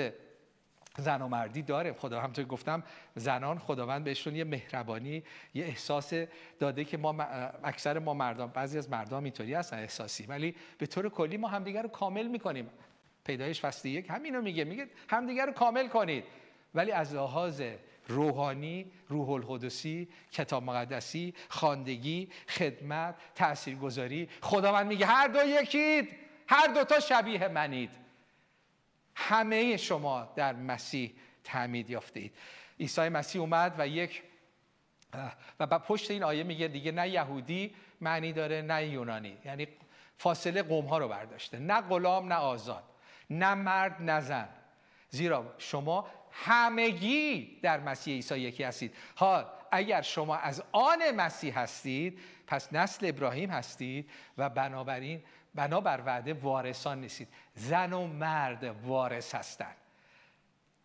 زن 0.98 1.22
و 1.22 1.28
مردی 1.28 1.62
داره. 1.62 1.94
خدا 1.94 2.20
همونطور 2.20 2.46
گفتم 2.46 2.84
زنان 3.16 3.60
خداوند 3.60 4.04
بهشون 4.04 4.36
یه 4.36 4.44
مهربانی 4.44 5.24
یه 5.54 5.66
احساس 5.66 6.14
داده 6.60 6.86
که 6.86 6.98
ما 6.98 7.16
اکثر 7.64 8.00
ما 8.00 8.14
مردان 8.14 8.48
بعضی 8.48 8.78
از 8.78 8.90
مردان 8.90 9.24
اینطوری 9.24 9.54
هستن 9.54 9.78
احساسی. 9.78 10.26
ولی 10.26 10.56
به 10.78 10.86
طور 10.86 11.10
کلی 11.10 11.38
ما 11.38 11.48
همدیگر 11.48 11.82
رو 11.82 11.90
کامل 11.90 12.28
می‌کنیم. 12.28 12.70
پیدایش 13.26 13.62
فصل 13.62 13.88
یک 13.88 14.10
همین 14.10 14.36
رو 14.36 14.42
میگه. 14.42 14.64
میگه 14.64 14.88
همدیگر 15.10 15.46
رو 15.46 15.52
کامل 15.52 15.88
کنید. 15.88 16.24
ولی 16.76 16.92
از 16.92 17.14
لحاظ 17.14 17.62
روحانی، 18.08 18.92
روح 19.10 19.30
القدسی، 19.30 20.08
کتاب 20.32 20.64
مقدسی، 20.64 21.34
خواندگی، 21.50 22.30
خدمت، 22.48 23.16
تاثیرگذاری 23.36 24.30
خداوند 24.42 24.88
میگه 24.88 25.06
هر 25.06 25.28
دو 25.28 25.40
یکید. 25.46 26.10
هر 26.48 26.68
دوتا 26.68 27.00
شبیه 27.00 27.48
منید. 27.48 27.90
همه 29.16 29.78
شما 29.78 30.34
در 30.36 30.54
مسیح 30.54 31.14
تعمید 31.44 31.90
یافته 31.90 32.20
اید 32.20 32.34
عیسی 32.80 33.10
مسیح 33.10 33.42
اومد 33.42 33.76
و 33.78 33.88
یک 33.88 34.24
و 35.60 35.68
با 35.68 35.80
پشت 35.80 36.12
این 36.12 36.24
آیه 36.24 36.44
میگه 36.44 36.68
دیگه 36.68 36.92
نه 36.92 37.10
یهودی 37.10 37.76
معنی 38.02 38.34
داره 38.34 38.62
نه 38.62 38.88
یونانی. 38.88 39.38
یعنی 39.46 39.68
فاصله 40.18 40.64
قوم 40.64 40.86
ها 40.86 40.98
رو 40.98 41.08
برداشته. 41.08 41.60
نه 41.60 41.82
غلام 41.82 42.34
نه 42.34 42.36
آزاد. 42.36 42.84
نه 43.30 43.54
مرد 43.54 44.02
نه 44.02 44.22
زن. 44.22 44.50
زیرا 45.10 45.56
شما 45.58 46.08
همگی 46.32 47.60
در 47.62 47.80
مسیح 47.80 48.14
عیسی 48.14 48.40
یکی 48.40 48.64
هستید. 48.64 48.94
حال 49.16 49.46
اگر 49.72 50.02
شما 50.02 50.36
از 50.36 50.64
آن 50.72 51.12
مسیح 51.16 51.60
هستید 51.60 52.20
پس 52.48 52.74
نسل 52.74 53.06
ابراهیم 53.08 53.50
هستید 53.50 54.10
و 54.38 54.50
بنابراین 54.50 55.24
بنابر 55.56 56.02
وعده 56.06 56.34
وارثان 56.34 57.02
نیستید. 57.02 57.28
زن 57.56 57.94
و 57.94 58.08
مرد 58.08 58.64
وارث 58.86 59.36
هستند 59.36 59.76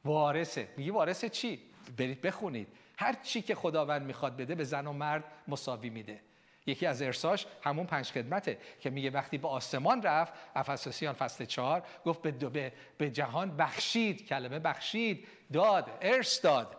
وارثه. 0.05 0.69
میگه 0.77 0.93
وارث 0.93 1.25
چی؟ 1.25 1.61
برید 1.97 2.21
بخونید. 2.21 2.69
هر 2.99 3.13
چی 3.13 3.43
که 3.43 3.55
خداوند 3.55 4.03
می‌خواد 4.03 4.37
بده 4.37 4.55
به 4.55 4.65
زن 4.65 4.87
و 4.87 4.93
مرد 4.93 5.25
مساوی 5.49 5.91
میده. 5.91 6.21
یکی 6.67 6.87
از 6.87 7.03
ارساش 7.03 7.47
همون 7.63 7.87
پنج 7.87 8.11
خدمته 8.11 8.59
که 8.81 8.91
میگه 8.91 9.11
وقتی 9.11 9.39
به 9.39 9.49
آسمان 9.49 10.03
رفت 10.03 10.33
افسوسیان 10.55 11.15
فصل 11.15 11.45
چهار 11.45 11.83
گفت 12.05 12.23
به, 12.23 12.31
به, 12.31 12.73
به 12.99 13.11
جهان 13.11 13.57
بخشید 13.57 14.27
کلمه 14.27 14.59
بخشید 14.59 15.29
داد 15.53 15.99
ارث 16.01 16.45
داد. 16.45 16.77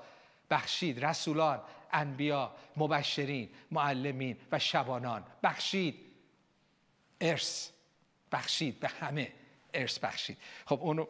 بخشید 0.49 1.05
رسولان 1.05 1.61
انبیا 1.91 2.51
مبشرین 2.77 3.49
معلمین 3.71 4.37
و 4.51 4.59
شبانان. 4.59 5.23
بخشید. 5.43 6.05
ارث. 7.21 7.69
بخشید 8.31 8.79
به 8.79 8.87
همه 8.87 9.33
ارث 9.73 9.99
بخشید. 9.99 10.37
خب 10.65 10.79
اونو 10.81 11.05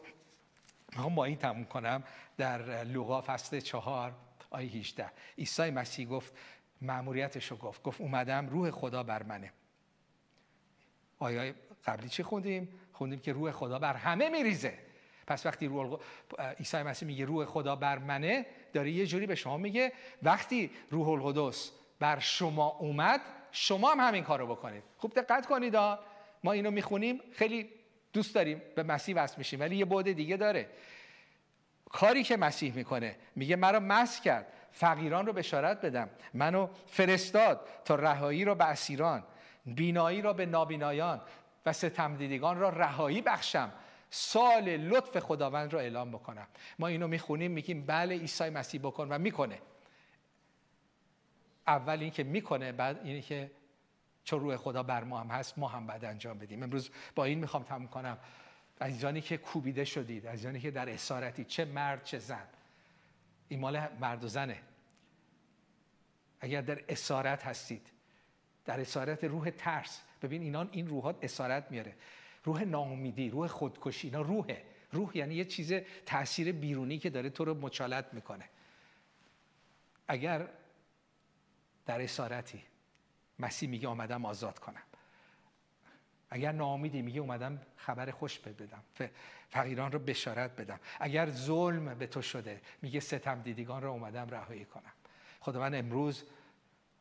هم 0.92 1.14
با 1.14 1.24
این 1.24 1.36
تموم 1.36 1.64
کنم. 1.64 2.02
در 2.36 2.84
لوقا 2.84 3.20
فصل 3.20 3.60
چهار 3.60 4.12
آیه 4.50 4.68
18 4.68 5.10
عیسی 5.38 5.70
مسیح 5.70 6.08
گفت 6.08 6.32
معموریتش 6.82 7.46
رو 7.46 7.56
گفت. 7.56 7.82
گفت 7.82 8.00
اومدم 8.00 8.48
روح 8.48 8.70
خدا 8.70 9.02
بر 9.02 9.22
منه. 9.22 9.52
آیه 11.18 11.54
قبلی 11.84 12.08
چی 12.08 12.22
خوندیم؟ 12.22 12.68
خوندیم 12.92 13.20
که 13.20 13.32
روح 13.32 13.52
خدا 13.52 13.78
بر 13.78 13.94
همه 13.94 14.28
میریزه. 14.28 14.78
پس 15.26 15.46
وقتی 15.46 15.66
روح 15.66 15.98
عیسی 16.58 16.82
مسیح 16.82 17.08
میگه 17.08 17.24
روح 17.24 17.44
خدا 17.44 17.76
بر 17.76 17.98
منه 17.98 18.46
داره 18.72 18.90
یه 18.90 19.06
جوری 19.06 19.26
به 19.26 19.34
شما 19.34 19.56
میگه 19.56 19.92
وقتی 20.22 20.70
روح 20.90 21.08
القدس 21.08 21.70
بر 22.00 22.18
شما 22.18 22.66
اومد 22.66 23.20
شما 23.52 23.92
هم 23.92 24.00
همین 24.00 24.24
کارو 24.24 24.46
بکنید. 24.46 24.82
خوب 24.96 25.14
دقت 25.14 25.46
کنید 25.46 25.74
ما 26.44 26.52
اینو 26.52 26.70
می‌خونیم 26.70 27.20
خیلی 27.32 27.68
دوست 28.12 28.34
داریم 28.34 28.62
به 28.74 28.82
مسیح 28.82 29.16
وصل 29.16 29.34
میشیم 29.38 29.60
ولی 29.60 29.76
یه 29.76 29.84
بعد 29.84 30.12
دیگه 30.12 30.36
داره. 30.36 30.68
کاری 31.90 32.22
که 32.22 32.36
مسیح 32.36 32.74
می‌کنه 32.74 33.16
میگه 33.36 33.56
مرا 33.56 33.80
مس 33.80 34.20
کرد 34.20 34.46
فقیران 34.72 35.26
رو 35.26 35.32
بشارت 35.32 35.80
بدم 35.80 36.10
منو 36.34 36.68
فرستاد 36.86 37.68
تا 37.84 37.94
رهایی 37.94 38.44
رو 38.44 38.54
به 38.54 38.64
اسیران 38.64 39.24
بینایی 39.66 40.22
را 40.22 40.32
به 40.32 40.46
نابینایان 40.46 41.20
و 41.66 41.72
ستمدیدگان 41.72 42.58
را 42.58 42.68
رهایی 42.68 43.22
بخشم 43.22 43.72
سال 44.10 44.76
لطف 44.76 45.18
خداوند 45.18 45.72
را 45.72 45.80
اعلام 45.80 46.10
بکنم. 46.10 46.46
ما 46.78 46.86
اینو 46.86 47.08
می‌خونیم 47.08 47.50
میگیم 47.50 47.86
بله 47.86 48.14
عیسی 48.18 48.50
مسیح 48.50 48.80
بکن 48.80 49.08
و 49.08 49.18
می‌کنه. 49.18 49.58
اول 51.66 52.00
این 52.00 52.10
که 52.10 52.24
می‌کنه 52.24 52.72
بعد 52.72 53.00
اینه 53.04 53.20
که 53.20 53.50
چون 54.28 54.40
روح 54.40 54.56
خدا 54.56 54.82
بر 54.82 55.04
ما 55.04 55.20
هم 55.20 55.26
هست 55.26 55.58
ما 55.58 55.68
هم 55.68 55.86
بعد 55.86 56.04
انجام 56.04 56.38
بدیم. 56.38 56.62
امروز 56.62 56.90
با 57.14 57.24
این 57.24 57.38
می‌خوام 57.38 57.62
تموم 57.62 57.88
کنم. 57.88 58.18
عزیزانی 58.80 59.20
که 59.20 59.36
کوبیده 59.36 59.84
شدید 59.84 60.26
عزیزانی 60.26 60.60
که 60.60 60.70
در 60.70 60.88
اسارتی 60.88 61.44
چه 61.44 61.64
مرد 61.64 62.04
چه 62.04 62.18
زن. 62.18 62.46
این 63.48 63.60
مال 63.60 63.88
مرد 64.00 64.24
و 64.24 64.28
زنه. 64.28 64.62
اگر 66.40 66.60
در 66.60 66.84
اسارت 66.88 67.46
هستید 67.46 67.86
در 68.64 68.80
اسارت 68.80 69.24
روح 69.24 69.50
ترس. 69.50 70.00
ببین 70.22 70.42
اینا 70.42 70.68
این 70.72 70.88
روحات 70.88 71.16
اسارت 71.22 71.70
میاره. 71.70 71.94
روح 72.44 72.64
ناامیدی 72.64 73.30
روح 73.30 73.46
خودکشی 73.46 74.06
اینا 74.06 74.20
روحه. 74.20 74.64
روح 74.92 75.16
یعنی 75.16 75.34
یه 75.34 75.44
چیز 75.44 75.72
تاثیر 76.06 76.52
بیرونی 76.52 76.98
که 76.98 77.10
داره 77.10 77.30
تو 77.30 77.44
رو 77.44 77.54
مچالت 77.54 78.14
می‌کنه. 78.14 78.44
اگر 80.08 80.48
در 81.86 82.00
اسارتی 82.00 82.62
مسیح 83.38 83.68
میگه 83.68 83.88
آمدم 83.88 84.24
آزاد 84.24 84.58
کنم. 84.58 84.82
اگر 86.30 86.52
ناامیدی 86.52 87.02
میگه 87.02 87.20
اومدم 87.20 87.60
خبر 87.76 88.10
خوش 88.10 88.38
بدم. 88.38 88.82
فقیران 89.50 89.92
رو 89.92 89.98
بشارت 89.98 90.56
بدم. 90.56 90.80
اگر 91.00 91.30
ظلم 91.30 91.94
به 91.94 92.06
تو 92.06 92.22
شده 92.22 92.60
میگه 92.82 93.00
ستم 93.00 93.42
دیدگان 93.42 93.82
رو 93.82 93.90
اومدم 93.90 94.28
رهایی 94.28 94.64
کنم. 94.64 94.92
خدا 95.40 95.60
من 95.60 95.74
امروز 95.74 96.24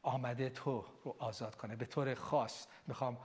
آمده 0.04 0.50
تو 0.50 0.86
رو 1.04 1.16
آزاد 1.20 1.56
کنه. 1.56 1.76
به 1.76 1.86
طور 1.86 2.16
خاص 2.16 2.68
می‌خوام 2.88 3.18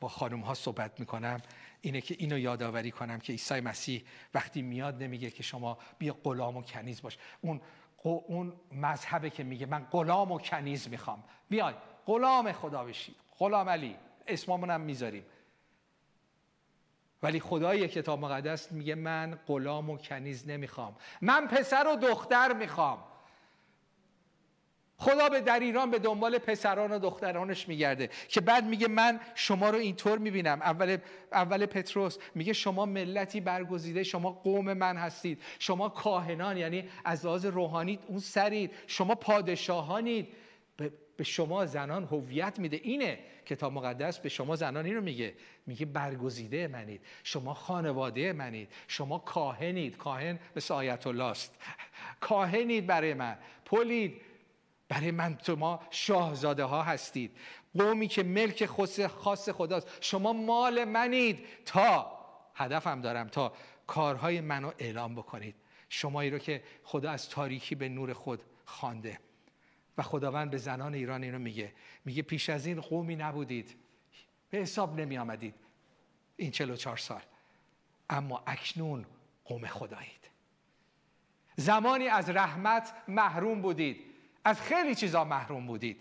با 0.00 0.08
خانم 0.08 0.40
ها 0.40 0.54
صحبت 0.54 1.00
می‌کنم. 1.00 1.40
اینه 1.80 2.00
که 2.00 2.16
اینو 2.18 2.38
یادآوری 2.38 2.90
کنم 2.90 3.18
که 3.18 3.32
عیسی 3.32 3.60
مسیح 3.60 4.04
وقتی 4.34 4.62
میاد 4.62 5.02
نمیگه 5.02 5.30
که 5.30 5.42
شما 5.42 5.78
بیا 5.98 6.16
غلام 6.24 6.56
و 6.56 6.62
کنیز 6.62 7.02
باش. 7.02 7.18
اون 7.40 7.60
اون 8.08 8.52
مذهبه 8.72 9.30
که 9.30 9.44
میگه 9.44 9.66
من 9.66 9.86
غلام 9.90 10.32
و 10.32 10.38
کنیز 10.38 10.88
می‌خوام. 10.88 11.24
بیای 11.48 11.74
غلام 12.06 12.52
خدا 12.52 12.84
بشید 12.84 13.16
غلام 13.38 13.68
علی 13.68 13.96
اسممون 14.26 14.70
هم 14.70 14.80
می‌ذاریم. 14.80 15.24
ولی 17.22 17.40
خدای 17.40 17.88
کتاب 17.88 18.20
مقدس 18.20 18.72
میگه 18.72 18.94
من 18.94 19.38
غلام 19.46 19.90
و 19.90 19.98
کنیز 19.98 20.48
نمی‌خوام. 20.48 20.96
من 21.20 21.48
پسر 21.48 21.86
و 21.86 21.96
دختر 21.96 22.52
می‌خوام. 22.52 23.04
خدا 25.02 25.28
به 25.28 25.40
در 25.40 25.60
ایران 25.60 25.90
به 25.90 25.98
دنبال 25.98 26.38
پسران 26.38 26.92
و 26.92 26.98
دخترانش 26.98 27.68
میگرده 27.68 28.10
که 28.28 28.40
بعد 28.40 28.64
میگه 28.64 28.88
من 28.88 29.20
شما 29.34 29.70
رو 29.70 29.78
اینطور 29.78 30.18
می‌بینم. 30.18 30.62
اول 30.62 30.96
اول 31.32 31.66
پتروس 31.66 32.18
میگه 32.34 32.52
شما 32.52 32.86
ملتی 32.86 33.40
برگزیده 33.40 34.02
شما 34.02 34.30
قوم 34.30 34.72
من 34.72 34.96
هستید 34.96 35.42
شما 35.58 35.88
کاهنان 35.88 36.56
یعنی 36.56 36.88
از 37.04 37.26
لحاظ 37.26 37.46
روحانی 37.46 37.98
اون 38.06 38.18
سرید 38.18 38.70
شما 38.86 39.14
پادشاهانید. 39.14 40.28
به 41.16 41.24
شما 41.24 41.66
زنان 41.66 42.04
هویت 42.04 42.58
میده. 42.58 42.80
اینه 42.82 43.18
کتاب 43.46 43.72
مقدس 43.72 44.18
به 44.18 44.28
شما 44.28 44.56
زنان 44.56 44.86
اینو 44.86 45.00
میگه. 45.00 45.34
میگه 45.66 45.86
برگزیده 45.86 46.68
منید 46.68 47.00
شما 47.24 47.54
خانواده 47.54 48.32
منید 48.32 48.68
شما 48.88 49.18
کاهنید. 49.18 49.96
کاهن 49.96 50.38
مثل 50.56 50.74
آیت 50.74 51.06
الله 51.06 51.24
است. 51.24 51.54
کاهنید 52.20 52.86
برای 52.86 53.14
من. 53.14 53.38
پلید 53.64 54.20
برای 54.92 55.10
من 55.10 55.36
تو 55.36 55.56
ما 55.56 55.80
شاهزاده 55.90 56.64
ها 56.64 56.82
هستید. 56.82 57.36
قومی 57.78 58.08
که 58.08 58.22
ملک 58.22 58.66
خاص 59.06 59.48
خداست. 59.48 59.88
شما 60.00 60.32
مال 60.32 60.84
منید. 60.84 61.46
تا 61.64 62.18
هدفم 62.54 63.00
دارم 63.00 63.28
تا 63.28 63.52
کارهای 63.86 64.40
منو 64.40 64.72
اعلام 64.78 65.14
بکنید. 65.14 65.54
شمایی 65.88 66.30
رو 66.30 66.38
که 66.38 66.62
خدا 66.84 67.10
از 67.10 67.28
تاریکی 67.28 67.74
به 67.74 67.88
نور 67.88 68.12
خود 68.12 68.42
خوانده. 68.64 69.18
و 69.98 70.02
خداوند 70.02 70.50
به 70.50 70.58
زنان 70.58 70.94
ایران 70.94 71.22
اینو 71.22 71.38
میگه. 71.38 71.72
میگه 72.04 72.22
پیش 72.22 72.50
از 72.50 72.66
این 72.66 72.80
قومی 72.80 73.16
نبودید. 73.16 73.76
به 74.50 74.58
حساب 74.58 75.00
نمی 75.00 75.18
آمدید 75.18 75.54
این 76.36 76.50
44 76.50 76.96
سال. 76.96 77.22
اما 78.10 78.42
اکنون 78.46 79.06
قوم 79.44 79.66
خدایید. 79.66 80.30
زمانی 81.56 82.08
از 82.08 82.30
رحمت 82.30 82.94
محروم 83.08 83.62
بودید. 83.62 84.11
از 84.44 84.60
خیلی 84.60 84.94
چیزا 84.94 85.24
محروم 85.24 85.66
بودید. 85.66 86.00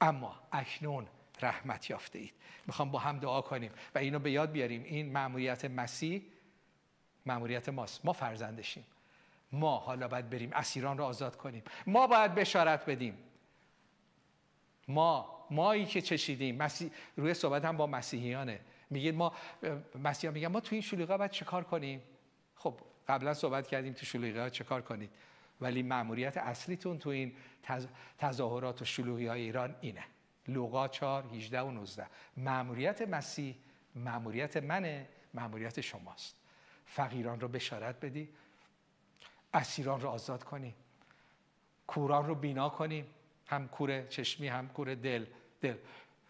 اما 0.00 0.40
اکنون 0.52 1.06
رحمت 1.42 1.90
یافته 1.90 2.18
اید. 2.18 2.32
می‌خوام 2.66 2.90
با 2.90 2.98
هم 2.98 3.18
دعا 3.18 3.40
کنیم 3.40 3.70
و 3.94 3.98
اینو 3.98 4.18
به 4.18 4.30
یاد 4.30 4.52
بیاریم. 4.52 4.82
این 4.82 5.12
معمولیت 5.12 5.64
مسیح 5.64 6.22
معمولیت 7.26 7.68
ماست. 7.68 8.04
ما 8.04 8.12
فرزندشیم. 8.12 8.84
ما 9.52 9.78
حالا 9.78 10.08
باید 10.08 10.30
بریم 10.30 10.50
اسیران 10.52 10.98
رو 10.98 11.04
آزاد 11.04 11.36
کنیم. 11.36 11.62
ما 11.86 12.06
باید 12.06 12.34
بشارت 12.34 12.86
بدیم. 12.86 13.18
ما 14.88 15.46
مایی 15.50 15.86
که 15.86 16.00
چشیدیم. 16.00 16.56
مسیح 16.56 16.90
روی 17.16 17.34
صحبت 17.34 17.64
هم 17.64 17.76
با 17.76 17.86
مسیحیانه. 17.86 18.60
میگید 18.90 19.14
ما 19.14 19.32
مسیحیان 20.04 20.34
میگن 20.34 20.48
ما 20.48 20.60
تو 20.60 20.74
این 20.74 20.82
شلوغه 20.82 21.16
باید 21.16 21.30
چه 21.30 21.44
کار 21.44 21.64
کنیم؟ 21.64 22.02
خب 22.54 22.80
قبلا 23.08 23.34
صحبت 23.34 23.66
کردیم 23.66 23.92
تو 23.92 24.06
شلوغه 24.06 24.50
چه 24.50 24.64
کار 24.64 24.82
کنید؟ 24.82 25.10
ولی 25.60 25.82
مأموریت 25.82 26.36
اصلیتون 26.36 26.98
تو 26.98 27.10
این 27.10 27.32
تظاهرات 28.18 28.82
و 28.82 28.84
شلوغی 28.84 29.26
های 29.26 29.42
ایران 29.42 29.74
اینه. 29.80 30.04
لوقا 30.48 30.88
4 30.88 31.24
18 31.34 31.60
و 31.60 31.70
19 31.70 32.06
مأموریت 32.36 33.02
مسیح 33.02 33.56
مأموریت 33.94 34.56
منه 34.56 35.08
مأموریت 35.34 35.80
شماست. 35.80 36.36
فقیران 36.86 37.40
رو 37.40 37.48
بشارت 37.48 38.00
بدی 38.00 38.28
اسیران 39.54 40.00
رو 40.00 40.08
آزاد 40.08 40.44
کنی. 40.44 40.74
کوران 41.86 42.26
رو 42.26 42.34
بینا 42.34 42.68
کنیم 42.68 43.06
هم 43.46 43.68
کور 43.68 44.06
چشمی 44.06 44.48
هم 44.48 44.68
کور 44.68 44.94
دل. 44.94 45.26
دل 45.60 45.76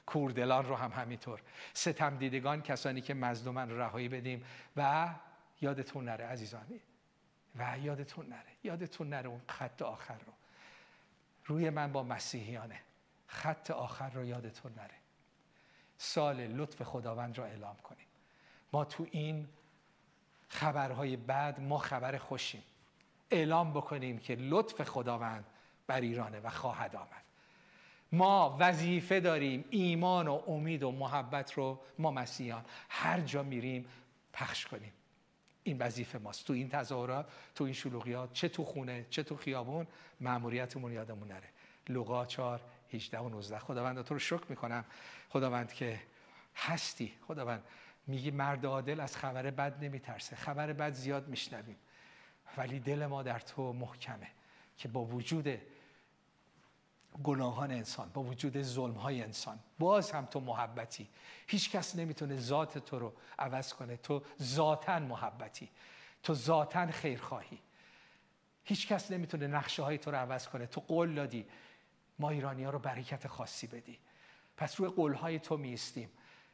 کوردلان 0.06 0.66
رو 0.66 0.74
هم 0.74 0.90
همینطور. 0.90 1.40
ستم 1.72 2.16
دیدگان 2.16 2.62
کسانی 2.62 3.00
که 3.00 3.14
مظلومن 3.14 3.70
رهایی 3.70 4.08
بدیم. 4.08 4.44
و 4.76 5.14
یادتون 5.60 6.04
نره 6.04 6.24
عزیزانی 6.24 6.80
و 7.57 7.78
یادتون 7.78 8.26
نره 8.26 8.53
یادتون 8.64 9.09
نره 9.09 9.28
اون 9.28 9.40
خط 9.49 9.82
آخر 9.82 10.14
رو. 10.14 10.32
روی 11.44 11.70
من 11.70 11.92
با 11.92 12.03
مسیحیانه. 12.03 12.80
خط 13.26 13.70
آخر 13.70 14.11
رو 14.11 14.24
یادتون 14.24 14.72
نره. 14.72 14.94
سال 15.99 16.46
لطف 16.46 16.82
خداوند 16.82 17.38
را 17.38 17.44
اعلام 17.44 17.76
کنیم. 17.76 18.07
ما 18.72 18.84
تو 18.84 19.07
این 19.11 19.49
خبرهای 20.49 21.16
بعد 21.16 21.61
ما 21.61 21.78
خبر 21.78 22.18
خوشیم. 22.18 22.62
اعلام 23.30 23.72
بکنیم 23.72 24.18
که 24.18 24.34
لطف 24.34 24.82
خداوند 24.82 25.44
بر 25.86 26.01
ایرانه 26.01 26.40
و 26.40 26.51
خواهد 26.51 26.96
آمد. 26.96 27.24
ما 28.12 28.57
وظیفه 28.61 29.20
داریم 29.20 29.64
ایمان 29.70 30.28
و 30.28 30.42
امید 30.46 30.82
و 30.82 30.90
محبت 30.90 31.53
رو 31.53 31.80
ما 31.99 32.11
مسیحیان 32.11 32.64
هر 32.88 33.20
جا 33.20 33.42
میریم 33.42 33.86
پخش 34.32 34.66
کنیم. 34.66 34.92
این 35.68 35.78
وظیفه 35.78 36.18
ماست. 36.18 36.46
تو 36.46 36.52
این 36.52 36.68
تظاهرات 36.68 37.26
تو 37.54 37.64
این 37.64 37.72
شلوغیات 37.72 38.32
چه 38.32 38.48
تو 38.48 38.64
خونه 38.64 39.06
چه 39.10 39.22
تو 39.22 39.36
خیابون 39.36 39.86
مأموریتمون 40.20 40.92
یادمون 40.92 41.28
نره. 41.28 41.48
لوقا 41.88 42.26
4 42.26 42.60
18 42.92 43.18
و 43.18 43.28
19 43.28 43.58
خداوند 43.58 44.02
تو 44.02 44.14
رو 44.14 44.20
شکر 44.20 44.44
می‌کنم. 44.48 44.84
خداوند 45.28 45.72
که 45.72 46.00
هستی. 46.56 47.12
خداوند 47.26 47.62
میگی 48.06 48.30
مرد 48.30 48.66
عادل 48.66 49.00
از 49.00 49.16
خبر 49.16 49.50
بد 49.50 49.84
نمیترسه. 49.84 50.36
خبر 50.36 50.72
بد 50.72 50.92
زیاد 50.92 51.28
میشنویم. 51.28 51.76
ولی 52.56 52.80
دل 52.80 53.06
ما 53.06 53.22
در 53.22 53.38
تو 53.38 53.72
محکمه 53.72 54.26
که 54.76 54.88
با 54.88 55.04
وجود 55.04 55.48
گناهان 57.22 57.70
انسان 57.70 58.09
با 58.09 58.22
وجود 58.22 58.62
ظلم 58.62 58.94
های 58.94 59.22
انسان. 59.22 59.59
باز 59.78 60.11
هم 60.11 60.26
تو 60.26 60.40
محبتی. 60.40 61.09
هیچ 61.46 61.70
کس 61.70 61.96
نمی‌تونه 61.96 62.36
ذات 62.36 62.78
تو 62.78 62.98
رو 62.98 63.12
عوض 63.38 63.74
کنه. 63.74 63.96
تو 63.96 64.22
ذاتا 64.42 64.98
محبتی. 64.98 65.70
تو 66.22 66.34
ذاتا 66.34 66.86
خیرخواهی. 66.86 67.59
هیچ 68.64 68.88
کس 68.88 69.11
نمی‌تونه 69.11 69.46
نقشه 69.46 69.82
های 69.82 69.98
تو 69.98 70.11
رو 70.11 70.16
عوض 70.16 70.48
کنه. 70.48 70.66
تو 70.66 70.80
قول 70.80 71.14
دادی. 71.14 71.46
ما 72.18 72.30
ایرانی 72.30 72.64
ها 72.64 72.70
رو 72.70 72.78
برکت 72.78 73.26
خاصی 73.26 73.66
بدی. 73.66 73.98
پس 74.56 74.80
روی 74.80 74.88
قول 74.88 75.14
های 75.14 75.38
تو 75.38 75.56
میستیم 75.56 76.11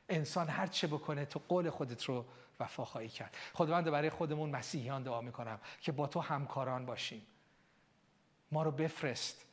انسان 0.08 0.48
هر 0.48 0.66
چه 0.66 0.86
بکنه 0.86 1.24
تو 1.24 1.40
قول 1.48 1.70
خودت 1.70 2.04
رو 2.04 2.24
وفا 2.60 2.84
خواهی 2.84 3.08
کرد. 3.08 3.36
خداوند 3.52 3.90
برای 3.90 4.10
خودمون 4.10 4.50
مسیحیان 4.50 5.02
دعا 5.02 5.20
می‌کنم 5.20 5.60
که 5.80 5.92
با 5.92 6.06
تو 6.06 6.20
همکاران 6.20 6.86
باشیم. 6.86 7.26
ما 8.52 8.62
رو 8.62 8.70
بفرست. 8.70 9.46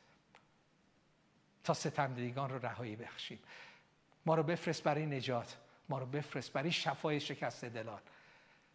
تا 1.63 1.73
ستمدگان 1.73 2.49
رو 2.49 2.65
رهایی 2.65 2.95
بخشیم. 2.95 3.39
ما 4.25 4.35
رو 4.35 4.43
بفرست 4.43 4.83
برای 4.83 5.05
نجات 5.05 5.57
ما 5.89 5.99
رو 5.99 6.05
بفرست 6.05 6.53
برای 6.53 6.71
شفای 6.71 7.19
شکست 7.19 7.65
دلان. 7.65 8.01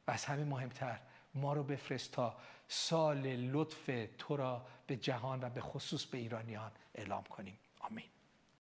و 0.06 0.10
از 0.10 0.24
همه 0.24 0.44
مهمتر 0.44 1.00
ما 1.34 1.52
رو 1.52 1.62
بفرست 1.62 2.12
تا 2.12 2.36
سال 2.68 3.26
لطف 3.36 3.90
تو 4.18 4.36
را 4.36 4.66
به 4.86 4.96
جهان 4.96 5.44
و 5.44 5.50
به 5.50 5.60
خصوص 5.60 6.04
به 6.04 6.18
ایرانیان 6.18 6.72
اعلام 6.94 7.22
کنیم. 7.22 7.58
آمین. 7.80 8.15